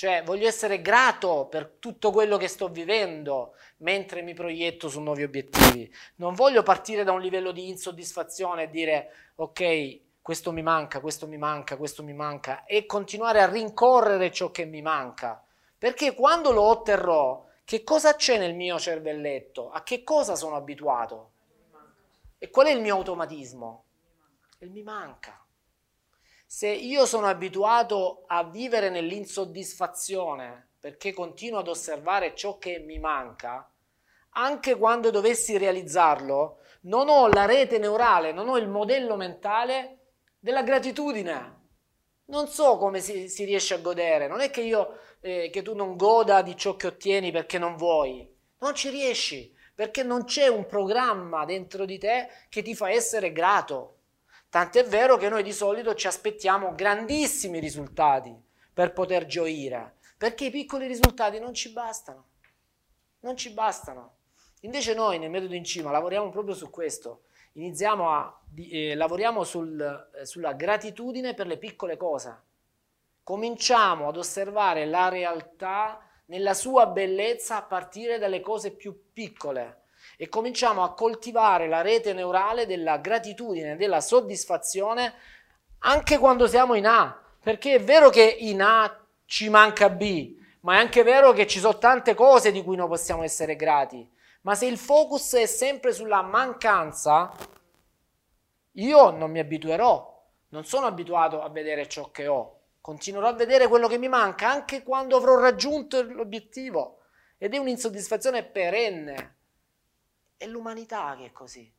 [0.00, 5.24] Cioè voglio essere grato per tutto quello che sto vivendo mentre mi proietto su nuovi
[5.24, 5.94] obiettivi.
[6.14, 11.26] Non voglio partire da un livello di insoddisfazione e dire ok, questo mi manca, questo
[11.26, 15.44] mi manca, questo mi manca, e continuare a rincorrere ciò che mi manca.
[15.76, 19.70] Perché quando lo otterrò, che cosa c'è nel mio cervelletto?
[19.70, 21.32] A che cosa sono abituato?
[22.38, 23.84] E qual è il mio automatismo?
[24.60, 25.44] Il mi manca.
[26.52, 33.72] Se io sono abituato a vivere nell'insoddisfazione perché continuo ad osservare ciò che mi manca,
[34.30, 40.64] anche quando dovessi realizzarlo, non ho la rete neurale, non ho il modello mentale della
[40.64, 41.68] gratitudine.
[42.24, 45.76] Non so come si, si riesce a godere, non è che, io, eh, che tu
[45.76, 48.28] non goda di ciò che ottieni perché non vuoi,
[48.58, 53.30] non ci riesci, perché non c'è un programma dentro di te che ti fa essere
[53.30, 53.99] grato.
[54.50, 58.36] Tant'è vero che noi di solito ci aspettiamo grandissimi risultati
[58.74, 62.30] per poter gioire, perché i piccoli risultati non ci bastano.
[63.20, 64.16] Non ci bastano.
[64.62, 70.10] Invece noi nel metodo in cima lavoriamo proprio su questo, iniziamo a, eh, lavoriamo sul,
[70.20, 72.42] eh, sulla gratitudine per le piccole cose.
[73.22, 79.79] Cominciamo ad osservare la realtà nella sua bellezza a partire dalle cose più piccole
[80.22, 85.14] e cominciamo a coltivare la rete neurale della gratitudine, della soddisfazione
[85.78, 90.74] anche quando siamo in A, perché è vero che in A ci manca B, ma
[90.74, 94.06] è anche vero che ci sono tante cose di cui noi possiamo essere grati.
[94.42, 97.32] Ma se il focus è sempre sulla mancanza,
[98.72, 103.68] io non mi abituerò, non sono abituato a vedere ciò che ho, continuerò a vedere
[103.68, 106.98] quello che mi manca anche quando avrò raggiunto l'obiettivo
[107.38, 109.36] ed è un'insoddisfazione perenne.
[110.40, 111.70] È l'umanità che è così,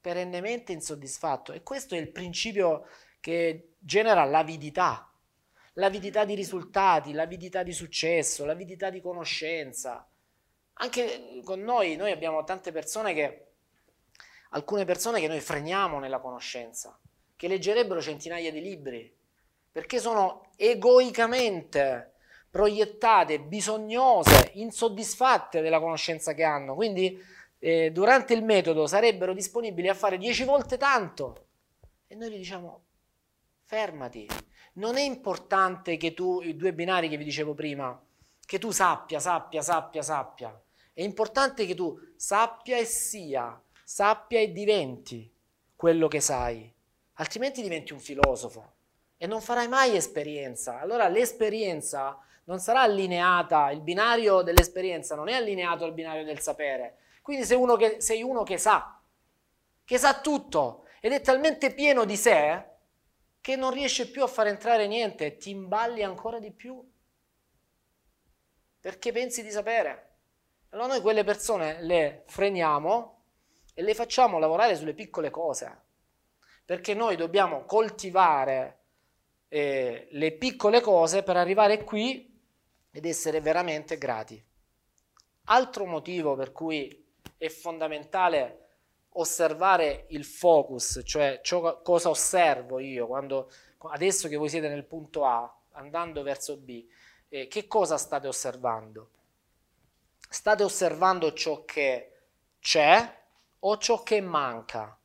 [0.00, 1.52] perennemente insoddisfatto.
[1.52, 2.86] E questo è il principio
[3.20, 5.12] che genera l'avidità,
[5.74, 10.08] l'avidità di risultati, l'avidità di successo, l'avidità di conoscenza.
[10.72, 13.48] Anche con noi, noi abbiamo tante persone che,
[14.52, 16.98] alcune persone che noi freniamo nella conoscenza,
[17.36, 19.14] che leggerebbero centinaia di libri,
[19.70, 22.14] perché sono egoicamente
[22.48, 26.74] proiettate, bisognose, insoddisfatte della conoscenza che hanno.
[26.74, 31.46] Quindi eh, durante il metodo sarebbero disponibili a fare dieci volte tanto.
[32.08, 32.82] E noi gli diciamo,
[33.62, 34.26] fermati.
[34.74, 38.04] Non è importante che tu, i due binari che vi dicevo prima,
[38.44, 40.62] che tu sappia, sappia, sappia, sappia.
[40.92, 45.32] È importante che tu sappia e sia, sappia e diventi
[45.76, 46.70] quello che sai,
[47.14, 48.72] altrimenti diventi un filosofo
[49.16, 50.80] e non farai mai esperienza.
[50.80, 56.96] Allora l'esperienza non sarà allineata, il binario dell'esperienza non è allineato al binario del sapere.
[57.22, 59.00] Quindi sei uno che, sei uno che sa,
[59.84, 62.70] che sa tutto ed è talmente pieno di sé
[63.40, 66.84] che non riesce più a far entrare niente ti imballi ancora di più
[68.82, 70.10] perché pensi di sapere.
[70.70, 73.24] Allora noi quelle persone le freniamo
[73.74, 75.82] e le facciamo lavorare sulle piccole cose,
[76.64, 78.80] perché noi dobbiamo coltivare
[79.48, 82.28] eh, le piccole cose per arrivare qui
[82.90, 84.44] ed essere veramente grati.
[85.44, 87.01] Altro motivo per cui
[87.42, 88.58] è fondamentale
[89.14, 93.50] osservare il focus, cioè ciò, cosa osservo io quando
[93.90, 96.86] adesso che voi siete nel punto A andando verso B,
[97.28, 99.10] eh, che cosa state osservando?
[100.28, 102.12] State osservando ciò che
[102.60, 103.22] c'è
[103.58, 104.96] o ciò che manca?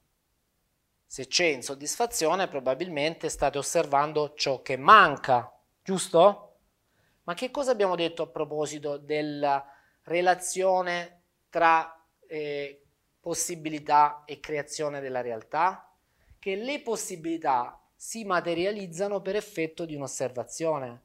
[1.07, 5.51] Se c'è insoddisfazione, probabilmente state osservando ciò che manca,
[5.81, 6.57] giusto?
[7.23, 9.65] Ma che cosa abbiamo detto a proposito della
[10.03, 11.96] relazione tra
[12.27, 12.83] eh,
[13.19, 15.91] possibilità e creazione della realtà?
[16.39, 21.01] Che le possibilità si materializzano per effetto di un'osservazione.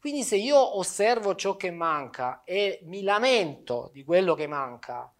[0.00, 5.10] Quindi se io osservo ciò che manca e mi lamento di quello che manca,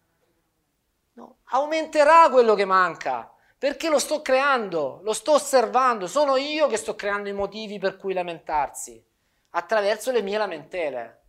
[1.13, 6.75] no, aumenterà quello che manca, perché lo sto creando, lo sto osservando, sono io che
[6.75, 9.01] sto creando i motivi per cui lamentarsi,
[9.51, 11.22] attraverso le mie lamentele.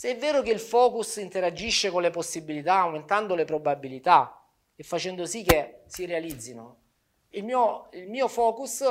[0.00, 4.42] Se è vero che il focus interagisce con le possibilità, aumentando le probabilità
[4.74, 6.78] e facendo sì che si realizzino,
[7.32, 8.82] il mio, il mio focus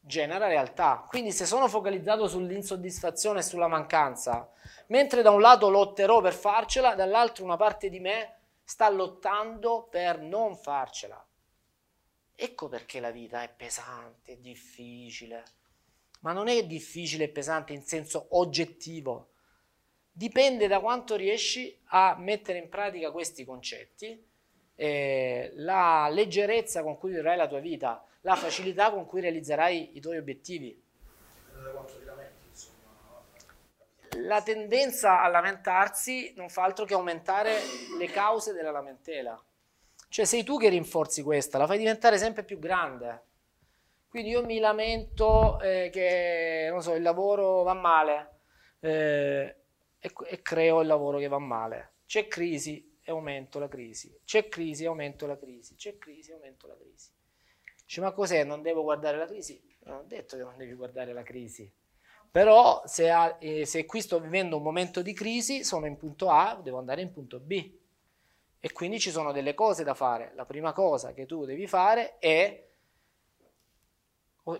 [0.00, 1.06] genera realtà.
[1.08, 4.52] Quindi se sono focalizzato sull'insoddisfazione e sulla mancanza,
[4.88, 10.20] mentre da un lato lotterò per farcela, dall'altro una parte di me sta lottando per
[10.20, 11.26] non farcela.
[12.36, 15.42] Ecco perché la vita è pesante, difficile.
[16.20, 19.28] Ma non è difficile e pesante in senso oggettivo.
[20.16, 24.24] Dipende da quanto riesci a mettere in pratica questi concetti
[24.76, 30.00] eh, la leggerezza con cui vivrai la tua vita, la facilità con cui realizzerai i
[30.00, 30.80] tuoi obiettivi.
[34.18, 37.58] La tendenza a lamentarsi non fa altro che aumentare
[37.98, 39.36] le cause della lamentela.
[40.08, 43.22] Cioè sei tu che rinforzi questa, la fai diventare sempre più grande.
[44.08, 48.30] Quindi io mi lamento eh, che so, il lavoro va male
[48.78, 49.56] eh,
[50.04, 51.94] e, e creo il lavoro che va male.
[52.04, 54.14] C'è crisi, e aumento la crisi.
[54.22, 55.76] C'è crisi e aumento la crisi.
[55.76, 57.10] C'è crisi e aumento la crisi.
[57.86, 58.44] Dice, ma cos'è?
[58.44, 59.62] Non devo guardare la crisi?
[59.84, 61.72] Non ho detto che non devi guardare la crisi.
[62.30, 66.28] Però se, ha, eh, se qui sto vivendo un momento di crisi, sono in punto
[66.28, 67.78] A, devo andare in punto B.
[68.60, 70.32] E quindi ci sono delle cose da fare.
[70.34, 72.68] La prima cosa che tu devi fare è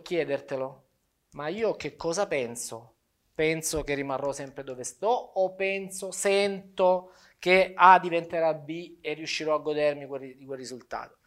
[0.00, 0.84] chiedertelo,
[1.32, 2.93] ma io che cosa penso?
[3.34, 9.54] Penso che rimarrò sempre dove sto o penso, sento che A diventerà B e riuscirò
[9.54, 11.18] a godermi quel, di quel risultato.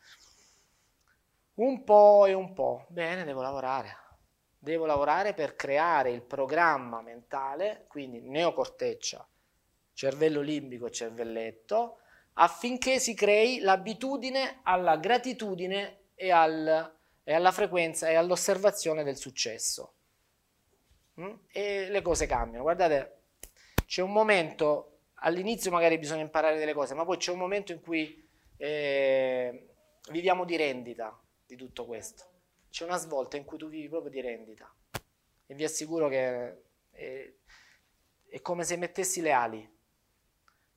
[1.55, 2.85] Un po' e un po'.
[2.87, 4.05] Bene, devo lavorare.
[4.57, 9.27] Devo lavorare per creare il programma mentale, quindi neocorteccia,
[9.93, 11.99] cervello limbico e cervelletto,
[12.33, 19.96] affinché si crei l'abitudine alla gratitudine e, al, e alla frequenza e all'osservazione del successo.
[21.19, 21.33] Mm?
[21.51, 22.63] E le cose cambiano.
[22.63, 23.21] Guardate,
[23.85, 27.81] c'è un momento all'inizio magari bisogna imparare delle cose, ma poi c'è un momento in
[27.81, 28.27] cui
[28.57, 29.69] eh,
[30.11, 32.25] viviamo di rendita di tutto questo.
[32.69, 34.71] C'è una svolta in cui tu vivi proprio di rendita
[35.47, 36.57] e vi assicuro che
[36.91, 37.33] è,
[38.29, 39.75] è come se mettessi le ali,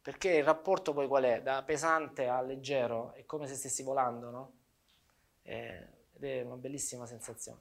[0.00, 1.42] perché il rapporto poi qual è?
[1.42, 4.52] Da pesante a leggero, è come se stessi volando, no?
[5.42, 7.60] È, ed è una bellissima sensazione.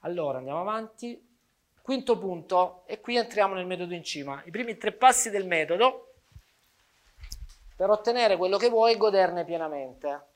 [0.00, 1.25] Allora, andiamo avanti.
[1.86, 4.42] Quinto punto, e qui entriamo nel metodo in cima.
[4.44, 6.14] I primi tre passi del metodo
[7.76, 10.26] per ottenere quello che vuoi e goderne pienamente.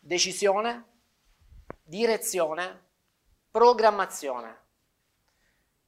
[0.00, 0.84] Decisione,
[1.82, 2.84] direzione,
[3.50, 4.60] programmazione.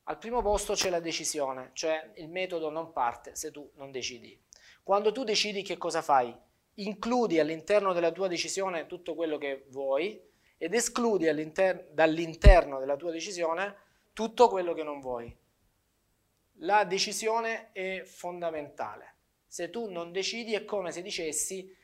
[0.03, 4.39] Al primo posto c'è la decisione, cioè il metodo non parte se tu non decidi.
[4.83, 6.39] Quando tu decidi che cosa fai,
[6.75, 10.23] includi all'interno della tua decisione tutto quello che vuoi
[10.59, 15.37] ed escludi dall'interno della tua decisione tutto quello che non vuoi.
[16.63, 19.15] La decisione è fondamentale.
[19.47, 21.75] Se tu non decidi è come se dicessi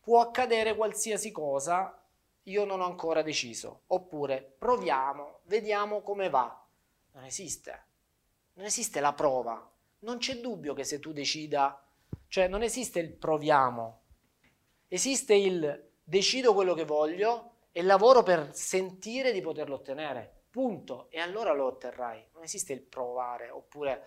[0.00, 2.00] può accadere qualsiasi cosa,
[2.44, 3.82] io non ho ancora deciso.
[3.88, 6.64] Oppure proviamo, vediamo come va.
[7.12, 7.84] Non esiste.
[8.52, 9.68] Non esiste la prova.
[10.00, 11.82] Non c'è dubbio che se tu decida,
[12.28, 14.02] cioè non esiste il proviamo.
[14.86, 20.35] Esiste il decido quello che voglio e lavoro per sentire di poterlo ottenere.
[20.56, 21.08] Punto.
[21.10, 22.28] E allora lo otterrai.
[22.32, 24.06] Non esiste il provare oppure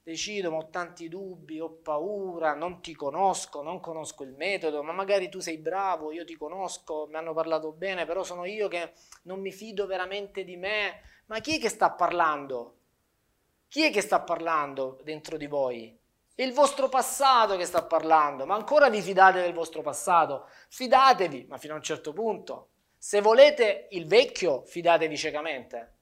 [0.00, 4.92] decido, ma ho tanti dubbi, ho paura, non ti conosco, non conosco il metodo, ma
[4.92, 8.92] magari tu sei bravo, io ti conosco, mi hanno parlato bene, però sono io che
[9.22, 11.00] non mi fido veramente di me.
[11.26, 12.76] Ma chi è che sta parlando?
[13.66, 15.98] Chi è che sta parlando dentro di voi?
[16.36, 20.46] Il vostro passato che sta parlando, ma ancora vi fidate del vostro passato?
[20.68, 22.68] Fidatevi, ma fino a un certo punto.
[23.04, 25.94] Se volete il vecchio, fidatevi ciecamente.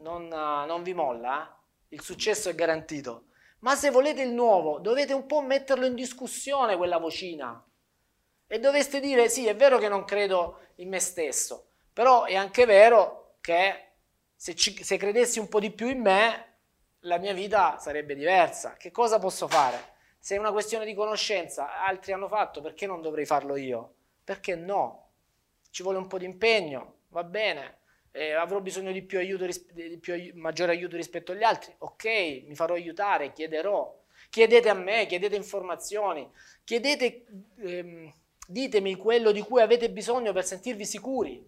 [0.00, 1.94] Non, non vi molla, eh?
[1.94, 3.28] il successo è garantito.
[3.60, 7.64] Ma se volete il nuovo, dovete un po' metterlo in discussione quella vocina.
[8.46, 12.66] E dovreste dire, sì, è vero che non credo in me stesso, però è anche
[12.66, 13.92] vero che
[14.36, 16.56] se, ci, se credessi un po' di più in me,
[17.00, 18.74] la mia vita sarebbe diversa.
[18.74, 19.94] Che cosa posso fare?
[20.18, 23.94] Se è una questione di conoscenza, altri hanno fatto, perché non dovrei farlo io?
[24.22, 25.03] Perché no?
[25.74, 27.78] Ci vuole un po' di impegno, va bene.
[28.12, 31.74] Eh, avrò bisogno di più aiuto, di più, maggiore aiuto rispetto agli altri.
[31.78, 32.04] Ok,
[32.46, 33.92] mi farò aiutare, chiederò.
[34.30, 36.30] Chiedete a me, chiedete informazioni,
[36.62, 37.24] chiedete,
[37.58, 38.12] ehm,
[38.46, 41.44] ditemi quello di cui avete bisogno per sentirvi sicuri.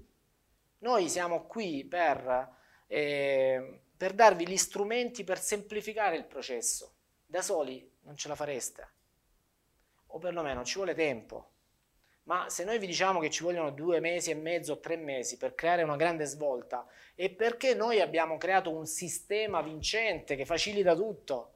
[0.79, 2.51] Noi siamo qui per,
[2.89, 6.95] eh, per darvi gli strumenti per semplificare il processo.
[7.25, 8.89] Da soli non ce la fareste,
[10.09, 11.51] o perlomeno ci vuole tempo.
[12.27, 15.55] Ma se noi vi diciamo che ci vogliono due mesi e mezzo, tre mesi per
[15.55, 16.85] creare una grande svolta,
[17.15, 21.55] è perché noi abbiamo creato un sistema vincente che facilita tutto.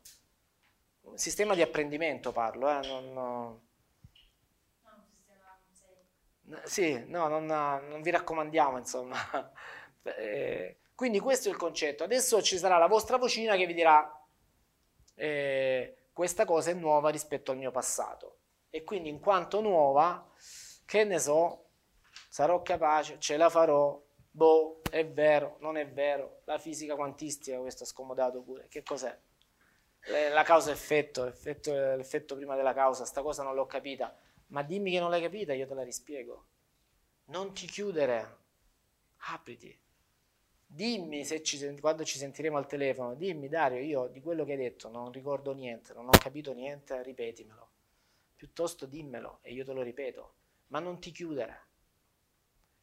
[1.02, 2.86] Un sistema di apprendimento parlo, eh?
[2.86, 3.60] non, no.
[6.64, 9.16] Sì, no, non, non, vi raccomandiamo, insomma.
[10.02, 12.04] Eh, quindi questo è il concetto.
[12.04, 14.18] Adesso ci sarà la vostra vocina che vi dirà
[15.14, 18.38] eh, questa cosa è nuova rispetto al mio passato.
[18.70, 20.26] E quindi in quanto nuova,
[20.90, 21.66] che ne so,
[22.28, 26.40] sarò capace, ce la farò, boh, è vero, non è vero.
[26.46, 29.16] La fisica quantistica, questo è scomodato pure, che cos'è?
[30.32, 34.12] La causa-effetto, effetto, l'effetto prima della causa, sta cosa non l'ho capita
[34.48, 36.46] ma dimmi che non l'hai capita, io te la rispiego.
[37.26, 38.38] Non ti chiudere,
[39.32, 39.78] apriti.
[40.66, 44.88] Dimmi ci, quando ci sentiremo al telefono, dimmi Dario, io di quello che hai detto
[44.88, 47.70] non ricordo niente, non ho capito niente, ripetimelo.
[48.34, 50.34] Piuttosto dimmelo e io te lo ripeto,
[50.70, 51.68] ma non ti chiudere.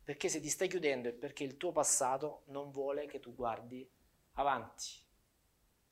[0.03, 3.89] Perché se ti stai chiudendo è perché il tuo passato non vuole che tu guardi
[4.33, 5.05] avanti.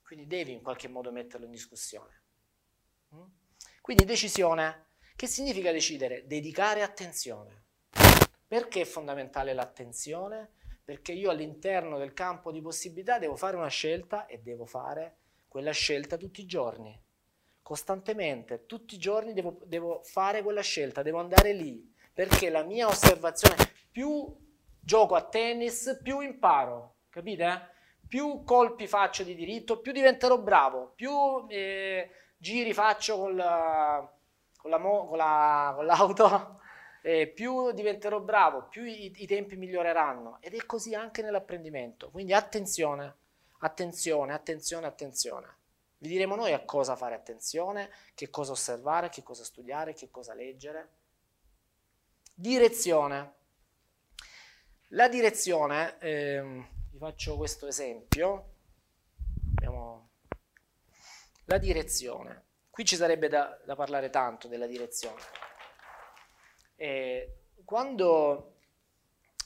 [0.01, 2.23] Quindi devi in qualche modo metterlo in discussione.
[3.13, 3.25] Mm?
[3.81, 4.85] Quindi decisione
[5.15, 6.27] che significa decidere?
[6.27, 7.63] Dedicare attenzione.
[8.47, 10.51] Perché è fondamentale l'attenzione?
[10.83, 15.17] Perché io all'interno del campo di possibilità devo fare una scelta e devo fare
[15.47, 17.01] quella scelta tutti i giorni.
[17.65, 21.91] Costantemente, tutti i giorni devo, devo fare quella scelta, devo andare lì.
[22.13, 23.55] Perché la mia osservazione,
[23.89, 24.23] più
[24.79, 26.97] gioco a tennis, più imparo.
[27.09, 27.69] Capite?
[28.07, 31.11] Più colpi faccio di diritto, più diventerò bravo, più
[31.47, 34.13] eh, giri faccio con la
[34.55, 36.59] con, la con, la, con l'auto,
[37.01, 40.37] eh, più diventerò bravo, più i, i tempi miglioreranno.
[40.39, 42.11] Ed è così anche nell'apprendimento.
[42.11, 43.15] Quindi attenzione,
[43.61, 45.63] attenzione, attenzione, attenzione.
[45.97, 50.33] Vi diremo noi a cosa fare attenzione, che cosa osservare, che cosa studiare, che cosa
[50.33, 50.89] leggere.
[52.33, 53.33] Direzione.
[54.89, 58.53] La direzione, eh, vi faccio questo esempio.
[59.55, 60.09] Abbiamo
[61.45, 62.43] la direzione.
[62.69, 65.21] Qui ci sarebbe da, da parlare tanto della direzione.
[66.75, 68.55] E quando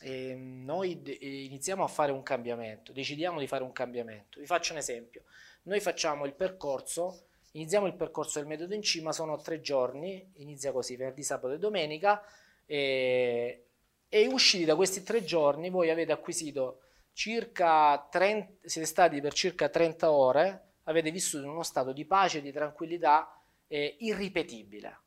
[0.01, 1.01] eh, noi
[1.45, 5.23] iniziamo a fare un cambiamento, decidiamo di fare un cambiamento, vi faccio un esempio.
[5.69, 10.71] Noi facciamo il percorso, iniziamo il percorso del metodo in cima, sono tre giorni, inizia
[10.71, 12.23] così, venerdì, sabato e domenica,
[12.65, 13.67] e,
[14.09, 16.81] e usciti da questi tre giorni voi avete acquisito
[17.13, 22.41] circa 30, siete stati per circa 30 ore avete vissuto in uno stato di pace,
[22.41, 25.01] di tranquillità eh, irripetibile,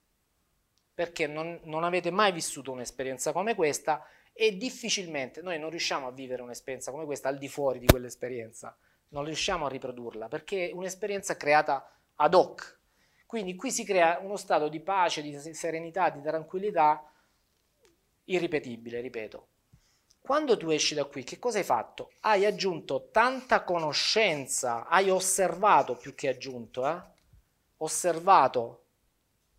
[0.94, 6.12] perché non, non avete mai vissuto un'esperienza come questa e difficilmente noi non riusciamo a
[6.12, 8.78] vivere un'esperienza come questa al di fuori di quell'esperienza,
[9.12, 12.80] non riusciamo a riprodurla, perché è un'esperienza creata ad hoc.
[13.26, 17.10] Quindi qui si crea uno stato di pace, di serenità, di tranquillità
[18.24, 19.48] irripetibile, ripeto.
[20.20, 22.12] Quando tu esci da qui, che cosa hai fatto?
[22.20, 27.02] Hai aggiunto tanta conoscenza, hai osservato più che aggiunto, eh?
[27.78, 28.84] osservato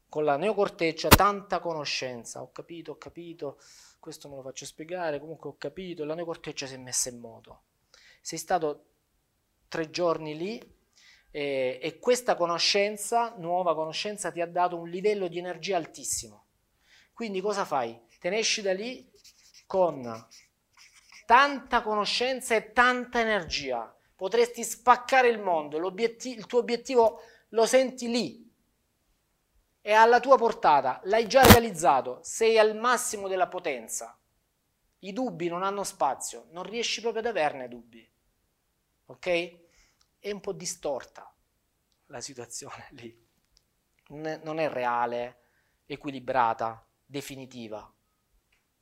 [0.08, 2.42] con la neocorteccia tanta conoscenza.
[2.42, 3.60] Ho capito, ho capito,
[4.00, 7.64] questo me lo faccio spiegare, comunque ho capito, la neocorteccia si è messa in moto.
[8.22, 8.93] Sei stato
[9.74, 10.62] tre giorni lì
[11.32, 16.46] e, e questa conoscenza, nuova conoscenza, ti ha dato un livello di energia altissimo.
[17.12, 18.00] Quindi cosa fai?
[18.20, 19.10] Te ne esci da lì
[19.66, 20.28] con
[21.26, 23.92] tanta conoscenza e tanta energia.
[24.16, 28.48] Potresti spaccare il mondo, il tuo obiettivo lo senti lì,
[29.82, 34.16] è alla tua portata, l'hai già realizzato, sei al massimo della potenza.
[35.00, 38.08] I dubbi non hanno spazio, non riesci proprio ad averne dubbi.
[39.08, 39.62] Ok?
[40.24, 41.30] È un po' distorta
[42.06, 43.14] la situazione lì.
[44.08, 45.40] Non è reale,
[45.86, 47.94] equilibrata, definitiva.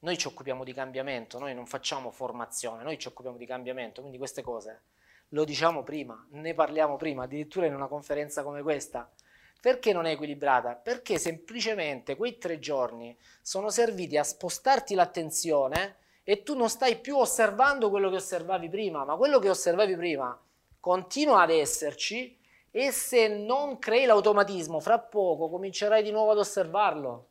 [0.01, 4.19] Noi ci occupiamo di cambiamento, noi non facciamo formazione, noi ci occupiamo di cambiamento, quindi
[4.19, 4.83] queste cose
[5.29, 9.11] lo diciamo prima, ne parliamo prima, addirittura in una conferenza come questa.
[9.59, 10.75] Perché non è equilibrata?
[10.75, 17.17] Perché semplicemente quei tre giorni sono serviti a spostarti l'attenzione e tu non stai più
[17.17, 20.39] osservando quello che osservavi prima, ma quello che osservavi prima
[20.81, 22.37] continua ad esserci
[22.69, 27.29] e se non crei l'automatismo, fra poco comincerai di nuovo ad osservarlo.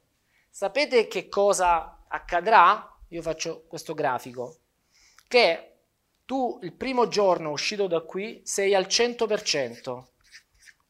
[0.48, 2.96] Sapete che cosa accadrà?
[3.08, 4.56] Io faccio questo grafico,
[5.28, 5.66] che
[6.24, 10.04] tu il primo giorno uscito da qui sei al 100%,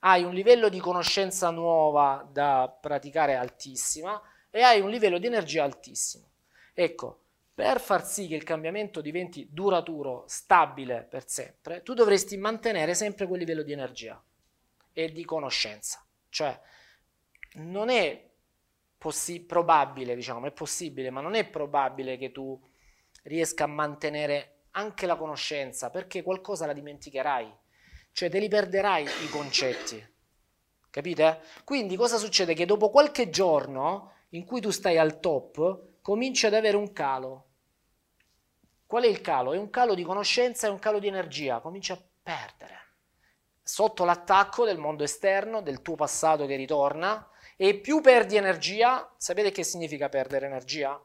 [0.01, 4.21] hai un livello di conoscenza nuova da praticare altissima
[4.51, 6.29] e hai un livello di energia altissimo.
[6.75, 7.21] Ecco,
[7.53, 13.27] per far sì che il cambiamento diventi duraturo, stabile per sempre, tu dovresti mantenere sempre
[13.27, 14.23] quel livello di energia
[14.93, 16.05] e di conoscenza.
[16.29, 16.59] Cioè,
[17.55, 18.29] non è
[18.97, 22.61] possi- probabile, diciamo, è possibile, ma non è probabile che tu
[23.25, 27.53] riesca a mantenere anche la conoscenza, perché qualcosa la dimenticherai,
[28.13, 30.09] cioè te li perderai i concetti.
[30.91, 31.43] Capite?
[31.65, 32.55] Quindi cosa succede?
[32.55, 37.47] Che dopo qualche giorno in cui tu stai al top, cominci ad avere un calo.
[38.87, 39.53] Qual è il calo?
[39.53, 42.79] È un calo di conoscenza e un calo di energia, cominci a perdere.
[43.63, 49.51] Sotto l'attacco del mondo esterno, del tuo passato che ritorna, e più perdi energia, sapete
[49.51, 51.01] che significa perdere energia?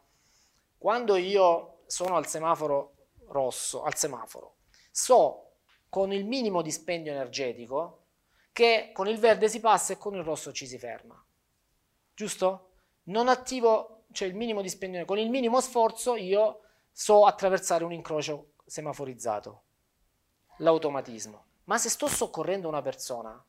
[0.77, 4.55] Quando io sono al semaforo rosso, al semaforo,
[4.89, 5.57] so
[5.89, 8.03] con il minimo dispendio energetico
[8.51, 11.21] che con il verde si passa e con il rosso ci si ferma.
[12.13, 12.71] Giusto?
[13.03, 18.53] Non attivo, cioè il minimo dispendio, con il minimo sforzo io so attraversare un incrocio
[18.65, 19.63] semaforizzato,
[20.59, 21.43] l'automatismo.
[21.65, 23.43] Ma se sto soccorrendo una persona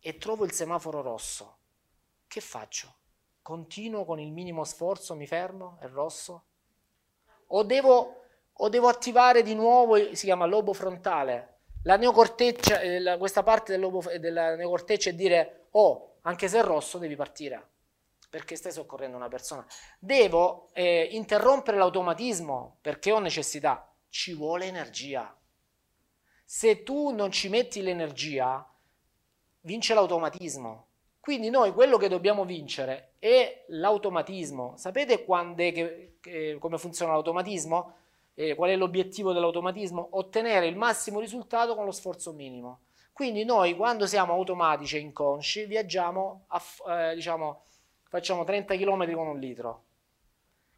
[0.00, 1.58] e trovo il semaforo rosso,
[2.26, 2.96] che faccio?
[3.42, 6.44] Continuo con il minimo sforzo, mi fermo, è rosso?
[7.48, 13.44] O devo, o devo attivare di nuovo, si chiama lobo frontale, la neocorteccia, eh, questa
[13.44, 17.68] parte del lobo, della neocorteccia e dire, oh, anche se è rosso devi partire
[18.30, 19.66] perché stai soccorrendo una persona.
[19.98, 23.92] Devo eh, interrompere l'automatismo perché ho necessità.
[24.08, 25.36] Ci vuole energia.
[26.44, 28.66] Se tu non ci metti l'energia,
[29.62, 30.86] vince l'automatismo.
[31.18, 34.76] Quindi noi quello che dobbiamo vincere è l'automatismo.
[34.76, 37.94] Sapete che, che, come funziona l'automatismo?
[38.34, 40.08] Eh, qual è l'obiettivo dell'automatismo?
[40.12, 42.82] Ottenere il massimo risultato con lo sforzo minimo.
[43.12, 46.62] Quindi noi quando siamo automatici e inconsci viaggiamo a,
[47.10, 47.64] eh, diciamo,
[48.10, 49.84] facciamo 30 km con un litro.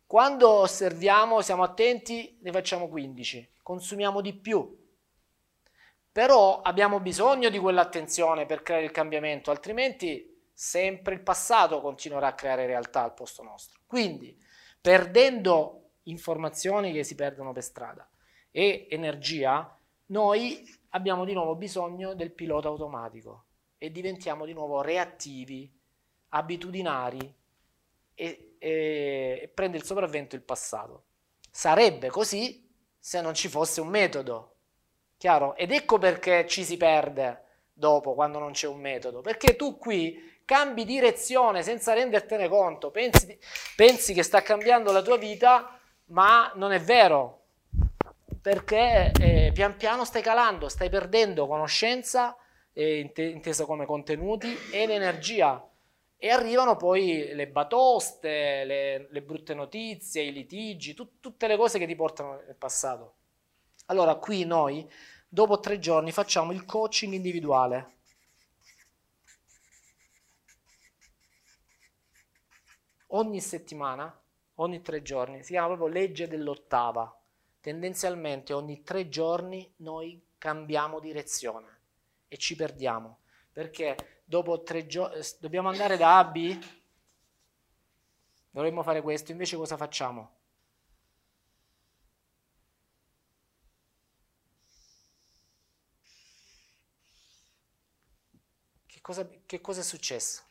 [0.07, 4.79] Quando osserviamo, siamo attenti, ne facciamo 15, consumiamo di più.
[6.13, 12.35] Però abbiamo bisogno di quell'attenzione per creare il cambiamento, altrimenti sempre il passato continuerà a
[12.35, 13.81] creare realtà al posto nostro.
[13.87, 14.39] Quindi,
[14.79, 18.07] perdendo informazioni che si perdono per strada
[18.51, 19.75] e energia,
[20.07, 23.47] noi abbiamo di nuovo bisogno del pilota automatico
[23.79, 25.81] e diventiamo di nuovo reattivi
[26.35, 27.35] abitudinari
[28.15, 31.05] e, e, e prende il sopravvento il passato.
[31.51, 32.69] Sarebbe così
[32.99, 34.55] se non ci fosse un metodo,
[35.17, 35.57] chiaro?
[35.57, 40.41] Ed ecco perché ci si perde dopo quando non c'è un metodo, perché tu qui
[40.45, 43.39] cambi direzione senza rendertene conto, pensi,
[43.77, 47.41] pensi che sta cambiando la tua vita, ma non è vero,
[48.41, 52.37] perché eh, pian piano stai calando, stai perdendo conoscenza,
[52.73, 55.65] eh, intesa come contenuti, ed energia
[56.25, 61.81] e arrivano poi le batoste, le, le brutte notizie, i litigi, tu, tutte le cose
[61.81, 63.17] che ti portano nel passato.
[63.87, 64.89] Allora qui noi,
[65.29, 67.97] dopo tre giorni, facciamo il coaching individuale.
[73.09, 74.23] Ogni settimana,
[74.55, 77.21] ogni tre giorni, si chiama proprio legge dell'ottava.
[77.61, 81.81] Tendenzialmente ogni tre giorni noi cambiamo direzione
[82.29, 83.23] e ci perdiamo
[83.53, 86.33] perché dopo tre giorni eh, dobbiamo andare da A
[88.51, 90.41] dovremmo fare questo, invece cosa facciamo?
[98.87, 100.43] Che cosa, che cosa è successo?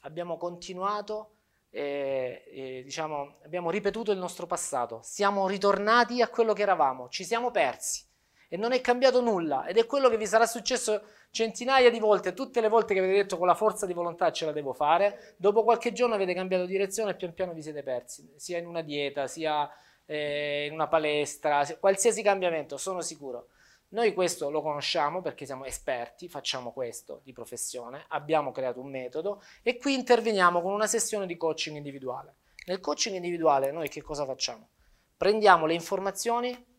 [0.00, 1.36] Abbiamo continuato,
[1.70, 7.24] eh, eh, diciamo, abbiamo ripetuto il nostro passato, siamo ritornati a quello che eravamo, ci
[7.24, 8.10] siamo persi
[8.52, 12.34] e non è cambiato nulla ed è quello che vi sarà successo centinaia di volte,
[12.34, 15.36] tutte le volte che avete detto con la forza di volontà ce la devo fare,
[15.38, 18.82] dopo qualche giorno avete cambiato direzione e pian piano vi siete persi, sia in una
[18.82, 19.70] dieta, sia
[20.04, 23.48] eh, in una palestra, qualsiasi cambiamento, sono sicuro.
[23.92, 29.42] Noi questo lo conosciamo perché siamo esperti, facciamo questo di professione, abbiamo creato un metodo
[29.62, 32.34] e qui interveniamo con una sessione di coaching individuale.
[32.66, 34.68] Nel coaching individuale noi che cosa facciamo?
[35.16, 36.71] Prendiamo le informazioni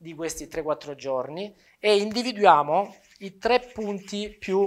[0.00, 4.66] di questi 3-4 giorni e individuiamo i tre punti più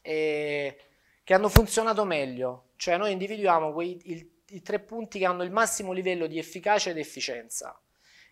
[0.00, 0.78] eh,
[1.24, 5.50] che hanno funzionato meglio, cioè noi individuiamo quei, il, i tre punti che hanno il
[5.50, 7.76] massimo livello di efficacia ed efficienza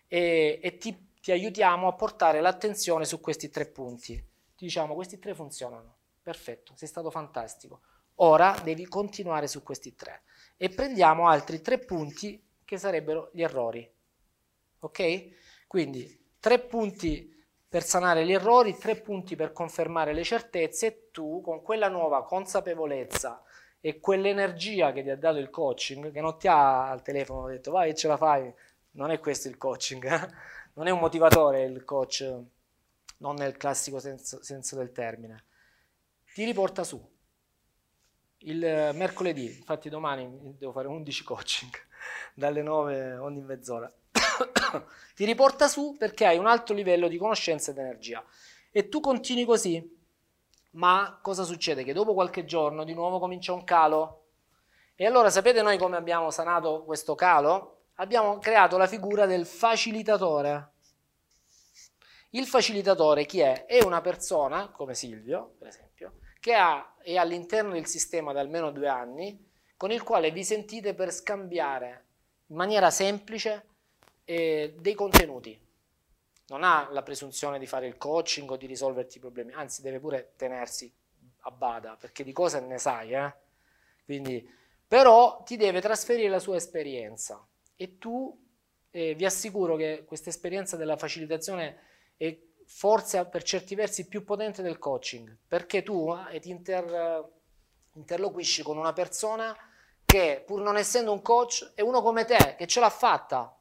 [0.07, 4.13] e, e ti, ti aiutiamo a portare l'attenzione su questi tre punti.
[4.15, 7.81] ti diciamo questi tre funzionano, perfetto, sei stato fantastico.
[8.19, 10.21] Ora devi continuare su questi tre
[10.55, 13.85] e prendiamo altri tre punti che sarebbero gli errori.
[14.79, 15.35] Ok?
[15.67, 17.35] Quindi tre punti
[17.67, 22.23] per sanare gli errori, tre punti per confermare le certezze e tu con quella nuova
[22.23, 23.43] consapevolezza
[23.81, 27.71] e quell'energia che ti ha dato il coaching, che non ti ha al telefono detto
[27.71, 28.51] vai ce la fai,
[28.91, 30.29] non è questo il coaching, eh?
[30.73, 32.25] non è un motivatore il coach,
[33.17, 35.43] non nel classico senso, senso del termine,
[36.33, 37.15] ti riporta su.
[38.41, 38.59] Il
[38.93, 41.71] mercoledì, infatti domani devo fare 11 coaching,
[42.33, 43.91] dalle 9 ogni mezz'ora.
[45.15, 48.23] ti riporta su perché hai un alto livello di conoscenza ed energia.
[48.71, 49.95] E tu continui così,
[50.71, 51.83] ma cosa succede?
[51.83, 54.25] Che dopo qualche giorno di nuovo comincia un calo.
[54.95, 57.85] E allora sapete noi come abbiamo sanato questo calo?
[57.95, 60.71] Abbiamo creato la figura del facilitatore.
[62.31, 63.65] Il facilitatore chi è?
[63.65, 68.71] È una persona, come Silvio, per esempio, che ha, è all'interno del sistema da almeno
[68.71, 69.45] due anni,
[69.75, 72.05] con il quale vi sentite per scambiare
[72.47, 73.66] in maniera semplice
[74.29, 75.57] eh, dei contenuti.
[76.47, 79.99] Non ha la presunzione di fare il coaching o di risolverti i problemi, anzi deve
[79.99, 80.93] pure tenersi
[81.41, 83.33] a bada, perché di cose ne sai, eh?
[84.03, 84.45] Quindi,
[84.85, 87.45] però ti deve trasferire la sua esperienza.
[87.75, 88.37] E tu
[88.91, 91.79] eh, vi assicuro che questa esperienza della facilitazione
[92.17, 97.29] è forse per certi versi più potente del coaching, perché tu eh, ti inter,
[97.93, 99.55] interloquisci con una persona
[100.05, 103.56] che pur non essendo un coach è uno come te, che ce l'ha fatta,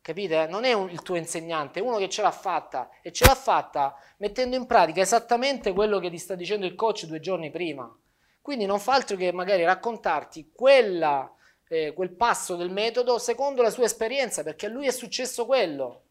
[0.00, 0.46] Capite?
[0.46, 3.34] Non è un, il tuo insegnante, è uno che ce l'ha fatta e ce l'ha
[3.34, 7.94] fatta mettendo in pratica esattamente quello che ti sta dicendo il coach due giorni prima.
[8.40, 11.30] Quindi non fa altro che magari raccontarti quella,
[11.68, 16.04] eh, quel passo del metodo secondo la sua esperienza, perché a lui è successo quello.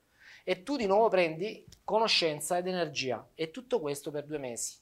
[0.43, 3.27] E tu di nuovo prendi conoscenza ed energia.
[3.33, 4.77] E tutto questo per due mesi.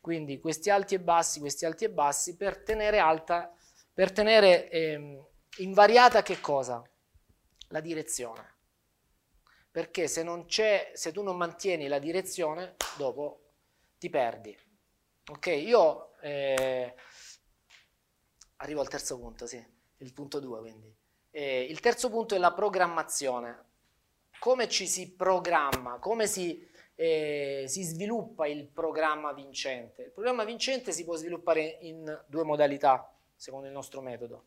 [0.00, 3.52] Quindi questi alti e bassi, questi alti e bassi per tenere alta,
[3.92, 5.22] per tenere eh,
[5.58, 6.82] invariata che cosa?
[7.68, 8.56] La direzione.
[9.70, 13.50] Perché se, non c'è, se tu non mantieni la direzione, dopo
[13.98, 14.56] ti perdi.
[15.30, 16.94] Ok, io eh,
[18.56, 19.62] arrivo al terzo punto, sì,
[19.98, 20.96] il punto 2 quindi.
[21.30, 23.66] Eh, il terzo punto è la programmazione.
[24.38, 25.98] Come ci si programma?
[25.98, 30.04] Come si, eh, si sviluppa il programma vincente?
[30.04, 34.46] Il programma vincente si può sviluppare in due modalità, secondo il nostro metodo.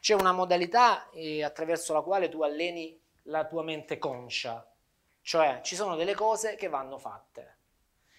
[0.00, 4.66] C'è una modalità eh, attraverso la quale tu alleni la tua mente conscia,
[5.20, 7.58] cioè ci sono delle cose che vanno fatte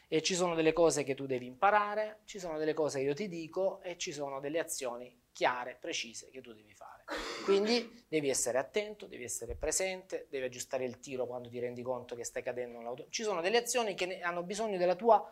[0.08, 3.14] e ci sono delle cose che tu devi imparare, ci sono delle cose che io
[3.16, 7.06] ti dico e ci sono delle azioni chiare, precise che tu devi fare.
[7.44, 12.16] Quindi devi essere attento, devi essere presente, devi aggiustare il tiro quando ti rendi conto
[12.16, 13.08] che stai cadendo nell'auto.
[13.10, 15.26] Ci sono delle azioni che hanno bisogno della tua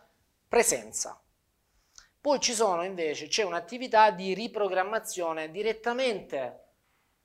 [0.47, 1.21] presenza.
[2.21, 6.63] Poi ci sono invece, c'è un'attività di riprogrammazione direttamente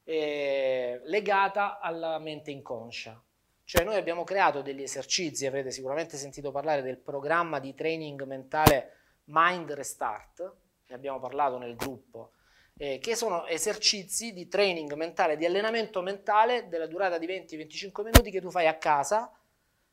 [0.05, 3.21] eh, legata alla mente inconscia.
[3.65, 8.93] Cioè noi abbiamo creato degli esercizi, avrete sicuramente sentito parlare del programma di training mentale
[9.25, 10.55] Mind Restart,
[10.87, 12.33] ne abbiamo parlato nel gruppo,
[12.77, 18.31] eh, che sono esercizi di training mentale, di allenamento mentale della durata di 20-25 minuti
[18.31, 19.33] che tu fai a casa,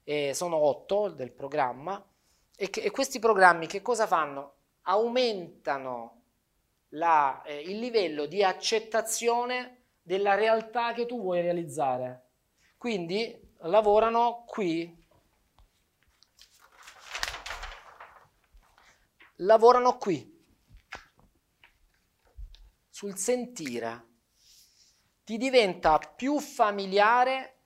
[0.04, 2.06] eh, sono 8 del programma,
[2.56, 4.54] e, che, e questi programmi che cosa fanno?
[4.84, 6.24] Aumentano
[6.90, 12.30] la, eh, il livello di accettazione della realtà che tu vuoi realizzare.
[12.78, 15.08] Quindi lavorano qui,
[19.38, 20.40] lavorano qui,
[22.90, 24.08] sul sentire.
[25.24, 27.60] Ti diventa più familiare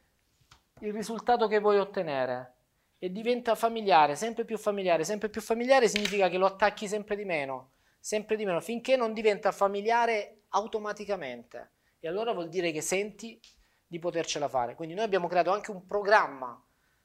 [0.81, 2.54] il risultato che vuoi ottenere
[2.97, 7.25] e diventa familiare, sempre più familiare, sempre più familiare significa che lo attacchi sempre di
[7.25, 11.71] meno, sempre di meno, finché non diventa familiare automaticamente.
[11.99, 13.39] E allora vuol dire che senti
[13.87, 14.75] di potercela fare.
[14.75, 16.59] Quindi noi abbiamo creato anche un programma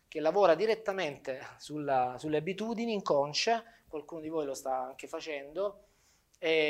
[0.06, 5.84] che lavora direttamente sulla, sulle abitudini inconsce, qualcuno di voi lo sta anche facendo,
[6.38, 6.68] per,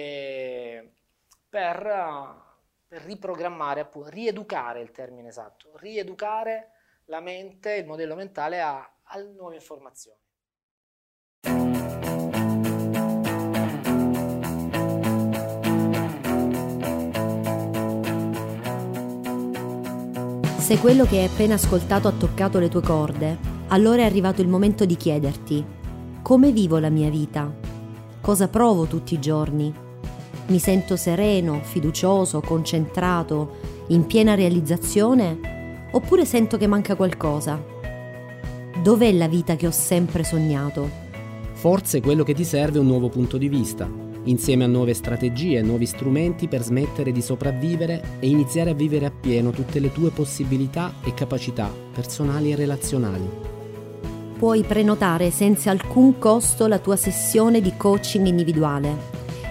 [1.48, 6.72] per riprogrammare, appunto, rieducare il termine esatto, rieducare
[7.06, 10.18] la mente, il modello mentale a a nuove informazioni.
[20.58, 23.38] Se quello che hai appena ascoltato ha toccato le tue corde,
[23.68, 25.78] allora è arrivato il momento di chiederti
[26.22, 27.52] come vivo la mia vita?
[28.20, 29.74] Cosa provo tutti i giorni?
[30.46, 33.56] Mi sento sereno, fiducioso, concentrato,
[33.88, 35.88] in piena realizzazione?
[35.90, 37.79] Oppure sento che manca qualcosa?
[38.82, 40.88] Dov'è la vita che ho sempre sognato?
[41.52, 43.86] Forse quello che ti serve è un nuovo punto di vista,
[44.24, 49.50] insieme a nuove strategie, nuovi strumenti per smettere di sopravvivere e iniziare a vivere appieno
[49.50, 53.28] tutte le tue possibilità e capacità personali e relazionali.
[54.38, 58.96] Puoi prenotare senza alcun costo la tua sessione di coaching individuale.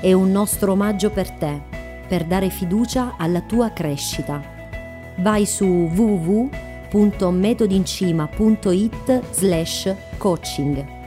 [0.01, 1.61] È un nostro omaggio per te,
[2.07, 4.41] per dare fiducia alla tua crescita.
[5.17, 5.87] Vai su
[6.91, 9.87] www.metodincima.it slash
[10.19, 10.98] coaching